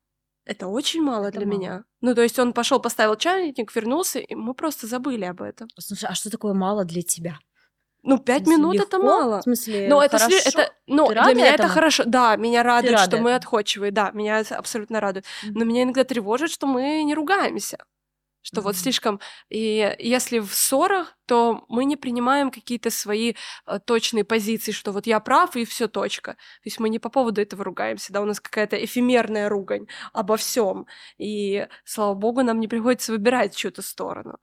Это 0.45 0.67
очень 0.69 1.03
мало 1.03 1.27
Это 1.27 1.39
для 1.39 1.47
мало. 1.47 1.59
меня. 1.59 1.85
Ну, 2.01 2.15
то 2.15 2.23
есть 2.23 2.39
он 2.39 2.53
пошел, 2.53 2.81
поставил 2.81 3.17
чайник, 3.17 3.75
вернулся, 3.75 4.19
и 4.19 4.35
мы 4.35 4.55
просто 4.55 4.87
забыли 4.87 5.25
об 5.25 5.43
этом. 5.43 5.69
Слушай, 5.79 6.09
а 6.11 6.15
что 6.15 6.31
такое 6.31 6.55
мало 6.55 6.85
для 6.85 7.03
тебя? 7.03 7.39
Ну, 8.09 8.19
пять 8.19 8.47
минут 8.47 8.77
это 8.77 8.97
легко? 8.97 8.99
мало. 9.07 9.41
В 9.41 9.43
смысле, 9.43 9.89
Но 9.89 10.03
это, 10.03 10.19
хорошо? 10.19 10.37
это 10.45 10.73
ну, 10.87 11.07
Ты 11.09 11.15
для 11.15 11.35
меня 11.35 11.47
это 11.47 11.55
этому? 11.55 11.75
хорошо. 11.75 12.05
Да, 12.07 12.37
меня 12.37 12.63
радует, 12.63 12.95
рада 12.95 13.05
что 13.05 13.17
мы 13.19 13.31
этому? 13.31 13.37
отходчивые. 13.37 13.91
Да, 13.93 14.11
меня 14.13 14.41
это 14.41 14.57
абсолютно 14.57 15.01
радует. 15.01 15.27
Но 15.43 15.61
Мгм. 15.61 15.69
меня 15.69 15.83
иногда 15.83 16.05
тревожит, 16.05 16.51
что 16.51 16.67
мы 16.67 17.03
не 17.03 17.15
ругаемся. 17.15 17.79
Что 18.43 18.63
вот 18.63 18.77
Мгм. 18.77 18.83
слишком... 18.83 19.21
И 19.51 19.95
если 19.99 20.39
в 20.39 20.55
ссорах, 20.55 21.17
то 21.27 21.65
мы 21.69 21.85
не 21.85 21.97
принимаем 21.97 22.51
какие-то 22.51 22.91
свои 22.91 23.35
э, 23.67 23.79
точные 23.85 24.25
позиции, 24.25 24.73
что 24.73 24.93
вот 24.93 25.07
я 25.07 25.21
прав 25.21 25.55
и 25.57 25.67
все 25.67 25.87
точка. 25.89 26.33
То 26.33 26.39
есть 26.65 26.81
мы 26.81 26.89
не 26.89 26.99
по 26.99 27.11
поводу 27.11 27.43
этого 27.43 27.63
ругаемся, 27.65 28.13
да, 28.13 28.23
у 28.23 28.25
нас 28.25 28.41
какая-то 28.41 28.83
эфемерная 28.83 29.51
ругань 29.51 29.87
обо 30.15 30.37
всем. 30.39 30.87
И, 31.19 31.67
слава 31.85 32.15
богу, 32.15 32.43
нам 32.43 32.59
не 32.61 32.69
приходится 32.69 33.13
выбирать 33.13 33.55
чью-то 33.55 33.83
сторону. 33.83 34.39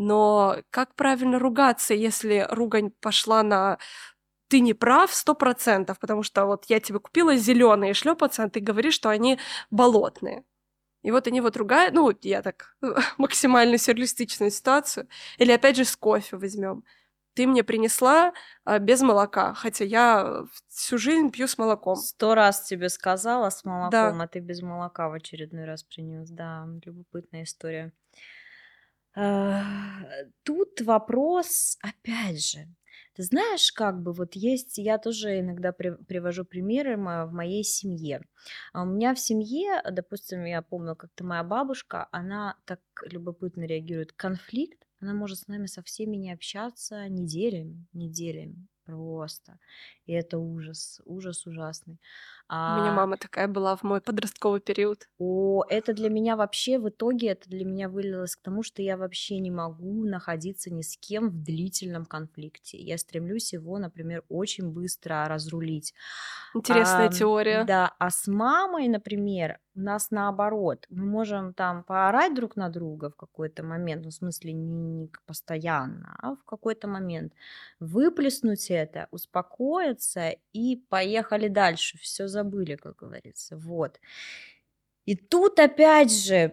Но 0.00 0.58
как 0.70 0.94
правильно 0.94 1.40
ругаться, 1.40 1.92
если 1.92 2.46
ругань 2.50 2.92
пошла 3.00 3.42
на 3.42 3.78
ты 4.46 4.60
не 4.60 4.72
прав 4.72 5.12
сто 5.12 5.34
процентов, 5.34 5.98
потому 5.98 6.22
что 6.22 6.46
вот 6.46 6.66
я 6.68 6.78
тебе 6.78 7.00
купила 7.00 7.36
зеленые 7.36 7.94
шлепанцы, 7.94 8.40
а 8.40 8.48
ты 8.48 8.60
говоришь, 8.60 8.94
что 8.94 9.10
они 9.10 9.40
болотные. 9.70 10.44
И 11.02 11.10
вот 11.10 11.26
они 11.26 11.40
вот 11.40 11.56
ругают, 11.56 11.94
ну, 11.94 12.12
я 12.22 12.42
так 12.42 12.76
максимально 13.18 13.76
сюрреалистичную 13.76 14.52
ситуацию. 14.52 15.08
Или 15.38 15.50
опять 15.50 15.76
же 15.76 15.84
с 15.84 15.96
кофе 15.96 16.36
возьмем. 16.36 16.84
Ты 17.34 17.48
мне 17.48 17.64
принесла 17.64 18.32
а, 18.64 18.78
без 18.78 19.00
молока, 19.00 19.54
хотя 19.54 19.84
я 19.84 20.44
всю 20.68 20.98
жизнь 20.98 21.30
пью 21.30 21.48
с 21.48 21.58
молоком. 21.58 21.96
Сто 21.96 22.36
раз 22.36 22.62
тебе 22.62 22.88
сказала 22.88 23.50
с 23.50 23.62
Да. 23.64 23.70
молоком, 23.70 24.20
а 24.20 24.28
ты 24.28 24.38
без 24.38 24.62
молока 24.62 25.08
в 25.08 25.12
очередной 25.14 25.64
раз 25.64 25.82
принес. 25.82 26.30
Да, 26.30 26.68
любопытная 26.84 27.42
история. 27.42 27.92
А, 29.14 30.04
Тут 30.44 30.80
вопрос, 30.80 31.76
опять 31.82 32.42
же, 32.44 32.66
ты 33.14 33.22
знаешь, 33.24 33.72
как 33.72 34.00
бы 34.02 34.12
вот 34.12 34.34
есть, 34.36 34.78
я 34.78 34.98
тоже 34.98 35.40
иногда 35.40 35.72
при- 35.72 35.96
привожу 36.04 36.44
примеры 36.44 36.96
в 36.96 37.32
моей 37.32 37.64
семье. 37.64 38.22
А 38.72 38.82
У 38.82 38.86
меня 38.86 39.14
в 39.14 39.18
семье, 39.20 39.82
допустим, 39.90 40.44
я 40.44 40.62
помню, 40.62 40.94
как-то 40.96 41.24
моя 41.24 41.42
бабушка, 41.44 42.08
она 42.12 42.56
так 42.64 42.80
любопытно 43.02 43.64
реагирует. 43.64 44.12
Конфликт, 44.12 44.86
она 45.00 45.14
может 45.14 45.38
с 45.40 45.48
нами 45.48 45.66
со 45.66 45.82
всеми 45.82 46.16
не 46.16 46.32
общаться 46.32 47.08
неделями, 47.08 47.86
неделями 47.92 48.66
просто. 48.84 49.58
И 50.06 50.12
это 50.12 50.38
ужас, 50.38 51.00
ужас 51.04 51.46
ужасный. 51.46 51.98
У 52.66 52.70
меня 52.72 52.92
А 52.92 52.92
мама 52.92 53.16
такая 53.16 53.48
была 53.48 53.74
в 53.76 53.82
мой 53.82 54.00
подростковый 54.00 54.60
период. 54.60 55.08
о, 55.20 55.64
это 55.68 55.94
для 55.94 56.10
меня 56.10 56.36
вообще, 56.36 56.78
в 56.78 56.88
итоге 56.90 57.28
это 57.30 57.50
для 57.50 57.64
меня 57.64 57.88
вылилось 57.88 58.36
к 58.36 58.42
тому, 58.42 58.62
что 58.62 58.82
я 58.82 58.96
вообще 58.96 59.38
не 59.40 59.50
могу 59.50 60.04
находиться 60.04 60.72
ни 60.72 60.82
с 60.82 60.96
кем 60.96 61.30
в 61.30 61.42
длительном 61.42 62.06
конфликте. 62.06 62.78
Я 62.78 62.98
стремлюсь 62.98 63.52
его, 63.52 63.78
например, 63.78 64.22
очень 64.28 64.70
быстро 64.70 65.26
разрулить. 65.28 65.92
Интересная 66.52 67.08
А, 67.08 67.08
теория. 67.08 67.70
да, 67.70 67.94
а 67.98 68.10
с 68.10 68.28
мамой, 68.28 68.88
например, 68.88 69.58
у 69.74 69.80
нас 69.80 70.10
наоборот. 70.12 70.86
Мы 70.90 71.06
можем 71.06 71.54
там 71.54 71.82
поорать 71.84 72.34
друг 72.34 72.56
на 72.56 72.68
друга 72.68 73.10
в 73.10 73.16
какой-то 73.16 73.64
момент, 73.64 74.04
ну, 74.04 74.10
в 74.10 74.14
смысле, 74.14 74.52
не, 74.52 75.10
постоянно, 75.26 76.16
а 76.20 76.34
в 76.36 76.44
какой-то 76.44 76.86
момент 76.88 77.32
выплеснуть 77.80 78.70
это, 78.70 79.08
успокоиться 79.10 80.30
и 80.52 80.76
поехали 80.76 81.48
дальше. 81.48 81.98
Все 81.98 82.28
забыли, 82.42 82.76
как 82.76 82.96
говорится. 82.96 83.56
Вот. 83.56 84.00
И 85.06 85.16
тут 85.16 85.58
опять 85.58 86.12
же, 86.12 86.52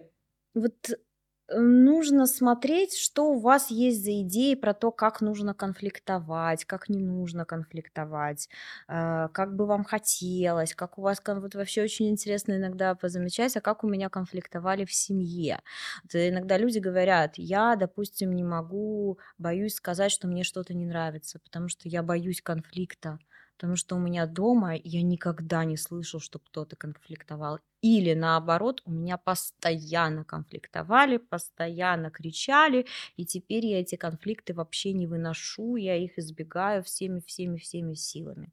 вот 0.54 0.90
э, 0.90 1.58
нужно 1.58 2.26
смотреть, 2.26 2.96
что 2.96 3.24
у 3.32 3.38
вас 3.38 3.70
есть 3.70 4.02
за 4.02 4.22
идеи 4.22 4.54
про 4.54 4.72
то, 4.74 4.90
как 4.90 5.20
нужно 5.20 5.52
конфликтовать, 5.54 6.64
как 6.64 6.88
не 6.88 7.00
нужно 7.00 7.44
конфликтовать, 7.44 8.48
э, 8.88 9.28
как 9.32 9.54
бы 9.56 9.66
вам 9.66 9.84
хотелось, 9.84 10.74
как 10.74 10.98
у 10.98 11.02
вас, 11.02 11.20
вот 11.26 11.54
вообще 11.54 11.82
очень 11.82 12.08
интересно 12.08 12.56
иногда 12.56 12.94
позамечать, 12.94 13.56
а 13.56 13.60
как 13.60 13.84
у 13.84 13.88
меня 13.88 14.08
конфликтовали 14.08 14.86
в 14.86 14.92
семье. 14.94 15.60
Вот 16.04 16.14
иногда 16.14 16.56
люди 16.58 16.78
говорят, 16.78 17.34
я, 17.36 17.76
допустим, 17.76 18.32
не 18.32 18.44
могу, 18.44 19.18
боюсь 19.38 19.74
сказать, 19.74 20.12
что 20.12 20.28
мне 20.28 20.44
что-то 20.44 20.72
не 20.74 20.86
нравится, 20.86 21.38
потому 21.40 21.68
что 21.68 21.88
я 21.90 22.02
боюсь 22.02 22.40
конфликта. 22.42 23.18
Потому 23.56 23.76
что 23.76 23.96
у 23.96 23.98
меня 23.98 24.26
дома 24.26 24.74
я 24.74 25.02
никогда 25.02 25.64
не 25.64 25.76
слышал, 25.76 26.20
что 26.20 26.38
кто-то 26.38 26.76
конфликтовал. 26.76 27.60
Или 27.82 28.14
наоборот, 28.14 28.82
у 28.84 28.90
меня 28.90 29.16
постоянно 29.18 30.24
конфликтовали, 30.24 31.18
постоянно 31.18 32.10
кричали, 32.10 32.86
и 33.16 33.24
теперь 33.24 33.66
я 33.66 33.80
эти 33.80 33.96
конфликты 33.96 34.54
вообще 34.54 34.92
не 34.92 35.06
выношу, 35.06 35.76
я 35.76 35.96
их 35.96 36.18
избегаю 36.18 36.82
всеми, 36.82 37.20
всеми, 37.26 37.58
всеми 37.58 37.94
силами. 37.94 38.52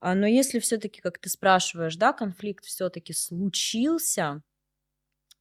А, 0.00 0.14
Но 0.14 0.26
если 0.26 0.58
все-таки, 0.58 1.00
как 1.00 1.18
ты 1.18 1.28
спрашиваешь, 1.28 1.96
да, 1.96 2.12
конфликт 2.12 2.64
все-таки 2.64 3.12
случился, 3.12 4.42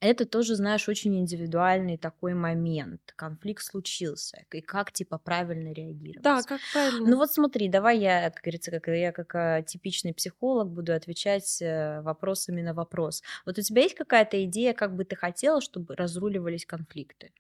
это 0.06 0.26
тоже, 0.26 0.56
знаешь, 0.56 0.88
очень 0.90 1.18
индивидуальный 1.20 1.98
такой 1.98 2.34
момент. 2.34 3.14
Конфликт 3.16 3.64
случился, 3.64 4.46
и 4.52 4.62
как, 4.62 4.92
типа, 4.92 5.18
правильно 5.18 5.74
Да, 6.14 6.44
реагировать. 6.44 6.44
как 6.44 6.68
Ну 7.04 7.18
правильно. 7.18 7.18
вот 7.18 7.32
смотри, 7.32 7.70
давай 7.70 8.00
я, 8.00 8.30
как 8.32 8.44
говорится, 8.44 8.72
как 8.72 8.88
я 8.88 9.12
как 9.12 9.36
а, 9.36 9.62
типичный 9.64 10.14
психолог 10.14 10.70
буду 10.72 10.94
отвечать 10.94 11.62
э, 11.62 12.02
вопросами 12.02 12.62
на 12.62 12.74
вопрос. 12.74 13.24
Вот 13.46 13.58
у 13.60 13.62
тебя 13.62 13.84
есть 13.84 13.96
какая-то 13.96 14.44
идея, 14.46 14.74
как 14.74 14.96
бы 14.96 15.06
ты 15.06 15.16
хотела, 15.16 15.62
чтобы 15.62 15.96
разруливались 15.96 16.66
конфликты? 16.66 17.34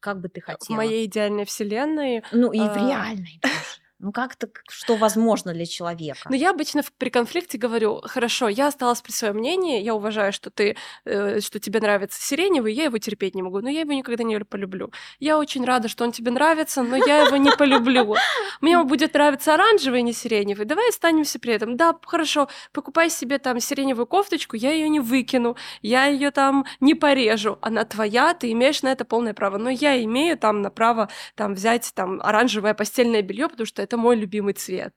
Как 0.00 0.20
бы 0.20 0.28
ты 0.28 0.40
В 0.60 0.68
хотела? 0.68 0.72
моей 0.72 1.06
идеальной 1.06 1.44
вселенной 1.44 2.22
Ну 2.32 2.50
и 2.52 2.68
в 2.68 2.76
а, 2.76 2.76
реальной 2.76 3.40
тоже. 3.44 3.81
Ну 4.02 4.10
как-то, 4.10 4.48
что 4.68 4.96
возможно 4.96 5.52
для 5.52 5.64
человека? 5.64 6.28
Но 6.28 6.34
я 6.34 6.50
обычно 6.50 6.82
при 6.98 7.08
конфликте 7.08 7.56
говорю, 7.56 8.00
хорошо, 8.04 8.48
я 8.48 8.66
осталась 8.66 9.00
при 9.00 9.12
своем 9.12 9.36
мнении, 9.36 9.80
я 9.80 9.94
уважаю, 9.94 10.32
что 10.32 10.50
ты, 10.50 10.76
э, 11.04 11.38
что 11.38 11.60
тебе 11.60 11.78
нравится 11.78 12.20
сиреневый, 12.20 12.74
я 12.74 12.84
его 12.86 12.98
терпеть 12.98 13.36
не 13.36 13.42
могу, 13.42 13.60
но 13.60 13.70
я 13.70 13.82
его 13.82 13.92
никогда 13.92 14.24
не 14.24 14.40
полюблю. 14.40 14.90
Я 15.20 15.38
очень 15.38 15.64
рада, 15.64 15.86
что 15.86 16.02
он 16.02 16.10
тебе 16.10 16.32
нравится, 16.32 16.82
но 16.82 16.96
я 16.96 17.26
его 17.26 17.36
не 17.36 17.52
полюблю. 17.52 18.16
Мне 18.60 18.82
будет 18.82 19.14
нравиться 19.14 19.54
оранжевый, 19.54 20.02
не 20.02 20.12
сиреневый. 20.12 20.66
Давай 20.66 20.88
останемся 20.88 21.38
при 21.38 21.54
этом. 21.54 21.76
Да, 21.76 21.96
хорошо, 22.04 22.48
покупай 22.72 23.08
себе 23.08 23.38
там 23.38 23.60
сиреневую 23.60 24.06
кофточку, 24.06 24.56
я 24.56 24.72
ее 24.72 24.88
не 24.88 24.98
выкину, 24.98 25.56
я 25.80 26.06
ее 26.06 26.32
там 26.32 26.66
не 26.80 26.96
порежу. 26.96 27.56
Она 27.60 27.84
твоя, 27.84 28.34
ты 28.34 28.50
имеешь 28.50 28.82
на 28.82 28.88
это 28.88 29.04
полное 29.04 29.32
право. 29.32 29.58
Но 29.58 29.70
я 29.70 30.02
имею 30.02 30.36
там 30.36 30.60
на 30.60 30.70
право 30.70 31.08
там 31.36 31.54
взять 31.54 31.92
там 31.94 32.20
оранжевое 32.20 32.74
постельное 32.74 33.22
белье, 33.22 33.48
потому 33.48 33.64
что 33.64 33.80
это 33.80 33.91
мой 33.96 34.16
любимый 34.16 34.54
цвет. 34.54 34.94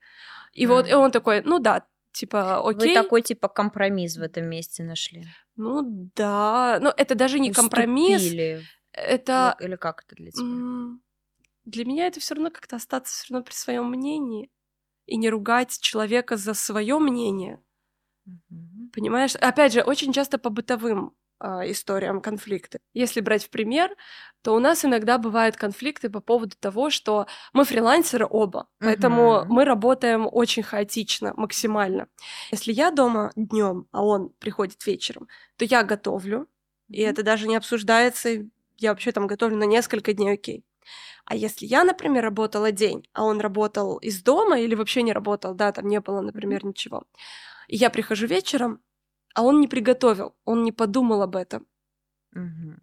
И 0.54 0.68
вот, 0.68 0.88
и 0.88 0.94
он 0.94 1.12
такой, 1.12 1.42
ну 1.42 1.60
да, 1.60 1.86
типа, 2.12 2.62
Вы 2.64 2.72
окей, 2.72 2.96
такой 2.96 3.22
типа 3.22 3.48
компромисс 3.48 4.18
в 4.18 4.22
этом 4.22 4.46
месте 4.46 4.84
нашли? 4.84 5.26
ну 5.56 6.10
да, 6.16 6.80
но 6.82 6.94
это 6.96 7.16
даже 7.16 7.40
не 7.40 7.52
компромисс, 7.52 8.22
Уступили? 8.22 8.64
это 8.92 9.58
Или, 9.60 9.76
как 9.76 10.04
это 10.06 10.16
для 10.16 10.32
тебя? 10.32 11.00
для 11.66 11.86
меня 11.86 12.08
это 12.08 12.20
все 12.20 12.36
равно 12.36 12.52
как-то 12.52 12.76
остаться 12.76 13.14
все 13.14 13.34
равно 13.34 13.44
при 13.46 13.54
своем 13.54 13.90
мнении 13.90 14.50
и 15.06 15.18
не 15.18 15.30
ругать 15.30 15.80
человека 15.82 16.38
за 16.38 16.54
свое 16.54 16.98
мнение, 17.00 17.62
Мгм. 18.26 18.92
понимаешь? 18.94 19.36
Опять 19.36 19.74
же, 19.74 19.82
очень 19.82 20.14
часто 20.14 20.38
по 20.38 20.50
бытовым 20.50 21.14
историям 21.42 22.22
конфликты. 22.22 22.80
Если 22.94 23.22
брать 23.22 23.46
в 23.46 23.50
пример, 23.50 23.96
то 24.42 24.54
у 24.56 24.60
нас 24.60 24.86
иногда 24.86 25.18
бывают 25.18 25.56
конфликты 25.58 26.10
по 26.10 26.22
поводу 26.22 26.56
того, 26.60 26.90
что 26.90 27.28
мы 27.54 27.66
фрилансеры 27.66 28.28
оба, 28.30 28.68
поэтому 28.80 29.42
Мгм. 29.42 29.54
мы 29.54 29.66
работаем 29.66 30.28
очень 30.32 30.64
хаотично, 30.64 31.34
максимально. 31.36 32.08
Если 32.52 32.72
я 32.72 32.92
дома 32.92 33.32
днем, 33.36 33.88
а 33.92 34.04
он 34.04 34.30
приходит 34.40 34.86
вечером, 34.86 35.28
то 35.58 35.66
я 35.66 35.84
готовлю, 35.84 36.48
и 36.92 37.02
Мгм. 37.02 37.10
это 37.12 37.24
даже 37.24 37.48
не 37.48 37.56
обсуждается. 37.56 38.30
и 38.30 38.46
Я 38.78 38.92
вообще 38.92 39.12
там 39.12 39.28
готовлю 39.28 39.58
на 39.58 39.64
несколько 39.66 40.14
дней, 40.14 40.34
окей. 40.34 40.64
А 41.26 41.36
если 41.36 41.66
я, 41.66 41.84
например, 41.84 42.24
работала 42.24 42.72
день, 42.72 43.08
а 43.14 43.24
он 43.26 43.40
работал 43.42 43.98
из 43.98 44.22
дома 44.24 44.60
или 44.60 44.76
вообще 44.76 45.02
не 45.04 45.14
работал, 45.14 45.54
да, 45.56 45.72
там 45.72 45.88
не 45.88 46.00
было, 46.02 46.22
например, 46.22 46.66
ничего, 46.66 47.04
и 47.68 47.76
я 47.78 47.90
прихожу 47.90 48.28
вечером, 48.28 48.82
а 49.36 49.44
он 49.44 49.62
не 49.62 49.68
приготовил, 49.68 50.36
он 50.46 50.64
не 50.64 50.72
подумал 50.72 51.22
об 51.22 51.36
этом, 51.36 51.68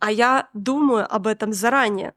а 0.01 0.11
я 0.11 0.49
думаю 0.55 1.07
об 1.15 1.27
этом 1.27 1.53
заранее. 1.53 2.15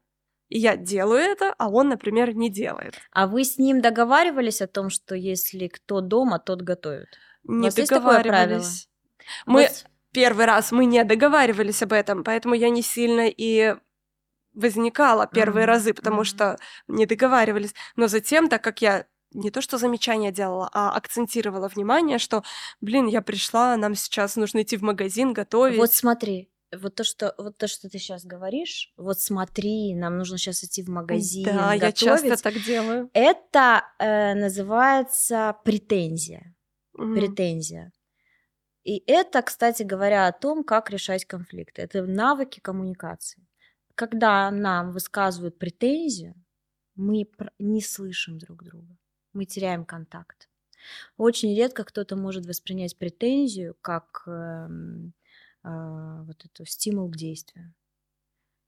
И 0.48 0.58
я 0.58 0.76
делаю 0.76 1.20
это, 1.20 1.54
а 1.58 1.68
он, 1.68 1.88
например, 1.88 2.34
не 2.34 2.50
делает. 2.50 2.94
А 3.10 3.26
вы 3.26 3.44
с 3.44 3.58
ним 3.58 3.80
договаривались 3.80 4.62
о 4.62 4.66
том, 4.68 4.90
что 4.90 5.14
если 5.14 5.66
кто 5.68 6.00
дома, 6.00 6.38
тот 6.38 6.62
готовит? 6.62 7.18
Не 7.44 7.70
договаривались. 7.70 8.88
Мы 9.46 9.62
Вот 9.62 9.86
первый 10.12 10.46
раз 10.46 10.72
мы 10.72 10.86
не 10.86 11.04
договаривались 11.04 11.82
об 11.82 11.92
этом, 11.92 12.24
поэтому 12.24 12.54
я 12.54 12.70
не 12.70 12.82
сильно 12.82 13.28
и 13.28 13.76
возникала 14.54 15.26
первые 15.26 15.64
Мгм, 15.64 15.72
разы, 15.72 15.94
потому 15.94 16.18
мгм. 16.18 16.24
что 16.24 16.56
не 16.88 17.06
договаривались. 17.06 17.74
Но 17.96 18.08
затем, 18.08 18.48
так 18.48 18.64
как 18.64 18.82
я 18.82 19.06
не 19.36 19.50
то 19.50 19.60
что 19.60 19.78
замечания 19.78 20.32
делала, 20.32 20.68
а 20.72 20.90
акцентировала 20.90 21.68
внимание, 21.68 22.18
что, 22.18 22.42
блин, 22.80 23.06
я 23.06 23.22
пришла, 23.22 23.76
нам 23.76 23.94
сейчас 23.94 24.36
нужно 24.36 24.62
идти 24.62 24.76
в 24.76 24.82
магазин, 24.82 25.32
готовить. 25.32 25.78
Вот 25.78 25.92
смотри, 25.92 26.50
вот 26.74 26.94
то, 26.94 27.04
что, 27.04 27.34
вот 27.38 27.58
то, 27.58 27.68
что 27.68 27.88
ты 27.88 27.98
сейчас 27.98 28.24
говоришь, 28.24 28.92
вот 28.96 29.20
смотри, 29.20 29.94
нам 29.94 30.18
нужно 30.18 30.38
сейчас 30.38 30.64
идти 30.64 30.82
в 30.82 30.88
магазин, 30.88 31.44
да, 31.44 31.74
я 31.74 31.90
готовить. 31.90 31.98
часто 31.98 32.36
так 32.42 32.62
делаю. 32.62 33.10
Это 33.12 33.84
э, 33.98 34.34
называется 34.34 35.56
претензия. 35.64 36.54
Мгм. 36.94 37.14
Претензия. 37.14 37.92
И 38.84 39.02
это, 39.06 39.42
кстати 39.42 39.82
говоря, 39.82 40.28
о 40.28 40.32
том, 40.32 40.64
как 40.64 40.90
решать 40.90 41.24
конфликты. 41.24 41.82
Это 41.82 42.02
навыки 42.04 42.60
коммуникации. 42.60 43.46
Когда 43.94 44.50
нам 44.50 44.92
высказывают 44.92 45.58
претензию, 45.58 46.34
мы 46.94 47.26
не 47.58 47.82
слышим 47.82 48.38
друг 48.38 48.62
друга. 48.62 48.96
Мы 49.36 49.44
теряем 49.44 49.84
контакт. 49.84 50.48
Очень 51.18 51.54
редко 51.56 51.84
кто-то 51.84 52.16
может 52.16 52.46
воспринять 52.46 52.96
претензию 52.96 53.76
как 53.82 54.22
эм, 54.26 55.12
а, 55.62 56.22
вот 56.24 56.44
эту 56.46 56.64
стимул 56.64 57.10
к 57.10 57.16
действию. 57.16 57.74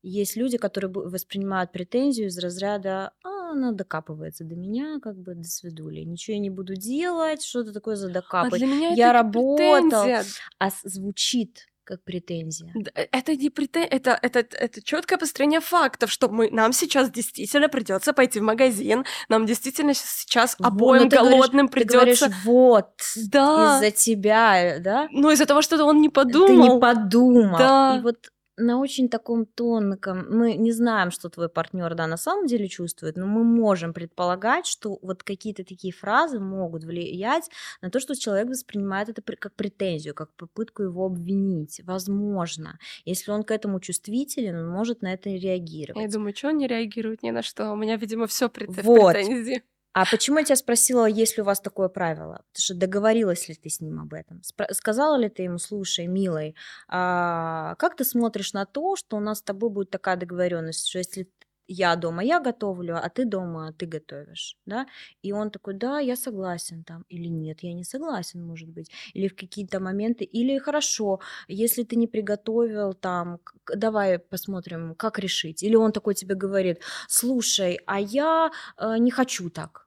Есть 0.03 0.37
люди, 0.37 0.59
которые 0.59 0.93
воспринимают 0.93 1.73
претензию 1.73 2.29
из 2.29 2.39
разряда 2.39 3.12
«А, 3.25 3.53
она 3.53 3.73
докапывается 3.73 4.45
до 4.45 4.57
меня, 4.57 5.01
как 5.01 5.16
бы 5.19 5.35
до 5.35 5.45
свидули, 5.49 6.01
ничего 6.01 6.35
я 6.35 6.41
не 6.41 6.51
буду 6.51 6.77
делать, 6.77 7.43
что-то 7.43 7.73
такое 7.73 7.97
за 7.97 8.09
А 8.09 8.12
докапывать». 8.12 8.61
для 8.61 8.66
меня 8.66 8.95
Я 8.95 9.12
работал, 9.12 10.05
претензия. 10.05 10.25
а 10.59 10.69
звучит 10.85 11.66
как 11.89 12.05
претензия. 12.05 12.72
Э, 12.95 13.07
Это 13.11 13.34
не 13.34 13.49
претен... 13.51 13.86
это, 13.91 14.18
это, 14.20 14.41
это 14.41 14.82
четкое 14.82 15.18
построение 15.18 15.61
фактов, 15.61 16.11
что 16.12 16.28
мы, 16.28 16.51
нам 16.51 16.72
сейчас 16.72 17.11
действительно 17.11 17.68
придется 17.68 18.12
пойти 18.12 18.41
в 18.41 18.43
магазин, 18.43 19.05
нам 19.30 19.47
действительно 19.47 19.95
сейчас 19.95 20.55
Вот, 20.59 20.66
обоим 20.68 21.09
ты 21.09 21.16
говоришь- 21.16 21.30
голодным 21.39 21.68
Ты 21.68 21.84
говоришь, 21.84 22.20
придется. 22.20 22.41
вот, 22.45 22.91
Да. 23.28 23.76
из-за 23.78 23.91
тебя, 23.91 24.76
да? 24.80 25.09
Ну, 25.12 25.30
из-за 25.30 25.47
того, 25.47 25.62
что 25.62 25.82
он 25.84 26.01
не 26.03 26.09
Ты 26.09 26.14
подумал. 26.14 26.74
не 26.74 26.80
подумал. 26.80 27.59
Да. 27.59 27.97
И 27.99 28.03
вот 28.03 28.16
на 28.59 28.79
очень 28.79 29.09
таком 29.09 29.47
тонком, 29.47 30.27
мы 30.31 30.55
не 30.55 30.73
знаем, 30.73 31.11
что 31.11 31.29
твой 31.29 31.49
партнер, 31.49 31.95
да, 31.95 32.07
на 32.07 32.17
самом 32.17 32.47
деле 32.47 32.69
чувствует, 32.69 33.17
но 33.17 33.27
мы 33.27 33.45
можем 33.45 33.93
предполагать, 33.93 34.67
что 34.67 34.99
вот 35.03 35.23
какие-то 35.23 35.65
такие 35.65 35.93
фразы 35.93 36.41
могут 36.41 36.85
влиять 36.85 37.51
на 37.83 37.91
то, 37.91 38.01
что 38.01 38.15
человек 38.15 38.49
воспринимает 38.49 39.09
это 39.09 39.23
как 39.23 39.55
претензию, 39.55 40.15
как 40.15 40.33
попытку 40.35 40.83
его 40.83 41.07
обвинить. 41.07 41.81
Возможно. 41.85 42.79
Если 43.05 43.31
он 43.31 43.43
к 43.43 43.51
этому 43.51 43.81
чувствителен, 43.81 44.57
он 44.57 44.69
может 44.69 45.03
на 45.03 45.13
это 45.13 45.31
реагировать. 45.31 46.03
Я 46.03 46.09
думаю, 46.11 46.35
что 46.37 46.49
он 46.49 46.59
не 46.59 46.67
реагирует 46.67 47.23
ни 47.23 47.31
на 47.31 47.43
что. 47.43 47.73
У 47.73 47.77
меня, 47.77 47.97
видимо, 47.97 48.27
все 48.27 48.47
Вот. 48.47 49.15
претензии. 49.15 49.63
А 49.95 50.05
почему 50.07 50.39
я 50.39 50.45
тебя 50.45 50.57
спросила, 50.57 51.07
есть 51.07 51.36
ли 51.36 51.43
у 51.43 51.47
вас 51.47 51.61
такое 51.61 51.89
правило? 51.89 52.45
Потому 52.53 52.62
что 52.62 52.74
договорилась 52.74 53.49
ли 53.49 53.55
ты 53.55 53.68
с 53.68 53.80
ним 53.80 54.01
об 54.01 54.12
этом? 54.14 54.43
Спро- 54.43 54.72
сказала 54.72 55.16
ли 55.16 55.28
ты 55.28 55.43
ему, 55.45 55.59
слушай, 55.59 56.07
милый, 56.07 56.55
а 56.89 57.74
как 57.76 57.97
ты 57.97 58.05
смотришь 58.05 58.53
на 58.53 58.64
то, 58.66 58.97
что 58.97 59.16
у 59.16 59.20
нас 59.20 59.39
с 59.39 59.43
тобой 59.43 59.70
будет 59.70 59.91
такая 59.91 60.16
договоренность, 60.16 60.89
что 60.89 60.99
если 60.99 61.28
я 61.69 61.97
дома, 61.97 62.23
я 62.25 62.41
готовлю, 62.41 62.97
а 62.97 63.09
ты 63.11 63.25
дома, 63.25 63.73
ты 63.73 63.87
готовишь, 63.87 64.57
да? 64.66 64.87
И 65.23 65.33
он 65.33 65.51
такой, 65.51 65.75
да, 65.75 65.99
я 66.01 66.16
согласен 66.16 66.85
там, 66.85 67.05
или 67.09 67.29
нет, 67.29 67.62
я 67.62 67.73
не 67.75 67.85
согласен, 67.85 68.45
может 68.45 68.69
быть, 68.71 68.91
или 69.14 69.29
в 69.29 69.37
какие-то 69.37 69.81
моменты, 69.81 70.25
или 70.25 70.59
хорошо, 70.59 71.21
если 71.49 71.85
ты 71.85 71.97
не 71.97 72.07
приготовил 72.09 72.95
там, 72.95 73.41
давай 73.75 74.19
посмотрим, 74.19 74.95
как 74.95 75.19
решить. 75.19 75.62
Или 75.62 75.77
он 75.77 75.93
такой 75.93 76.14
тебе 76.14 76.35
говорит, 76.35 76.81
слушай, 77.09 77.79
а 77.87 78.01
я 78.01 78.51
э, 78.79 78.99
не 78.99 79.11
хочу 79.11 79.51
так. 79.51 79.87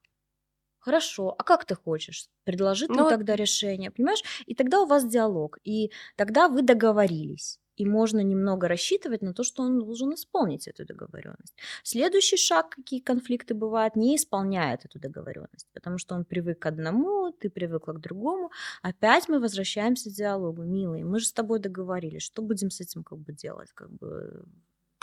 Хорошо, 0.80 1.36
а 1.40 1.44
как 1.46 1.66
ты 1.66 1.76
хочешь? 1.76 2.28
Предложи 2.46 2.90
ты 2.90 3.04
Ну, 3.04 3.06
тогда 3.06 3.38
решение, 3.38 3.92
понимаешь? 3.92 4.24
И 4.48 4.56
тогда 4.56 4.82
у 4.82 4.88
вас 4.88 5.06
диалог, 5.08 5.60
и 5.64 5.92
тогда 6.18 6.50
вы 6.50 6.64
договорились. 6.64 7.61
И 7.78 7.86
можно 7.86 8.20
немного 8.20 8.68
рассчитывать 8.68 9.22
на 9.22 9.34
то, 9.34 9.44
что 9.44 9.64
он 9.64 9.80
должен 9.80 10.14
исполнить 10.14 10.68
эту 10.68 10.86
договоренность. 10.86 11.56
Следующий 11.84 12.38
шаг, 12.38 12.70
какие 12.70 13.00
конфликты 13.00 13.54
бывают, 13.54 13.96
не 13.96 14.16
исполняет 14.16 14.86
эту 14.86 15.00
договоренность, 15.00 15.68
потому 15.74 15.98
что 15.98 16.16
он 16.16 16.26
привык 16.26 16.60
к 16.60 16.66
одному, 16.66 17.32
ты 17.32 17.50
привыкла 17.50 17.94
к 17.94 18.02
другому. 18.02 18.52
Опять 18.82 19.30
мы 19.30 19.40
возвращаемся 19.40 20.10
к 20.10 20.14
диалогу. 20.14 20.64
Милый, 20.64 21.04
мы 21.04 21.20
же 21.20 21.26
с 21.26 21.34
тобой 21.34 21.60
договорились, 21.60 22.24
что 22.24 22.42
будем 22.42 22.70
с 22.70 22.82
этим 22.82 23.04
как 23.04 23.20
бы 23.20 23.34
делать? 23.34 23.72
Как 23.74 23.90
бы 23.92 24.46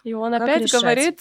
И 0.09 0.15
он 0.15 0.33
Как 0.33 0.43
опять 0.43 0.63
решать? 0.63 0.81
говорит, 0.81 1.21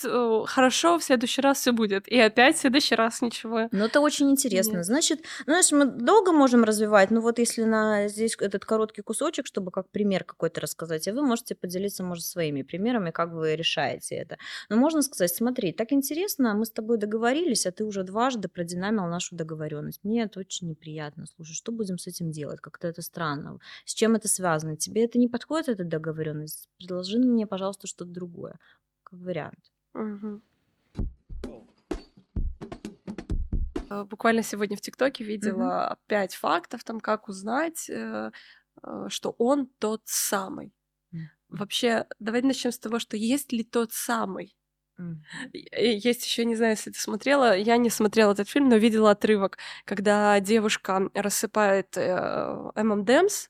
хорошо, 0.49 0.97
в 0.97 1.03
следующий 1.03 1.41
раз 1.41 1.59
все 1.59 1.71
будет. 1.71 2.07
И 2.07 2.17
опять 2.19 2.55
в 2.55 2.59
следующий 2.59 2.95
раз 2.95 3.21
ничего. 3.21 3.67
Ну, 3.71 3.85
это 3.85 3.99
очень 3.99 4.31
интересно. 4.31 4.77
Нет. 4.77 4.85
Значит, 4.85 5.23
знаешь, 5.45 5.71
мы 5.71 5.85
долго 5.85 6.31
можем 6.31 6.63
развивать, 6.63 7.11
но 7.11 7.21
вот 7.21 7.39
если 7.39 7.63
на 7.63 8.07
здесь 8.07 8.37
этот 8.39 8.63
короткий 8.65 9.01
кусочек, 9.01 9.45
чтобы 9.45 9.71
как 9.71 9.89
пример 9.89 10.23
какой-то 10.23 10.61
рассказать, 10.61 11.07
а 11.07 11.13
вы 11.13 11.21
можете 11.21 11.55
поделиться, 11.55 12.03
может, 12.03 12.25
своими 12.25 12.61
примерами, 12.61 13.11
как 13.11 13.31
вы 13.31 13.55
решаете 13.55 14.15
это. 14.15 14.37
Но 14.69 14.77
можно 14.77 15.01
сказать, 15.01 15.35
смотри, 15.35 15.73
так 15.73 15.91
интересно, 15.91 16.53
мы 16.53 16.65
с 16.65 16.71
тобой 16.71 16.97
договорились, 16.97 17.65
а 17.65 17.71
ты 17.71 17.83
уже 17.83 18.03
дважды 18.03 18.47
продинамил 18.47 19.05
нашу 19.07 19.35
договоренность. 19.35 19.99
Мне 20.03 20.23
это 20.23 20.39
очень 20.39 20.69
неприятно. 20.69 21.25
Слушай, 21.35 21.53
что 21.53 21.71
будем 21.71 21.97
с 21.97 22.07
этим 22.07 22.31
делать? 22.31 22.61
Как-то 22.61 22.87
это 22.87 23.01
странно. 23.01 23.59
С 23.85 23.93
чем 23.93 24.15
это 24.15 24.27
связано? 24.27 24.77
Тебе 24.77 25.03
это 25.03 25.19
не 25.19 25.27
подходит, 25.27 25.69
эта 25.69 25.83
договоренность? 25.83 26.69
Предложи 26.77 27.17
мне, 27.17 27.45
пожалуйста, 27.47 27.87
что-то 27.87 28.11
другое, 28.11 28.59
как 29.09 29.19
вариант. 29.19 29.71
Э, 33.89 34.03
Буквально 34.03 34.43
сегодня 34.43 34.75
в 34.75 34.81
ТикТоке 34.81 35.23
видела 35.23 35.97
пять 36.07 36.35
фактов, 36.35 36.83
там, 36.83 36.99
как 36.99 37.29
узнать, 37.29 37.89
э, 37.89 38.31
э, 38.83 39.05
что 39.09 39.35
он 39.37 39.67
тот 39.79 40.01
самый. 40.05 40.73
Вообще, 41.49 42.05
давайте 42.19 42.47
начнем 42.47 42.73
с 42.73 42.79
того, 42.79 42.99
что 42.99 43.15
есть 43.15 43.53
ли 43.53 43.63
тот 43.63 43.93
самый. 43.93 44.57
И 45.53 45.99
Есть 45.99 46.25
еще, 46.25 46.43
не 46.43 46.55
знаю, 46.55 46.71
если 46.71 46.91
ты 46.91 46.99
смотрела, 46.99 47.55
я 47.55 47.77
не 47.77 47.89
смотрела 47.89 48.33
этот 48.33 48.49
фильм, 48.49 48.67
но 48.67 48.75
видела 48.75 49.11
отрывок, 49.11 49.57
когда 49.85 50.37
девушка 50.41 51.09
рассыпает 51.13 51.95
э, 51.95 52.71
M&M's 52.75 53.49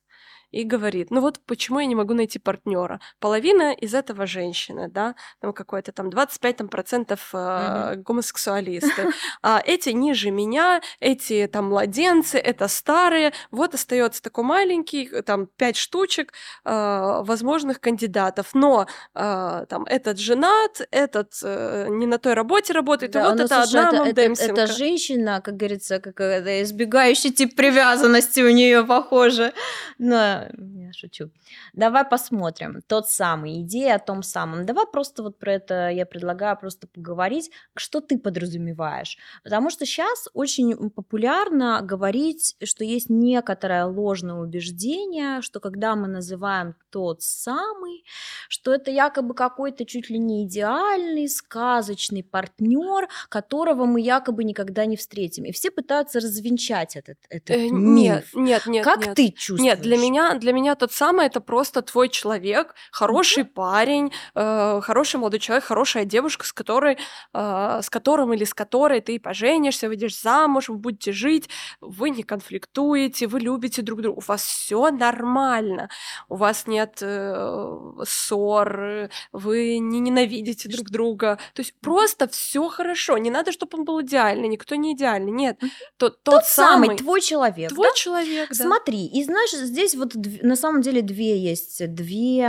и 0.51 0.63
говорит, 0.63 1.11
ну 1.11 1.21
вот 1.21 1.39
почему 1.45 1.79
я 1.79 1.85
не 1.85 1.95
могу 1.95 2.13
найти 2.13 2.39
партнера? 2.39 2.99
Половина 3.19 3.73
из 3.73 3.93
этого 3.93 4.25
женщины, 4.25 4.87
да, 4.89 5.15
там 5.39 5.53
какой-то 5.53 5.91
там 5.91 6.09
25 6.09 6.57
там, 6.57 6.67
процентов 6.69 7.29
э, 7.33 7.95
гомосексуалисты, 7.97 9.11
а 9.43 9.61
эти 9.63 9.89
ниже 9.89 10.31
меня, 10.31 10.81
эти 10.99 11.47
там 11.51 11.69
младенцы, 11.69 12.37
это 12.37 12.67
старые, 12.67 13.33
вот 13.51 13.73
остается 13.73 14.21
такой 14.21 14.43
маленький, 14.43 15.09
э, 15.11 15.21
там 15.21 15.47
пять 15.47 15.77
штучек 15.77 16.33
э, 16.65 17.21
возможных 17.23 17.81
кандидатов, 17.81 18.49
но 18.53 18.87
э, 19.15 19.65
там 19.69 19.83
этот 19.85 20.19
женат, 20.19 20.81
этот 20.91 21.33
э, 21.43 21.87
не 21.89 22.05
на 22.05 22.17
той 22.17 22.33
работе 22.33 22.73
работает, 22.73 23.15
и 23.15 23.19
Да, 23.19 23.29
вот 23.29 23.37
ну, 23.37 23.45
это 23.45 23.63
слушай, 23.63 23.85
одна 23.85 24.07
это, 24.07 24.21
это, 24.21 24.43
это 24.43 24.67
женщина, 24.67 25.41
как 25.41 25.57
говорится, 25.57 25.99
как 25.99 26.19
это, 26.19 26.63
избегающий 26.63 27.31
тип 27.31 27.55
привязанности 27.55 28.41
у 28.41 28.49
нее 28.49 28.83
похоже. 28.83 29.53
Да, 29.97 30.36
да, 30.37 30.49
я 30.85 30.93
шучу. 30.93 31.31
Давай 31.73 32.05
посмотрим. 32.05 32.81
Тот 32.87 33.09
самый, 33.09 33.61
идея 33.61 33.95
о 33.95 33.99
том 33.99 34.23
самом. 34.23 34.65
Давай 34.65 34.85
просто 34.91 35.23
вот 35.23 35.37
про 35.39 35.53
это 35.53 35.89
я 35.89 36.05
предлагаю 36.05 36.57
просто 36.57 36.87
поговорить, 36.87 37.51
что 37.75 38.01
ты 38.01 38.17
подразумеваешь. 38.17 39.17
Потому 39.43 39.69
что 39.69 39.85
сейчас 39.85 40.27
очень 40.33 40.89
популярно 40.89 41.81
говорить, 41.83 42.55
что 42.63 42.83
есть 42.83 43.09
некоторое 43.09 43.85
ложное 43.85 44.35
убеждение, 44.35 45.41
что 45.41 45.59
когда 45.59 45.95
мы 45.95 46.07
называем 46.07 46.75
тот 46.89 47.21
самый, 47.21 48.03
что 48.49 48.73
это 48.73 48.91
якобы 48.91 49.33
какой-то 49.33 49.85
чуть 49.85 50.09
ли 50.09 50.17
не 50.19 50.45
идеальный, 50.45 51.27
сказочный 51.29 52.23
партнер, 52.23 53.07
которого 53.29 53.85
мы 53.85 54.01
якобы 54.01 54.43
никогда 54.43 54.85
не 54.85 54.95
встретим. 54.97 55.45
И 55.45 55.51
все 55.51 55.71
пытаются 55.71 56.19
развенчать 56.19 56.95
этот, 56.95 57.17
этот 57.29 57.49
Э, 57.57 57.69
миф. 57.69 57.73
нет, 57.73 58.25
нет, 58.33 58.65
нет, 58.67 58.83
Как 58.83 59.05
нет. 59.05 59.15
ты 59.15 59.31
чувствуешь? 59.31 59.61
Нет, 59.61 59.81
для 59.81 59.97
меня, 59.97 60.26
для 60.35 60.53
меня 60.53 60.75
тот 60.75 60.91
самый 60.91 61.27
это 61.27 61.41
просто 61.41 61.81
твой 61.81 62.09
человек, 62.09 62.75
хороший 62.91 63.45
парень, 63.45 64.11
э, 64.35 64.81
хороший 64.81 65.17
молодой 65.17 65.39
человек, 65.39 65.65
хорошая 65.65 66.05
девушка, 66.05 66.45
с 66.45 66.53
которой, 66.53 66.97
э, 67.33 67.79
с 67.81 67.89
которым 67.89 68.33
или 68.33 68.43
с 68.43 68.53
которой 68.53 69.01
ты 69.01 69.19
поженишься, 69.19 69.87
выйдешь 69.87 70.19
замуж, 70.19 70.69
вы 70.69 70.77
будете 70.77 71.11
жить, 71.11 71.49
вы 71.81 72.09
не 72.09 72.23
конфликтуете, 72.23 73.27
вы 73.27 73.39
любите 73.39 73.81
друг 73.81 74.01
друга, 74.01 74.17
у 74.17 74.23
вас 74.27 74.43
все 74.43 74.89
нормально, 74.91 75.89
у 76.29 76.35
вас 76.35 76.67
нет 76.67 76.97
э, 77.01 77.77
ссор, 78.05 79.09
вы 79.31 79.77
не 79.79 79.99
ненавидите 79.99 80.69
друг 80.69 80.89
друга, 80.89 81.39
то 81.53 81.61
есть 81.61 81.73
просто 81.81 82.27
все 82.27 82.67
хорошо, 82.69 83.17
не 83.17 83.29
надо, 83.29 83.51
чтобы 83.51 83.77
он 83.77 83.85
был 83.85 84.01
идеальный, 84.01 84.47
никто 84.47 84.75
не 84.75 84.93
идеальный, 84.93 85.31
нет, 85.31 85.59
тот, 85.97 86.23
Тот 86.23 86.35
тот 86.35 86.45
самый, 86.45 86.87
самый, 86.87 86.97
твой 86.97 87.21
человек, 87.21 87.69
твой 87.69 87.89
да? 87.89 87.93
человек, 87.95 88.49
да. 88.49 88.55
Смотри, 88.55 89.05
и 89.07 89.23
знаешь, 89.23 89.51
здесь 89.51 89.95
вот 89.95 90.15
на 90.41 90.55
самом 90.55 90.81
деле 90.81 91.01
две 91.01 91.37
есть, 91.37 91.93
две 91.93 92.43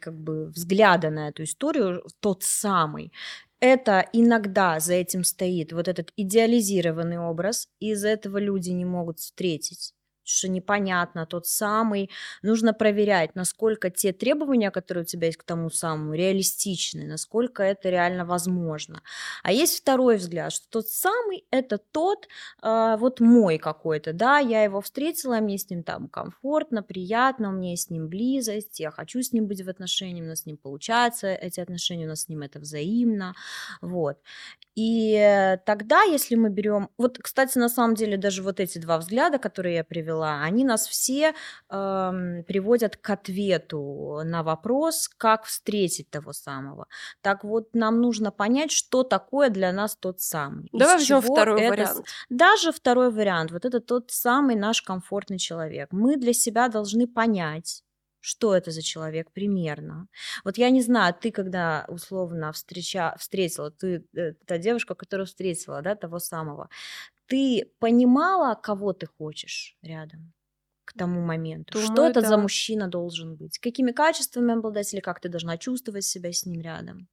как 0.00 0.18
бы 0.18 0.46
взгляда 0.46 1.10
на 1.10 1.28
эту 1.28 1.42
историю, 1.44 2.02
тот 2.20 2.42
самый. 2.42 3.12
Это 3.60 4.08
иногда 4.12 4.80
за 4.80 4.94
этим 4.94 5.24
стоит 5.24 5.72
вот 5.72 5.88
этот 5.88 6.12
идеализированный 6.16 7.18
образ, 7.18 7.68
и 7.80 7.90
из-за 7.90 8.08
этого 8.08 8.38
люди 8.38 8.70
не 8.70 8.84
могут 8.84 9.18
встретить 9.18 9.94
что 10.28 10.48
непонятно, 10.48 11.26
тот 11.26 11.46
самый. 11.46 12.10
Нужно 12.42 12.72
проверять, 12.74 13.34
насколько 13.34 13.90
те 13.90 14.12
требования, 14.12 14.70
которые 14.70 15.02
у 15.02 15.06
тебя 15.06 15.26
есть 15.26 15.38
к 15.38 15.44
тому 15.44 15.70
самому, 15.70 16.14
реалистичны, 16.14 17.06
насколько 17.06 17.62
это 17.62 17.88
реально 17.88 18.24
возможно. 18.24 19.02
А 19.42 19.52
есть 19.52 19.80
второй 19.80 20.16
взгляд, 20.16 20.52
что 20.52 20.68
тот 20.68 20.88
самый– 20.88 21.44
это 21.50 21.78
тот, 21.78 22.28
а, 22.62 22.96
вот 22.96 23.20
мой 23.20 23.58
какой-то, 23.58 24.12
да, 24.12 24.38
я 24.38 24.64
его 24.64 24.80
встретила, 24.80 25.40
мне 25.40 25.58
с 25.58 25.70
ним 25.70 25.82
там 25.82 26.08
комфортно, 26.08 26.82
приятно, 26.82 27.48
у 27.48 27.52
меня 27.52 27.76
с 27.76 27.90
ним 27.90 28.08
близость, 28.08 28.80
я 28.80 28.90
хочу 28.90 29.22
с 29.22 29.32
ним 29.32 29.46
быть 29.46 29.62
в 29.62 29.68
отношениях, 29.68 30.24
у 30.26 30.28
нас 30.28 30.40
с 30.40 30.46
ним 30.46 30.56
получается 30.56 31.28
эти 31.28 31.60
отношения, 31.60 32.04
у 32.04 32.08
нас 32.08 32.22
с 32.22 32.28
ним 32.28 32.42
это 32.42 32.58
взаимно, 32.58 33.34
вот. 33.80 34.18
И 34.74 35.14
э, 35.14 35.56
тогда, 35.66 36.02
если 36.02 36.36
мы 36.36 36.50
берем, 36.50 36.90
вот, 36.98 37.18
кстати, 37.18 37.58
на 37.58 37.68
самом 37.68 37.96
деле 37.96 38.16
даже 38.16 38.42
вот 38.42 38.60
эти 38.60 38.78
два 38.78 38.98
взгляда, 38.98 39.38
которые 39.38 39.76
я 39.76 39.84
привела, 39.84 40.17
они 40.22 40.64
нас 40.64 40.86
все 40.86 41.34
эм, 41.70 42.44
приводят 42.44 42.96
к 42.96 43.10
ответу 43.10 44.20
на 44.24 44.42
вопрос, 44.42 45.08
как 45.08 45.44
встретить 45.44 46.10
того 46.10 46.32
самого. 46.32 46.86
Так 47.20 47.44
вот, 47.44 47.74
нам 47.74 48.00
нужно 48.00 48.30
понять, 48.30 48.70
что 48.70 49.02
такое 49.02 49.50
для 49.50 49.72
нас 49.72 49.96
тот 49.96 50.20
самый. 50.20 50.68
Давай 50.72 50.96
возьмем 50.96 51.20
второй 51.20 51.60
это 51.60 51.70
вариант. 51.70 52.06
даже 52.28 52.72
второй 52.72 53.10
вариант, 53.10 53.50
вот 53.50 53.64
это 53.64 53.80
тот 53.80 54.10
самый 54.10 54.56
наш 54.56 54.82
комфортный 54.82 55.38
человек. 55.38 55.88
Мы 55.92 56.16
для 56.16 56.32
себя 56.32 56.68
должны 56.68 57.06
понять, 57.06 57.82
что 58.20 58.54
это 58.54 58.70
за 58.70 58.82
человек 58.82 59.30
примерно. 59.32 60.08
Вот 60.44 60.58
я 60.58 60.70
не 60.70 60.82
знаю, 60.82 61.14
ты 61.14 61.30
когда 61.30 61.84
условно 61.88 62.52
встреча, 62.52 63.14
встретила, 63.18 63.70
ты 63.70 64.04
э, 64.14 64.32
та 64.46 64.58
девушка, 64.58 64.94
которую 64.94 65.26
встретила, 65.26 65.82
да, 65.82 65.94
того 65.94 66.18
самого, 66.18 66.68
ты 67.28 67.70
понимала, 67.78 68.54
кого 68.54 68.92
ты 68.92 69.06
хочешь 69.06 69.76
рядом 69.82 70.32
к 70.84 70.94
тому 70.94 71.20
моменту? 71.20 71.78
что 71.78 71.88
Думаю, 71.94 72.10
это 72.10 72.20
за 72.22 72.30
да. 72.30 72.38
мужчина 72.38 72.88
должен 72.88 73.36
быть? 73.36 73.58
Какими 73.58 73.92
качествами 73.92 74.54
обладать 74.54 74.92
или 74.94 75.00
как 75.00 75.20
ты 75.20 75.28
должна 75.28 75.58
чувствовать 75.58 76.04
себя 76.04 76.32
с 76.32 76.46
ним 76.46 76.60
рядом? 76.60 77.08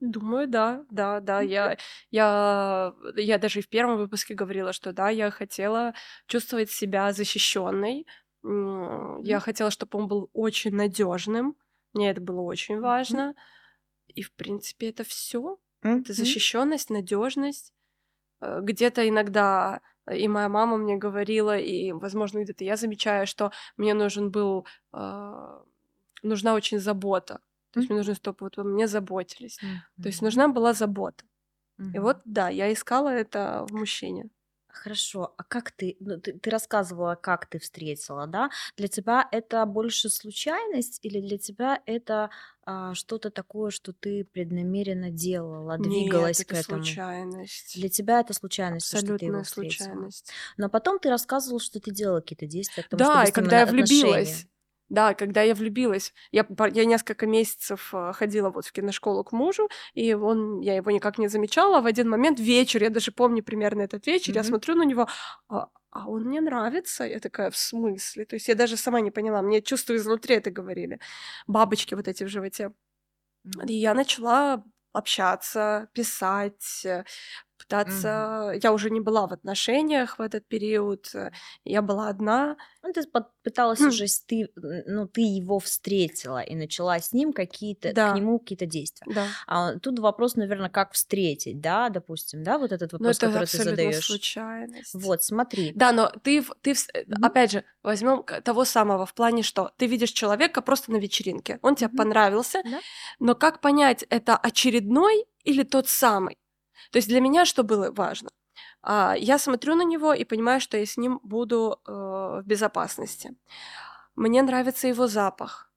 Думаю, 0.00 0.46
да, 0.46 0.84
да, 0.90 1.18
да. 1.20 1.40
Я, 1.40 1.76
я, 2.12 2.94
я 3.16 3.38
даже 3.38 3.58
и 3.58 3.62
в 3.62 3.68
первом 3.68 3.96
выпуске 3.98 4.34
говорила, 4.34 4.72
что 4.72 4.92
да, 4.92 5.08
я 5.08 5.30
хотела 5.32 5.92
чувствовать 6.28 6.70
себя 6.70 7.12
защищенной. 7.12 8.06
Я 8.44 9.40
хотела, 9.40 9.72
чтобы 9.72 9.98
он 9.98 10.06
был 10.06 10.30
очень 10.32 10.72
надежным. 10.72 11.56
Мне 11.94 12.10
это 12.10 12.20
было 12.20 12.42
очень 12.42 12.78
важно. 12.78 13.34
И 14.06 14.22
в 14.22 14.32
принципе 14.34 14.90
это 14.90 15.02
все. 15.02 15.58
Это 16.04 16.12
Мгм. 16.16 16.40
защищенность, 16.42 16.90
надежность. 16.90 17.72
Э, 18.42 18.60
Где-то 18.62 19.08
иногда 19.08 19.80
э, 20.06 20.18
и 20.18 20.28
моя 20.28 20.48
мама 20.48 20.76
мне 20.78 20.96
говорила, 20.96 21.58
и, 21.58 21.92
возможно, 21.92 22.40
где-то 22.44 22.64
я 22.64 22.76
замечаю, 22.76 23.26
что 23.26 23.52
мне 23.76 23.94
нужен 23.94 24.30
был, 24.32 24.66
а, 24.92 25.62
нужна 26.22 26.54
очень 26.54 26.78
забота. 26.80 27.40
То 27.72 27.80
есть 27.80 27.90
мне 27.90 27.98
нужно, 27.98 28.14
чтобы 28.16 28.38
вот 28.42 28.58
обо 28.58 28.68
мне 28.70 28.88
заботились. 28.88 29.60
То 30.02 30.08
есть 30.08 30.22
Мгм. 30.22 30.22
нужна 30.22 30.48
была 30.48 30.74
забота. 30.74 31.24
И 31.94 31.98
Мгм. 31.98 32.00
вот, 32.00 32.20
да, 32.26 32.48
я 32.50 32.72
искала 32.72 33.10
это 33.10 33.66
в 33.68 33.74
мужчине. 33.74 34.30
Хорошо, 34.70 35.34
а 35.38 35.44
как 35.44 35.72
ты, 35.72 35.96
ну, 36.00 36.20
ты, 36.20 36.32
ты 36.38 36.50
рассказывала, 36.50 37.14
как 37.16 37.46
ты 37.46 37.58
встретила, 37.58 38.26
да? 38.26 38.50
Для 38.76 38.86
тебя 38.88 39.26
это 39.32 39.64
больше 39.66 40.08
случайность 40.10 41.00
или 41.02 41.20
для 41.20 41.38
тебя 41.38 41.82
это 41.86 42.30
а, 42.64 42.94
что-то 42.94 43.30
такое, 43.30 43.70
что 43.70 43.92
ты 43.92 44.24
преднамеренно 44.24 45.10
делала, 45.10 45.78
Нет, 45.78 45.88
двигалась 45.90 46.44
к 46.44 46.52
это 46.52 46.56
этому? 46.60 46.82
случайность. 46.84 47.74
Для 47.76 47.88
тебя 47.88 48.20
это 48.20 48.34
случайность, 48.34 48.90
то, 48.90 48.96
что 48.96 49.14
ты 49.14 49.24
его 49.26 49.42
Абсолютная 49.42 49.44
встретила. 49.44 49.86
случайность. 49.86 50.32
Но 50.58 50.68
потом 50.68 50.98
ты 50.98 51.08
рассказывала, 51.10 51.60
что 51.60 51.80
ты 51.80 51.90
делала 51.90 52.20
какие-то 52.20 52.46
действия 52.46 52.82
к 52.82 52.88
тому, 52.88 53.04
Да, 53.04 53.04
чтобы 53.04 53.28
и 53.28 53.32
когда 53.32 53.60
я 53.60 53.66
на- 53.66 53.72
влюбилась, 53.72 54.28
отношения. 54.28 54.48
Да, 54.88 55.14
когда 55.14 55.42
я 55.42 55.54
влюбилась, 55.54 56.12
я, 56.32 56.46
я 56.72 56.84
несколько 56.84 57.26
месяцев 57.26 57.90
э, 57.94 58.12
ходила 58.14 58.50
вот 58.50 58.66
в 58.66 58.72
киношколу 58.72 59.24
к 59.24 59.32
мужу, 59.32 59.68
и 59.94 60.14
он, 60.14 60.60
я 60.60 60.76
его 60.76 60.90
никак 60.90 61.18
не 61.18 61.28
замечала. 61.28 61.80
В 61.80 61.86
один 61.86 62.08
момент 62.08 62.40
вечер, 62.40 62.82
я 62.82 62.90
даже 62.90 63.12
помню 63.12 63.42
примерно 63.42 63.82
этот 63.82 64.06
вечер, 64.06 64.34
я 64.34 64.42
Мгм. 64.42 64.48
смотрю 64.48 64.74
на 64.74 64.82
него, 64.84 65.08
а, 65.48 65.68
а 65.90 66.08
он 66.08 66.24
мне 66.24 66.40
нравится. 66.40 67.04
Я 67.04 67.18
такая, 67.20 67.50
в 67.50 67.56
смысле? 67.56 68.24
То 68.24 68.36
есть 68.36 68.48
я 68.48 68.54
даже 68.54 68.76
сама 68.76 69.00
не 69.00 69.10
поняла, 69.10 69.42
мне 69.42 69.62
чувства 69.62 69.96
изнутри 69.96 70.36
это 70.36 70.50
говорили. 70.50 71.00
Бабочки 71.46 71.94
вот 71.94 72.08
эти 72.08 72.24
в 72.24 72.28
животе. 72.28 72.72
Мгм. 73.44 73.66
И 73.66 73.72
я 73.74 73.94
начала 73.94 74.64
общаться, 74.92 75.88
писать, 75.92 76.86
пытаться... 77.68 78.52
Я 78.62 78.72
уже 78.72 78.90
не 78.90 79.00
была 79.00 79.26
в 79.26 79.32
отношениях 79.32 80.18
в 80.18 80.22
этот 80.22 80.46
период, 80.48 81.10
э, 81.14 81.30
я 81.64 81.82
была 81.82 82.08
одна. 82.08 82.56
Ну, 82.82 82.92
ты 82.92 83.02
под- 83.06 83.28
пыталась 83.42 83.80
Хм. 83.80 83.88
уже, 83.88 84.06
ты, 84.26 84.48
ну, 84.86 85.06
ты 85.06 85.20
его 85.20 85.58
встретила 85.58 86.40
и 86.40 86.54
начала 86.54 86.98
с 86.98 87.12
ним 87.12 87.32
какие-то, 87.32 87.90
к 87.90 87.94
Да, 87.94 88.12
нему 88.12 88.38
какие-то 88.38 88.66
действия. 88.66 89.06
да. 89.12 89.26
А 89.46 89.78
тут 89.78 89.98
вопрос, 89.98 90.36
наверное, 90.36 90.70
как 90.70 90.92
встретить, 90.92 91.60
да, 91.60 91.88
допустим, 91.90 92.42
да, 92.42 92.58
вот 92.58 92.72
этот 92.72 92.92
Но 92.92 92.98
вопрос, 92.98 93.16
это 93.18 93.26
который 93.26 93.46
ты 93.46 93.58
задаешь. 93.62 94.06
случайность. 94.06 94.94
Вот, 94.94 95.22
смотри. 95.22 95.72
Да, 95.74 95.92
но 95.92 96.10
ты, 96.22 96.42
ты 96.62 96.74
Мгм. 97.06 97.24
опять 97.24 97.52
же, 97.52 97.64
возьмем 97.82 98.24
того 98.44 98.64
самого 98.64 99.04
в 99.06 99.14
плане, 99.14 99.42
что 99.42 99.72
ты 99.76 99.86
видишь 99.86 100.10
человека 100.10 100.62
просто 100.62 100.92
на 100.92 100.96
вечеринке, 100.96 101.58
он 101.62 101.74
тебе 101.76 101.88
Мгм. 101.88 101.96
понравился, 101.96 102.62
Да. 102.64 102.80
но 103.18 103.34
как 103.34 103.60
понять, 103.60 104.04
это 104.08 104.36
очередной 104.36 105.26
или 105.44 105.62
тот 105.62 105.88
самый? 105.88 106.38
То 106.90 106.98
есть 106.98 107.08
для 107.08 107.20
меня 107.20 107.44
что 107.44 107.62
было 107.62 107.90
важно? 107.90 108.30
А, 108.82 109.14
я 109.18 109.38
смотрю 109.38 109.74
на 109.74 109.82
него 109.84 110.12
и 110.12 110.24
понимаю, 110.24 110.60
что 110.60 110.76
я 110.76 110.86
с 110.86 110.96
ним 110.96 111.20
буду 111.22 111.80
э, 111.86 111.92
в 111.92 112.42
безопасности. 112.44 113.36
Мне 114.16 114.42
нравится 114.42 114.88
его 114.88 115.06
запах. 115.06 115.70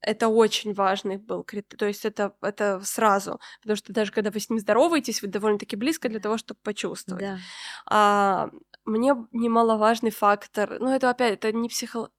Это 0.00 0.28
очень 0.28 0.72
важный 0.72 1.18
был 1.18 1.44
критерий. 1.44 1.76
То 1.76 1.86
есть 1.86 2.04
это, 2.04 2.34
это 2.40 2.80
сразу. 2.82 3.40
Потому 3.60 3.76
что 3.76 3.92
даже 3.92 4.12
когда 4.12 4.30
вы 4.30 4.40
с 4.40 4.48
ним 4.48 4.58
здороваетесь, 4.58 5.20
вы 5.22 5.28
довольно-таки 5.28 5.76
близко 5.76 6.08
для 6.08 6.20
того, 6.20 6.38
чтобы 6.38 6.58
почувствовать. 6.62 7.22
Да. 7.22 7.38
А, 7.86 8.50
мне 8.84 9.14
немаловажный 9.32 10.10
фактор, 10.10 10.78
ну 10.80 10.88
это 10.94 11.10
опять, 11.10 11.34
это 11.34 11.52
не 11.52 11.68
психо... 11.68 12.10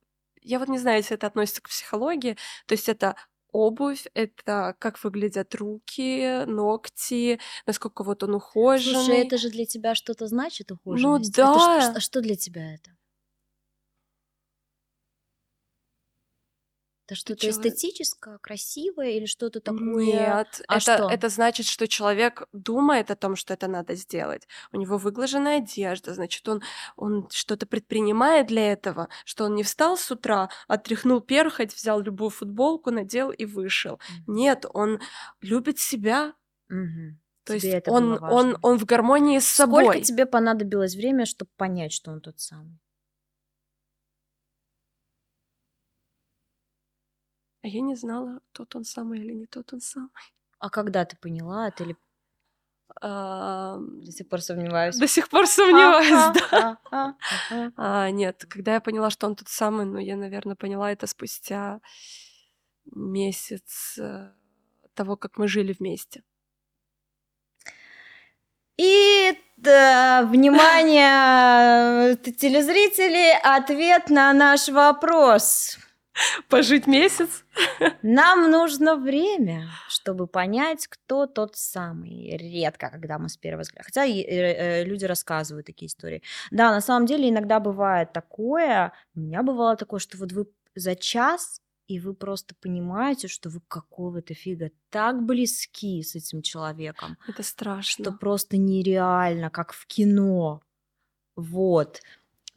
Я 0.42 0.60
вот 0.60 0.70
не 0.70 0.80
знаю, 0.80 0.98
если 0.98 1.16
это 1.16 1.28
относится 1.28 1.62
к 1.62 1.70
психологии, 1.70 2.38
то 2.66 2.74
есть 2.74 2.90
это 2.90 3.16
обувь, 3.52 4.06
это 4.14 4.76
как 4.80 5.04
выглядят 5.04 5.56
руки, 5.56 6.46
ногти, 6.46 7.40
насколько 7.68 8.04
вот 8.04 8.24
он 8.24 8.36
ухоженный. 8.36 8.94
Слушай, 8.96 9.22
это 9.28 9.38
же 9.38 9.50
для 9.50 9.66
тебя 9.66 9.96
что-то 9.96 10.28
значит, 10.28 10.72
Ну 10.72 10.76
ухоженность? 10.78 11.38
Это 11.38 11.60
ж- 11.60 11.66
да. 11.66 11.94
ш- 11.94 12.00
что 12.00 12.22
для 12.22 12.36
тебя 12.36 12.74
это? 12.76 12.92
Это 17.12 17.20
что-то 17.20 17.42
чело- 17.42 17.52
эстетическое, 17.52 18.38
красивое 18.38 19.12
или 19.12 19.26
что-то 19.26 19.60
такое? 19.60 19.82
Нет, 19.98 20.62
А 20.68 20.78
это, 20.78 20.80
что? 20.80 21.10
это 21.10 21.28
значит, 21.28 21.66
что 21.66 21.86
человек 21.86 22.48
думает 22.54 23.12
о 23.12 23.18
том, 23.18 23.36
что 23.36 23.54
это 23.54 23.68
надо 23.68 23.96
сделать. 23.96 24.48
У 24.72 24.78
него 24.78 24.98
выглаженная 24.98 25.58
одежда, 25.58 26.14
значит, 26.14 26.48
он, 26.48 26.62
он 26.96 27.28
что-то 27.30 27.66
предпринимает 27.66 28.48
для 28.48 28.72
этого, 28.72 29.10
что 29.26 29.44
он 29.44 29.56
не 29.56 29.64
встал 29.64 29.98
с 29.98 30.10
утра, 30.10 30.50
отряхнул 30.70 31.20
перхоть, 31.20 31.74
взял 31.76 32.00
любую 32.00 32.30
футболку, 32.30 32.92
надел 32.92 33.30
и 33.32 33.44
вышел. 33.44 34.00
Мгм. 34.26 34.36
Нет, 34.36 34.66
он 34.74 35.02
любит 35.42 35.80
себя, 35.80 36.34
Мгм. 36.70 37.20
то 37.44 37.60
Тебе 37.60 37.74
есть 37.74 37.88
он, 37.90 38.24
он, 38.24 38.58
он 38.62 38.78
в 38.78 38.86
гармонии 38.86 39.40
с 39.40 39.48
Сколько 39.48 39.96
собой. 39.96 40.02
тебе 40.02 40.26
понадобилось 40.26 40.96
время, 40.96 41.26
чтобы 41.26 41.52
понять, 41.58 41.92
что 41.92 42.12
он 42.12 42.22
тот 42.22 42.40
самый? 42.40 42.80
А 47.64 47.68
я 47.68 47.82
не 47.82 47.96
знала, 47.96 48.42
тот 48.52 48.76
он 48.76 48.84
самый 48.84 49.20
или 49.20 49.34
не 49.34 49.46
тот 49.46 49.74
он 49.74 49.82
самый. 49.82 50.10
А 50.60 50.70
когда 50.70 51.06
ты 51.06 51.16
поняла 51.18 51.68
это 51.68 51.84
или 51.84 51.96
Ам, 53.00 54.04
до 54.04 54.12
сих 54.12 54.28
пор 54.28 54.42
сомневаюсь? 54.42 54.98
До 54.98 55.08
сих 55.08 55.30
пор 55.30 55.48
сомневаюсь, 55.48 56.40
да. 56.52 56.78
А, 56.92 57.16
а. 57.50 57.72
А, 57.78 58.12
нет, 58.12 58.46
когда 58.50 58.74
я 58.74 58.82
поняла, 58.82 59.10
что 59.10 59.28
он 59.28 59.36
тот 59.36 59.48
самый, 59.48 59.86
ну, 59.86 59.98
я, 59.98 60.18
наверное, 60.18 60.56
поняла 60.56 60.92
это 60.92 61.08
спустя 61.08 61.80
месяц 62.86 63.98
э, 63.98 64.32
того, 64.94 65.16
как 65.16 65.38
мы 65.38 65.48
жили 65.48 65.74
вместе. 65.78 66.24
И 68.78 69.38
да, 69.58 70.24
внимание, 70.24 72.16
т- 72.16 72.32
телезрители, 72.34 73.40
ответ 73.44 74.10
на 74.10 74.34
наш 74.34 74.68
вопрос. 74.70 75.78
Пожить 76.50 76.88
месяц? 76.88 77.44
Нам 78.02 78.52
нужно 78.52 78.96
время, 78.96 79.70
чтобы 79.88 80.28
понять, 80.28 80.88
кто 80.88 81.26
тот 81.26 81.56
самый. 81.56 82.36
Редко, 82.38 82.90
когда 82.90 83.18
мы 83.18 83.30
с 83.30 83.38
первого 83.38 83.62
взгляда. 83.62 83.86
Хотя 83.86 84.06
э, 84.06 84.22
э, 84.22 84.84
люди 84.84 85.06
рассказывают 85.06 85.66
такие 85.66 85.88
истории. 85.88 86.22
Да, 86.52 86.72
на 86.72 86.82
самом 86.82 87.06
деле 87.06 87.30
иногда 87.30 87.60
бывает 87.60 88.14
такое. 88.14 88.94
У 89.16 89.20
меня 89.20 89.44
бывало 89.44 89.76
такое, 89.76 90.00
что 90.00 90.18
вот 90.18 90.32
вы 90.32 90.48
за 90.76 90.96
час 90.96 91.62
и 91.88 92.00
вы 92.00 92.14
просто 92.14 92.56
понимаете, 92.62 93.28
что 93.28 93.50
вы 93.50 93.60
какого-то 93.68 94.34
фига 94.34 94.72
так 94.90 95.24
близки 95.24 96.02
с 96.02 96.16
этим 96.16 96.42
человеком, 96.42 97.18
Это 97.28 97.44
что 97.44 97.52
страшно. 97.52 98.14
просто 98.14 98.56
нереально, 98.56 99.50
как 99.50 99.74
в 99.74 99.86
кино. 99.88 100.62
Вот. 101.36 102.02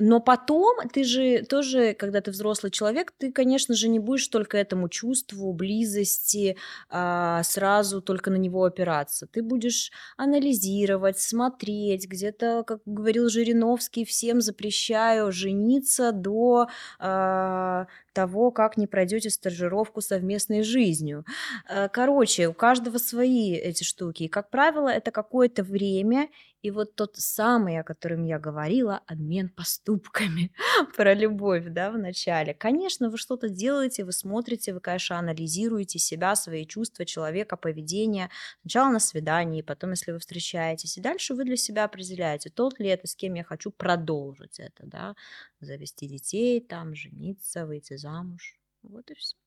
Но 0.01 0.21
потом 0.21 0.77
ты 0.93 1.05
же 1.05 1.43
тоже, 1.45 1.95
когда 1.95 2.21
ты 2.21 2.33
взрослый 2.33 2.73
человек, 2.73 3.13
ты, 3.17 3.31
конечно 3.31 3.75
же, 3.75 3.89
не 3.89 4.01
будешь 4.01 4.27
только 4.27 4.59
этому 4.59 4.89
чувству 4.89 5.53
близости 5.53 6.57
а, 6.89 7.43
сразу 7.45 8.03
только 8.03 8.31
на 8.31 8.37
него 8.37 8.65
опираться. 8.65 9.29
Ты 9.29 9.43
будешь 9.43 9.93
анализировать, 10.17 11.21
смотреть. 11.21 12.09
Где-то, 12.09 12.65
как 12.67 12.81
говорил 12.87 13.29
Жириновский, 13.29 14.05
всем 14.05 14.41
запрещаю 14.41 15.31
жениться 15.31 16.11
до 16.11 16.69
а, 16.99 17.87
того, 18.13 18.51
как 18.51 18.77
не 18.77 18.89
пройдете 18.89 19.31
стажировку 19.31 20.01
совместной 20.01 20.63
жизнью. 20.63 21.25
Э, 21.69 21.89
Короче, 21.89 22.49
у 22.49 22.55
каждого 22.55 22.99
свои 22.99 23.53
эти 23.55 23.85
штуки. 23.85 24.25
И, 24.25 24.29
как 24.29 24.51
правило, 24.51 24.89
это 24.89 25.11
какое-то 25.11 25.63
время, 25.63 26.29
и 26.65 26.71
вот 26.71 26.97
тот 26.97 27.17
самый, 27.17 27.79
о 27.79 27.85
котором 27.85 28.25
я 28.25 28.39
говорила, 28.39 29.03
обмен 29.07 29.51
поступками 29.51 30.53
про 30.97 31.15
любовь, 31.15 31.65
да, 31.69 31.91
в 31.91 31.99
начале. 31.99 32.55
Конечно, 32.55 33.11
вы 33.11 33.19
что-то 33.19 33.49
делаете, 33.51 34.05
вы 34.05 34.13
смотрите, 34.13 34.73
вы, 34.73 34.81
конечно, 34.81 35.19
анализируете 35.19 35.99
себя, 35.99 36.35
свои 36.37 36.67
чувства 36.67 37.05
человека, 37.05 37.57
поведение. 37.57 38.31
Сначала 38.63 38.91
на 38.93 39.01
свидании, 39.01 39.63
потом, 39.63 39.91
если 39.91 40.13
вы 40.13 40.19
встречаетесь. 40.19 40.97
И 40.97 41.03
дальше 41.03 41.35
вы 41.35 41.45
для 41.45 41.57
себя 41.57 41.85
определяете, 41.85 42.51
тот 42.51 42.79
ли 42.81 42.89
это, 42.89 43.07
с 43.07 43.15
кем 43.15 43.35
я 43.35 43.45
хочу 43.45 43.71
продолжить 43.71 44.59
это, 44.59 44.87
да, 44.87 45.15
завести 45.61 46.09
детей, 46.09 46.61
там, 46.61 46.95
жениться, 46.95 47.67
выйти 47.67 47.97
замуж. 47.97 48.59
Вот 48.83 49.11
и 49.11 49.15
все. 49.15 49.44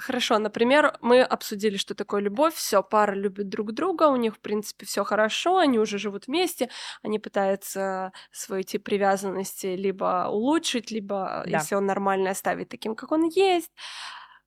Хорошо, 0.00 0.38
например, 0.38 0.96
мы 1.00 1.22
обсудили, 1.22 1.76
что 1.76 1.94
такое 1.94 2.20
любовь, 2.20 2.54
все, 2.54 2.84
пара 2.84 3.14
любит 3.14 3.48
друг 3.48 3.72
друга, 3.72 4.08
у 4.08 4.16
них, 4.16 4.36
в 4.36 4.40
принципе, 4.40 4.86
все 4.86 5.02
хорошо, 5.02 5.56
они 5.58 5.78
уже 5.80 5.98
живут 5.98 6.28
вместе, 6.28 6.70
они 7.02 7.18
пытаются 7.18 8.12
свой 8.30 8.62
тип 8.62 8.84
привязанности 8.84 9.66
либо 9.66 10.28
улучшить, 10.30 10.92
либо, 10.92 11.42
Да. 11.44 11.58
если 11.58 11.74
он 11.74 11.86
нормальный, 11.86 12.30
оставить 12.30 12.68
таким, 12.68 12.94
как 12.94 13.10
он 13.10 13.24
есть. 13.28 13.72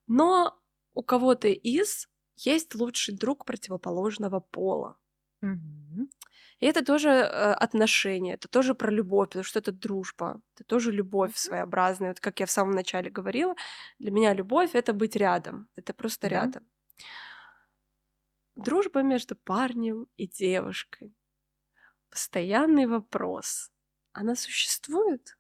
Но 0.08 0.58
у 0.94 1.04
кого-то 1.04 1.50
из 1.50 2.08
есть 2.38 2.76
лучший 2.76 3.16
друг 3.16 3.46
противоположного 3.46 4.40
пола. 4.40 4.98
Мгм. 5.42 6.08
И 6.62 6.68
это 6.68 6.86
тоже 6.86 7.10
э, 7.10 7.54
отношения, 7.54 8.36
это 8.36 8.48
тоже 8.50 8.76
про 8.76 8.92
любовь, 8.92 9.30
потому 9.30 9.44
что 9.46 9.60
это 9.60 9.74
дружба, 9.74 10.42
это 10.56 10.64
тоже 10.66 10.92
любовь 10.94 11.34
Мгм. 11.34 11.36
своеобразная. 11.36 12.10
Вот 12.10 12.22
как 12.22 12.40
я 12.40 12.46
в 12.46 12.52
самом 12.52 12.72
начале 12.74 13.12
говорила, 13.12 13.56
для 14.00 14.12
меня 14.12 14.34
любовь 14.34 14.72
это 14.76 14.94
быть 14.94 15.16
рядом, 15.18 15.70
это 15.76 15.94
просто 15.94 16.28
Да. 16.28 16.42
рядом. 16.42 16.66
Дружба 18.56 19.02
между 19.04 19.36
парнем 19.36 20.08
и 20.18 20.28
девушкой. 20.28 21.14
Постоянный 22.10 22.88
вопрос. 22.88 23.72
Она 24.14 24.36
существует? 24.36 25.38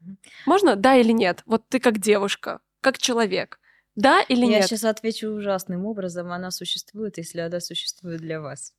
Мгм. 0.00 0.18
Можно 0.44 0.76
да 0.76 0.96
или 0.96 1.12
нет? 1.12 1.42
Вот 1.46 1.68
ты 1.68 1.80
как 1.80 1.98
девушка, 1.98 2.60
как 2.80 2.98
человек. 2.98 3.60
Да 3.94 4.20
или 4.22 4.44
Я 4.44 4.60
нет? 4.60 4.62
сейчас 4.62 4.84
отвечу 4.84 5.30
ужасным 5.30 5.86
образом. 5.86 6.30
Она 6.32 6.50
существует, 6.50 7.16
если 7.18 7.40
она 7.40 7.60
существует 7.60 8.20
для 8.20 8.40
вас. 8.40 8.74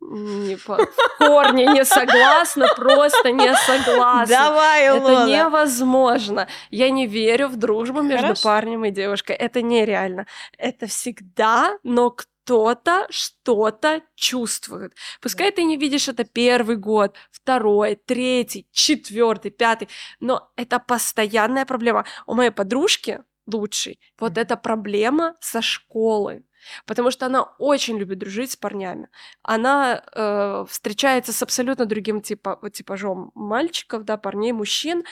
Не 0.00 0.56
по... 0.56 0.76
В 0.76 1.18
корне 1.18 1.66
не 1.66 1.84
согласна, 1.84 2.66
просто 2.74 3.32
не 3.32 3.54
согласна. 3.54 4.34
Давай, 4.34 4.84
Это 4.84 4.98
Илона. 4.98 5.26
невозможно. 5.28 6.48
Я 6.70 6.90
не 6.90 7.06
верю 7.06 7.48
в 7.48 7.56
дружбу 7.56 8.00
между 8.00 8.28
Хорошо. 8.28 8.42
парнем 8.42 8.84
и 8.86 8.90
девушкой. 8.90 9.36
Это 9.36 9.60
нереально. 9.62 10.26
Это 10.56 10.86
всегда, 10.86 11.78
но 11.82 12.10
кто-то 12.10 13.06
что-то 13.10 14.00
чувствует. 14.14 14.94
Пускай 15.20 15.52
ты 15.52 15.64
не 15.64 15.76
видишь 15.76 16.08
это 16.08 16.24
первый 16.24 16.76
год, 16.76 17.14
второй, 17.30 17.94
третий, 17.94 18.66
четвертый, 18.72 19.50
пятый, 19.50 19.88
но 20.18 20.50
это 20.56 20.78
постоянная 20.78 21.66
проблема. 21.66 22.06
У 22.26 22.34
моей 22.34 22.50
подружки 22.50 23.20
лучшей 23.50 24.00
вот 24.18 24.38
эта 24.38 24.56
проблема 24.56 25.36
со 25.40 25.62
школы. 25.62 26.44
Потому 26.86 27.10
что 27.10 27.26
она 27.26 27.42
очень 27.58 27.96
любит 27.98 28.18
дружить 28.18 28.52
с 28.52 28.56
парнями. 28.56 29.08
Она 29.42 30.04
э, 30.14 30.64
встречается 30.68 31.32
с 31.32 31.42
абсолютно 31.42 31.86
другим 31.86 32.20
типа, 32.20 32.60
типажом 32.70 33.32
мальчиков, 33.34 34.04
да, 34.04 34.18
парней, 34.18 34.52
мужчин, 34.52 35.04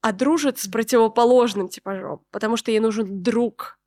а 0.00 0.12
дружит 0.12 0.58
с 0.58 0.66
противоположным 0.66 1.68
типажом, 1.68 2.24
потому 2.30 2.56
что 2.56 2.70
ей 2.70 2.80
нужен 2.80 3.22
друг. 3.22 3.78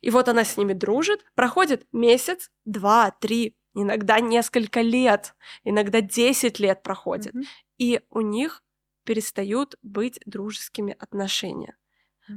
И 0.00 0.10
вот 0.10 0.28
она 0.28 0.44
с 0.44 0.56
ними 0.56 0.72
дружит, 0.72 1.24
проходит 1.34 1.86
месяц, 1.92 2.50
два, 2.64 3.10
три, 3.10 3.56
иногда 3.74 4.20
несколько 4.20 4.80
лет, 4.80 5.34
иногда 5.64 6.00
10 6.00 6.58
лет 6.58 6.82
проходит, 6.82 7.34
Мгм. 7.34 7.44
и 7.78 8.00
у 8.10 8.20
них 8.20 8.62
перестают 9.04 9.76
быть 9.82 10.18
дружескими 10.26 10.96
отношения. 10.98 11.76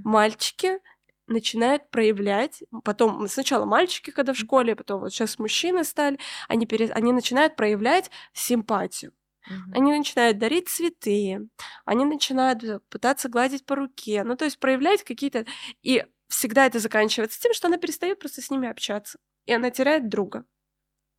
Мальчики 0.03 0.79
начинают 1.27 1.89
проявлять, 1.89 2.63
потом 2.83 3.27
сначала 3.27 3.65
мальчики, 3.65 4.11
когда 4.11 4.33
в 4.33 4.37
школе, 4.37 4.75
потом 4.75 5.01
вот 5.01 5.13
сейчас 5.13 5.39
мужчины 5.39 5.83
стали, 5.83 6.19
они, 6.47 6.65
пере- 6.65 6.91
они 6.91 7.13
начинают 7.13 7.55
проявлять 7.55 8.11
симпатию. 8.33 9.13
Мгм. 9.49 9.73
Они 9.73 9.97
начинают 9.97 10.37
дарить 10.37 10.69
цветы, 10.69 11.47
они 11.85 12.05
начинают 12.05 12.63
э, 12.63 12.79
пытаться 12.89 13.29
гладить 13.29 13.65
по 13.65 13.75
руке, 13.75 14.23
ну 14.23 14.35
то 14.35 14.45
есть 14.45 14.59
проявлять 14.59 15.03
какие-то... 15.03 15.45
И 15.81 16.05
всегда 16.27 16.65
это 16.65 16.79
заканчивается 16.79 17.39
тем, 17.39 17.53
что 17.53 17.67
она 17.67 17.77
перестает 17.77 18.19
просто 18.19 18.41
с 18.41 18.49
ними 18.49 18.69
общаться, 18.69 19.19
и 19.45 19.53
она 19.53 19.69
теряет 19.69 20.09
друга. 20.09 20.45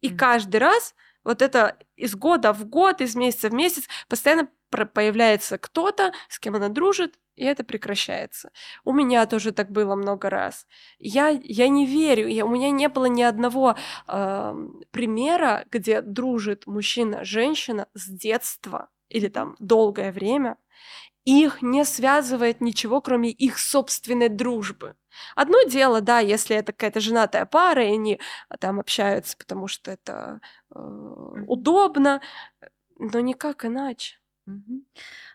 И 0.01 0.09
Мгм. 0.09 0.17
каждый 0.19 0.57
раз 0.57 0.95
вот 1.25 1.43
это 1.43 1.79
из 1.97 2.15
года 2.15 2.53
в 2.53 2.67
год, 2.67 3.01
из 3.01 3.15
месяца 3.15 3.49
в 3.49 3.55
месяц 3.55 3.89
постоянно 4.09 4.49
появляется 4.77 5.59
кто-то, 5.59 6.13
с 6.29 6.39
кем 6.39 6.57
она 6.57 6.69
дружит, 6.69 7.15
и 7.37 7.45
это 7.45 7.65
прекращается. 7.65 8.51
У 8.85 8.93
меня 8.93 9.27
тоже 9.27 9.53
так 9.53 9.71
было 9.71 9.97
много 9.97 10.31
раз. 10.31 10.67
Я, 10.99 11.29
я 11.29 11.69
не 11.69 11.87
верю, 11.87 12.29
я, 12.29 12.45
у 12.45 12.49
меня 12.49 12.71
не 12.71 12.89
было 12.89 13.07
ни 13.07 13.23
одного 13.23 13.77
ам, 14.07 14.81
примера, 14.91 15.65
где 15.71 16.01
дружит 16.01 16.67
мужчина-женщина 16.67 17.89
с 17.95 18.09
детства 18.09 18.89
или 19.09 19.29
там 19.29 19.57
долгое 19.59 20.13
время, 20.13 20.57
их 21.25 21.63
не 21.63 21.85
связывает 21.85 22.61
ничего, 22.61 23.01
кроме 23.01 23.31
их 23.31 23.59
собственной 23.59 24.29
дружбы. 24.29 24.95
Одно 25.35 25.63
дело, 25.63 26.01
да, 26.01 26.19
если 26.19 26.57
это 26.57 26.73
какая-то 26.73 27.01
женатая 27.01 27.47
пара, 27.47 27.85
и 27.85 27.95
они 27.95 28.21
а, 28.49 28.57
там 28.59 28.81
общаются, 28.81 29.37
потому 29.37 29.69
что 29.69 29.91
это 29.93 30.41
э, 30.75 30.79
удобно, 31.47 32.21
но 32.99 33.21
никак 33.21 33.65
иначе. 33.65 34.19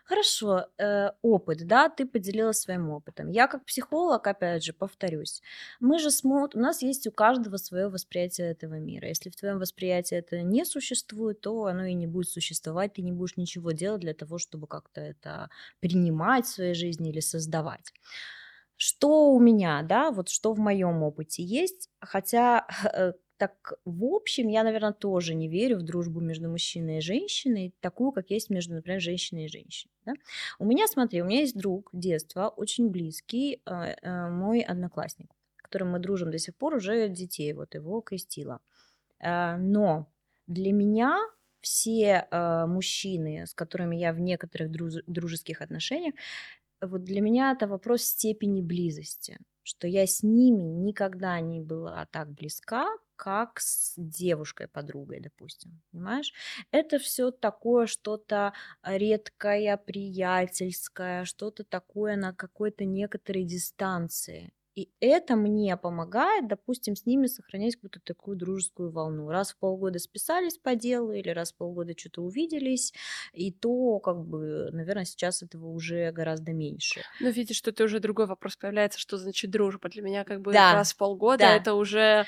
Хорошо, 0.04 0.66
э, 0.78 1.10
опыт, 1.22 1.66
да, 1.66 1.88
ты 1.88 2.06
поделилась 2.06 2.58
своим 2.60 2.90
опытом. 2.90 3.28
Я 3.28 3.46
как 3.46 3.64
психолог, 3.64 4.26
опять 4.26 4.64
же, 4.64 4.72
повторюсь, 4.72 5.42
мы 5.80 5.98
же 5.98 6.10
смотрим, 6.10 6.60
у 6.60 6.64
нас 6.64 6.82
есть 6.82 7.06
у 7.06 7.12
каждого 7.12 7.56
свое 7.56 7.88
восприятие 7.88 8.50
этого 8.50 8.74
мира. 8.78 9.08
Если 9.08 9.30
в 9.30 9.36
твоем 9.36 9.58
восприятии 9.58 10.16
это 10.16 10.42
не 10.42 10.64
существует, 10.64 11.40
то 11.40 11.66
оно 11.66 11.84
и 11.84 11.94
не 11.94 12.06
будет 12.06 12.28
существовать, 12.30 12.94
ты 12.94 13.02
не 13.02 13.12
будешь 13.12 13.36
ничего 13.36 13.72
делать 13.72 14.00
для 14.00 14.14
того, 14.14 14.38
чтобы 14.38 14.66
как-то 14.66 15.00
это 15.00 15.50
принимать 15.80 16.46
в 16.46 16.48
своей 16.54 16.74
жизни 16.74 17.10
или 17.10 17.20
создавать. 17.20 17.92
Что 18.76 19.32
у 19.32 19.40
меня, 19.40 19.82
да, 19.82 20.10
вот 20.10 20.28
что 20.30 20.54
в 20.54 20.58
моем 20.58 21.02
опыте 21.02 21.42
есть, 21.42 21.90
хотя 22.00 22.66
э, 22.94 23.12
так, 23.40 23.72
в 23.86 24.04
общем, 24.04 24.48
я, 24.48 24.62
наверное, 24.64 24.92
тоже 24.92 25.34
не 25.34 25.48
верю 25.48 25.78
в 25.78 25.82
дружбу 25.82 26.20
между 26.20 26.50
мужчиной 26.50 26.98
и 26.98 27.00
женщиной, 27.00 27.72
такую, 27.80 28.12
как 28.12 28.30
есть 28.30 28.50
между, 28.50 28.74
например, 28.74 29.00
женщиной 29.00 29.46
и 29.46 29.48
женщиной. 29.48 29.94
Да? 30.04 30.12
У 30.58 30.66
меня, 30.66 30.86
смотри, 30.86 31.22
у 31.22 31.24
меня 31.24 31.40
есть 31.40 31.56
друг 31.56 31.88
детства, 31.94 32.48
очень 32.48 32.90
близкий, 32.90 33.62
э, 33.64 33.94
э, 34.02 34.28
мой 34.28 34.60
одноклассник, 34.60 35.30
с 35.56 35.62
которым 35.62 35.92
мы 35.92 36.00
дружим 36.00 36.30
до 36.30 36.38
сих 36.38 36.54
пор, 36.54 36.74
уже 36.74 37.08
детей, 37.08 37.54
вот 37.54 37.74
его 37.74 38.02
крестила. 38.02 38.60
Э, 39.20 39.56
но 39.56 40.06
для 40.46 40.72
меня 40.72 41.18
все 41.62 42.26
мужчины, 42.66 43.46
с 43.46 43.54
которыми 43.54 43.96
я 43.96 44.12
в 44.12 44.20
некоторых 44.20 44.70
дружеских 45.06 45.62
отношениях, 45.62 46.14
вот 46.82 47.04
для 47.04 47.20
меня 47.20 47.52
это 47.52 47.66
вопрос 47.66 48.02
степени 48.02 48.62
близости, 48.62 49.38
что 49.62 49.86
я 49.86 50.06
с 50.06 50.22
ними 50.22 50.62
никогда 50.62 51.40
не 51.40 51.60
была 51.60 52.06
так 52.10 52.30
близка, 52.30 52.86
как 53.22 53.60
с 53.60 53.92
девушкой-подругой, 53.98 55.20
допустим, 55.20 55.82
понимаешь? 55.92 56.32
Это 56.70 56.98
все 56.98 57.30
такое 57.30 57.86
что-то 57.86 58.54
редкое, 58.82 59.76
приятельское, 59.76 61.24
что-то 61.26 61.64
такое 61.64 62.16
на 62.16 62.32
какой-то 62.34 62.84
некоторой 62.86 63.44
дистанции. 63.44 64.52
И 64.76 64.90
это 65.00 65.36
мне 65.36 65.76
помогает, 65.76 66.48
допустим, 66.48 66.94
с 66.96 67.04
ними 67.04 67.26
сохранять 67.26 67.74
какую-то 67.74 68.00
такую 68.00 68.36
дружескую 68.38 68.90
волну. 68.90 69.28
Раз 69.28 69.50
в 69.52 69.58
полгода 69.58 69.98
списались 69.98 70.56
по 70.58 70.74
делу 70.76 71.12
или 71.12 71.28
раз 71.28 71.52
в 71.52 71.56
полгода 71.56 71.92
что-то 71.98 72.22
увиделись, 72.22 72.94
и 73.32 73.52
то, 73.52 73.98
как 73.98 74.24
бы, 74.24 74.70
наверное, 74.72 75.04
сейчас 75.04 75.42
этого 75.42 75.66
уже 75.66 76.10
гораздо 76.12 76.52
меньше. 76.52 77.04
Ну, 77.18 77.30
видишь, 77.30 77.56
что 77.56 77.70
это 77.70 77.84
уже 77.84 78.00
другой 78.00 78.26
вопрос 78.26 78.56
появляется, 78.56 78.98
что 78.98 79.18
значит 79.18 79.50
дружба. 79.50 79.88
Для 79.90 80.02
меня 80.02 80.24
как 80.24 80.40
бы 80.40 80.56
Да, 80.56 80.68
раз 80.68 80.92
в 80.92 80.96
полгода 80.96 81.44
да. 81.44 81.52
это 81.52 81.74
уже 81.74 82.26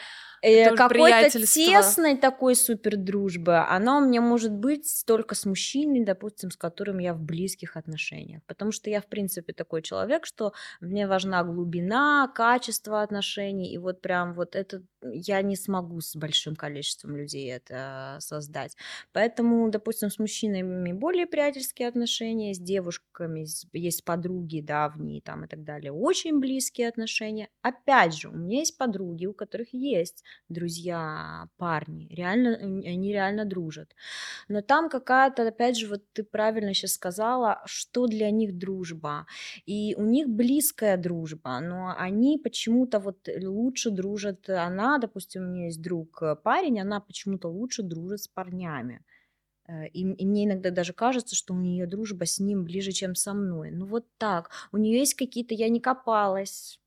какой-то 0.77 1.31
тесной 1.31 2.17
такой 2.17 2.57
супер 2.57 2.97
дружбы, 2.97 3.59
она 3.59 3.99
у 3.99 4.01
меня 4.01 4.21
может 4.21 4.53
быть 4.53 5.05
только 5.07 5.35
с 5.35 5.47
мужчиной, 5.47 6.05
допустим, 6.05 6.51
с 6.51 6.57
которым 6.57 6.99
я 6.99 7.15
в 7.15 7.21
близких 7.21 7.77
отношениях. 7.77 8.43
Потому 8.47 8.73
что 8.73 8.91
я, 8.91 9.01
в 9.01 9.07
принципе, 9.07 9.53
такой 9.53 9.83
человек, 9.83 10.27
что 10.27 10.53
мне 10.81 11.07
важна 11.07 11.45
глубина, 11.45 12.31
качество 12.35 13.03
отношений, 13.03 13.73
и 13.73 13.79
вот 13.79 14.01
прям 14.01 14.35
вот 14.35 14.57
это 14.57 14.83
я 15.03 15.43
не 15.43 15.57
смогу 15.57 16.01
с 16.01 16.17
большим 16.17 16.57
количеством 16.57 17.17
людей 17.17 17.51
это 17.53 18.17
создать. 18.21 18.77
Поэтому, 19.13 19.69
допустим, 19.71 20.11
с 20.11 20.19
мужчинами 20.19 20.93
более 20.93 21.27
приятельские 21.27 21.89
отношения, 21.89 22.55
с 22.55 22.59
девушками 22.59 23.47
есть 23.73 24.05
подруги 24.05 24.61
давние 24.61 25.21
там 25.21 25.45
и 25.45 25.49
так 25.49 25.65
далее, 25.65 25.93
очень 25.93 26.39
близкие 26.41 26.89
отношения. 26.89 27.49
Опять 27.63 28.15
же, 28.15 28.29
у 28.29 28.33
меня 28.33 28.61
есть 28.61 28.77
подруги, 28.77 29.27
у 29.27 29.35
которых 29.35 29.73
есть 29.73 30.25
друзья, 30.49 31.49
парни, 31.57 32.07
реально, 32.11 32.57
они 32.57 33.13
реально 33.13 33.45
дружат. 33.45 33.95
Но 34.49 34.61
там 34.63 34.89
какая-то, 34.89 35.47
опять 35.47 35.77
же, 35.79 35.89
вот 35.89 36.03
ты 36.13 36.25
правильно 36.25 36.75
сейчас 36.75 36.93
сказала, 36.95 37.63
что 37.67 38.07
для 38.07 38.31
них 38.31 38.57
дружба. 38.59 39.27
И 39.67 39.95
у 39.97 40.05
них 40.05 40.29
близкая 40.29 40.97
дружба, 40.97 41.61
но 41.61 41.95
они 41.97 42.39
почему-то 42.39 42.99
вот 43.01 43.29
лучше 43.41 43.91
дружат, 43.91 44.49
она, 44.49 44.92
допустим, 44.99 45.43
у 45.43 45.47
меня 45.47 45.67
есть 45.67 45.83
друг 45.83 46.23
э, 46.23 46.37
парень, 46.37 46.81
она 46.81 47.01
почему-то 47.01 47.49
лучше 47.49 47.83
дружит 47.83 48.21
с 48.23 48.29
парнями. 48.29 49.05
Э, 49.69 49.89
И, 49.89 50.03
и 50.03 50.27
мне 50.27 50.47
иногда 50.47 50.71
даже 50.71 50.95
кажется, 50.95 51.37
что 51.37 51.55
у 51.55 51.59
нее 51.61 51.87
дружба 51.87 52.27
с 52.27 52.41
ним 52.41 52.65
ближе, 52.65 52.93
чем 52.93 53.17
со 53.17 53.35
мной. 53.35 53.73
Ну 53.73 53.87
вот 53.87 54.07
так. 54.19 54.51
У 54.73 54.79
нее 54.79 55.01
есть 55.01 55.15
какие-то, 55.17 55.55
я 55.55 55.71
не 55.71 55.81
копалась, 55.81 56.81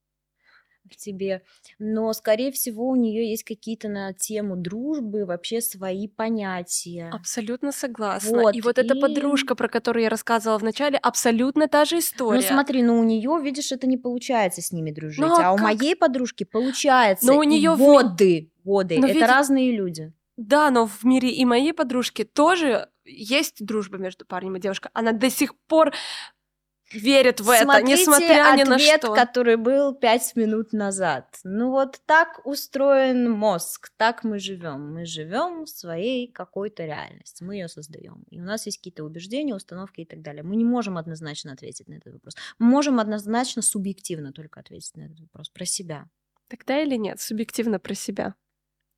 в 0.90 0.96
тебе. 0.96 1.42
Но, 1.80 2.14
скорее 2.14 2.52
всего, 2.52 2.88
у 2.88 2.96
нее 2.96 3.30
есть 3.30 3.44
какие-то 3.44 3.88
на 3.90 4.14
тему 4.14 4.56
дружбы 4.56 5.26
вообще 5.26 5.62
свои 5.62 6.08
понятия. 6.08 7.10
Абсолютно 7.14 7.72
согласна. 7.72 8.38
Вот, 8.42 8.56
И 8.56 8.62
вот 8.62 8.78
эта 8.78 8.96
и... 8.96 9.00
подружка, 9.02 9.56
про 9.56 9.68
которую 9.68 10.04
я 10.04 10.10
рассказывала 10.10 10.58
в 10.60 10.64
начале, 10.64 10.98
абсолютно 10.98 11.68
та 11.68 11.86
же 11.86 11.96
Ну, 11.96 12.00
история. 12.00 12.42
смотри, 12.42 12.84
ну 12.84 13.00
у 13.00 13.04
нее, 13.04 13.40
видишь, 13.42 13.72
это 13.72 13.88
не 13.88 13.98
получается 13.98 14.62
с 14.62 14.72
ними 14.72 14.92
дружить, 14.92 15.20
Ну, 15.26 15.34
а 15.36 15.48
а 15.50 15.54
у 15.54 15.58
как? 15.58 15.64
моей 15.66 15.96
подружки 15.96 16.44
получается. 16.44 17.26
Но 17.26 17.38
у 17.38 17.44
и 17.44 17.48
неё 17.48 17.76
в 17.76 17.80
ми- 17.80 17.86
годы, 17.86 18.52
годы. 18.64 18.98
Но 19.00 19.08
это 19.08 19.16
види- 19.16 19.24
разные 19.26 19.72
люди. 19.76 20.14
Да, 20.38 20.70
но 20.70 20.86
в 20.86 21.04
мире 21.06 21.30
и 21.30 21.46
моей 21.46 21.72
подружки 21.74 22.24
тоже 22.26 22.90
есть 23.06 23.64
дружба 23.66 23.98
между 23.98 24.26
парнем 24.26 24.58
и 24.58 24.60
девушкой. 24.60 24.90
Она 24.94 25.12
до 25.14 25.30
сих 25.30 25.56
пор 25.68 25.94
верит 26.92 27.42
в 27.42 27.50
это, 27.50 27.64
Смотрите 27.64 28.02
несмотря 28.02 28.56
ни 28.58 28.64
на 28.64 28.76
ответ, 28.76 29.02
что. 29.04 29.14
который 29.14 29.56
был 29.58 29.94
пять 29.94 30.36
минут 30.36 30.74
назад. 30.74 31.40
Ну 31.44 31.72
вот 31.72 32.02
так 32.06 32.42
устроен 32.46 33.32
мозг, 33.32 33.92
так 33.98 34.24
мы 34.24 34.40
живем. 34.40 34.94
Мы 34.94 35.06
живем 35.06 35.66
в 35.66 35.70
своей 35.70 36.32
какой-то 36.32 36.86
реальности, 36.86 37.44
мы 37.44 37.56
ее 37.56 37.68
создаем. 37.68 38.24
И 38.30 38.40
у 38.40 38.44
нас 38.44 38.66
есть 38.66 38.78
какие-то 38.78 39.04
убеждения, 39.04 39.56
установки 39.56 40.02
и 40.02 40.06
так 40.06 40.22
далее. 40.22 40.44
Мы 40.44 40.56
не 40.56 40.66
можем 40.66 40.98
однозначно 40.98 41.54
ответить 41.54 41.88
на 41.88 41.96
этот 41.96 42.14
вопрос. 42.14 42.36
Мы 42.60 42.68
можем 42.68 43.00
однозначно 43.00 43.62
субъективно 43.62 44.32
только 44.32 44.60
ответить 44.60 44.96
на 44.96 45.04
этот 45.04 45.20
вопрос 45.20 45.50
про 45.50 45.66
себя. 45.66 46.08
Тогда 46.48 46.80
или 46.80 46.96
нет, 46.96 47.20
субъективно 47.20 47.80
про 47.80 47.96
себя. 47.96 48.36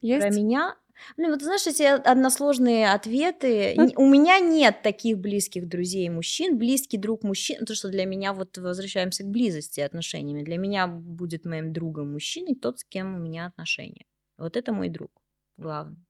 Есть? 0.01 0.27
Про 0.27 0.35
меня? 0.35 0.75
Блин, 1.17 1.31
вот 1.31 1.41
знаешь, 1.41 1.67
эти 1.67 1.83
односложные 1.83 2.91
ответы. 2.91 3.73
Ну 3.75 3.83
Н- 3.85 3.93
У 3.97 4.05
меня 4.09 4.39
нет 4.39 4.81
таких 4.81 5.19
близких 5.19 5.67
друзей 5.67 6.09
мужчин. 6.09 6.57
Близкий 6.57 6.97
друг 6.97 7.23
мужчин, 7.23 7.65
то, 7.65 7.75
что 7.75 7.89
для 7.89 8.05
меня, 8.05 8.33
вот 8.33 8.57
возвращаемся 8.57 9.23
к 9.23 9.27
близости 9.27 9.79
отношениями. 9.81 10.43
Для 10.43 10.57
меня 10.57 10.87
будет 10.87 11.45
моим 11.45 11.73
другом 11.73 12.11
мужчиной 12.13 12.55
тот, 12.55 12.79
с 12.79 12.83
кем 12.83 13.15
у 13.15 13.19
меня 13.19 13.47
отношения. 13.47 14.05
Вот 14.37 14.57
это 14.57 14.73
мой 14.73 14.89
друг, 14.89 15.11
главный. 15.57 16.06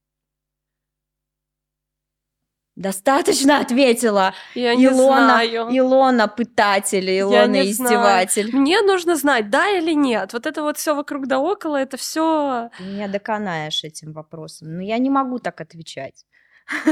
Достаточно 2.78 3.58
ответила. 3.60 4.34
Я 4.54 4.76
не 4.76 4.86
Илона, 4.86 5.24
знаю. 5.26 5.68
Илона 5.70 6.28
пытатель, 6.28 7.10
Я 7.10 7.20
Илона 7.20 7.46
не 7.46 7.72
знаю. 7.72 7.90
издеватель. 7.96 8.56
Мне 8.56 8.80
нужно 8.82 9.16
знать, 9.16 9.50
да 9.50 9.68
или 9.68 9.92
нет. 9.94 10.32
Вот 10.32 10.46
это 10.46 10.62
вот 10.62 10.78
все 10.78 10.94
вокруг 10.94 11.26
да 11.26 11.40
около, 11.40 11.76
это 11.76 11.96
все. 11.96 12.70
Меня 12.78 13.08
доконаешь 13.08 13.82
этим 13.82 14.12
вопросом. 14.12 14.76
Но 14.76 14.82
я 14.82 14.98
не 14.98 15.10
могу 15.10 15.40
так 15.40 15.60
отвечать. 15.60 16.24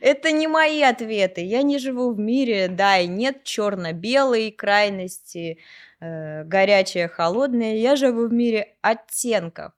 Это 0.00 0.32
не 0.32 0.46
мои 0.46 0.82
ответы. 0.82 1.42
Я 1.42 1.62
не 1.62 1.78
живу 1.78 2.12
в 2.12 2.18
мире, 2.18 2.68
да, 2.68 2.98
и 2.98 3.06
нет 3.06 3.44
черно-белой 3.44 4.50
крайности, 4.50 5.58
э, 6.00 6.44
горячее, 6.44 7.08
холодное. 7.08 7.74
Я 7.76 7.96
живу 7.96 8.26
в 8.26 8.32
мире 8.32 8.74
оттенков. 8.80 9.72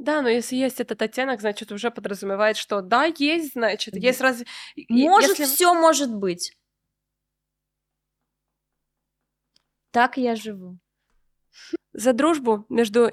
Да, 0.00 0.22
но 0.22 0.30
если 0.30 0.56
есть 0.56 0.80
этот 0.80 1.02
оттенок, 1.02 1.42
значит, 1.42 1.70
уже 1.72 1.90
подразумевает, 1.90 2.56
что 2.56 2.80
да, 2.80 3.04
есть, 3.04 3.52
значит, 3.52 3.92
Д- 3.92 4.00
есть 4.00 4.22
разве... 4.22 4.46
Может, 4.88 5.38
если- 5.38 5.44
все 5.44 5.74
может 5.74 6.14
быть. 6.14 6.56
Так 9.90 10.16
я 10.16 10.36
живу. 10.36 10.78
За 11.92 12.14
дружбу 12.14 12.64
между 12.70 13.10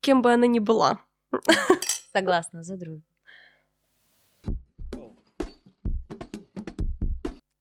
кем 0.00 0.20
бы 0.20 0.30
она 0.30 0.46
ни 0.46 0.58
была. 0.58 1.00
Согласна, 2.12 2.62
за 2.62 2.76
дружбу. 2.76 3.06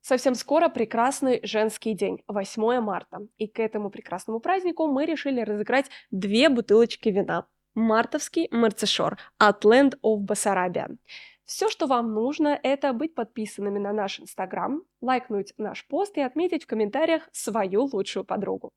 Совсем 0.01 0.35
скоро 0.35 0.67
прекрасный 0.67 1.39
женский 1.43 1.93
день, 1.93 2.21
8 2.27 2.81
марта. 2.81 3.19
И 3.37 3.47
к 3.47 3.59
этому 3.59 3.89
прекрасному 3.89 4.41
празднику 4.41 4.87
мы 4.87 5.05
решили 5.05 5.39
разыграть 5.39 5.89
две 6.11 6.49
бутылочки 6.49 7.07
вина. 7.07 7.47
Мартовский 7.75 8.47
Мерцешор 8.51 9.17
от 9.37 9.65
Land 9.65 9.99
of 10.01 10.25
Bessarabia. 10.25 10.97
Все, 11.45 11.69
что 11.69 11.85
вам 11.85 12.13
нужно, 12.13 12.59
это 12.63 12.93
быть 12.93 13.13
подписанными 13.13 13.77
на 13.77 13.93
наш 13.93 14.19
Инстаграм, 14.19 14.81
лайкнуть 15.01 15.53
наш 15.57 15.85
пост 15.87 16.17
и 16.17 16.21
отметить 16.21 16.63
в 16.63 16.67
комментариях 16.67 17.29
свою 17.31 17.83
лучшую 17.91 18.25
подругу. 18.25 18.71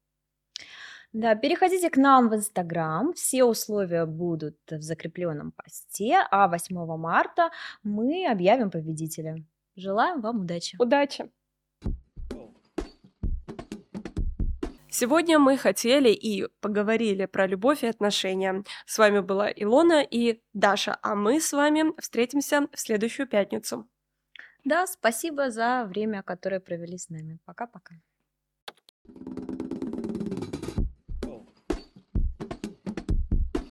Да, 1.12 1.34
переходите 1.34 1.88
к 1.88 1.96
нам 1.96 2.28
в 2.28 2.34
Инстаграм, 2.34 3.14
все 3.14 3.44
условия 3.44 4.04
будут 4.04 4.58
в 4.70 4.82
закрепленном 4.82 5.52
посте, 5.52 6.18
а 6.30 6.48
8 6.48 6.96
марта 6.96 7.50
мы 7.82 8.26
объявим 8.30 8.70
победителя. 8.70 9.42
Желаем 9.76 10.20
вам 10.20 10.40
удачи. 10.40 10.76
Удачи! 10.78 11.30
Сегодня 15.00 15.38
мы 15.38 15.56
хотели 15.56 16.08
и 16.08 16.48
поговорили 16.60 17.26
про 17.26 17.46
любовь 17.46 17.84
и 17.84 17.86
отношения. 17.86 18.64
С 18.84 18.98
вами 18.98 19.20
была 19.20 19.48
Илона 19.48 20.02
и 20.02 20.40
Даша, 20.54 20.98
а 21.02 21.14
мы 21.14 21.40
с 21.40 21.52
вами 21.52 21.92
встретимся 22.00 22.66
в 22.72 22.80
следующую 22.80 23.28
пятницу. 23.28 23.88
Да, 24.64 24.88
спасибо 24.88 25.52
за 25.52 25.84
время, 25.84 26.24
которое 26.24 26.58
провели 26.58 26.98
с 26.98 27.10
нами. 27.10 27.38
Пока-пока. 27.44 27.94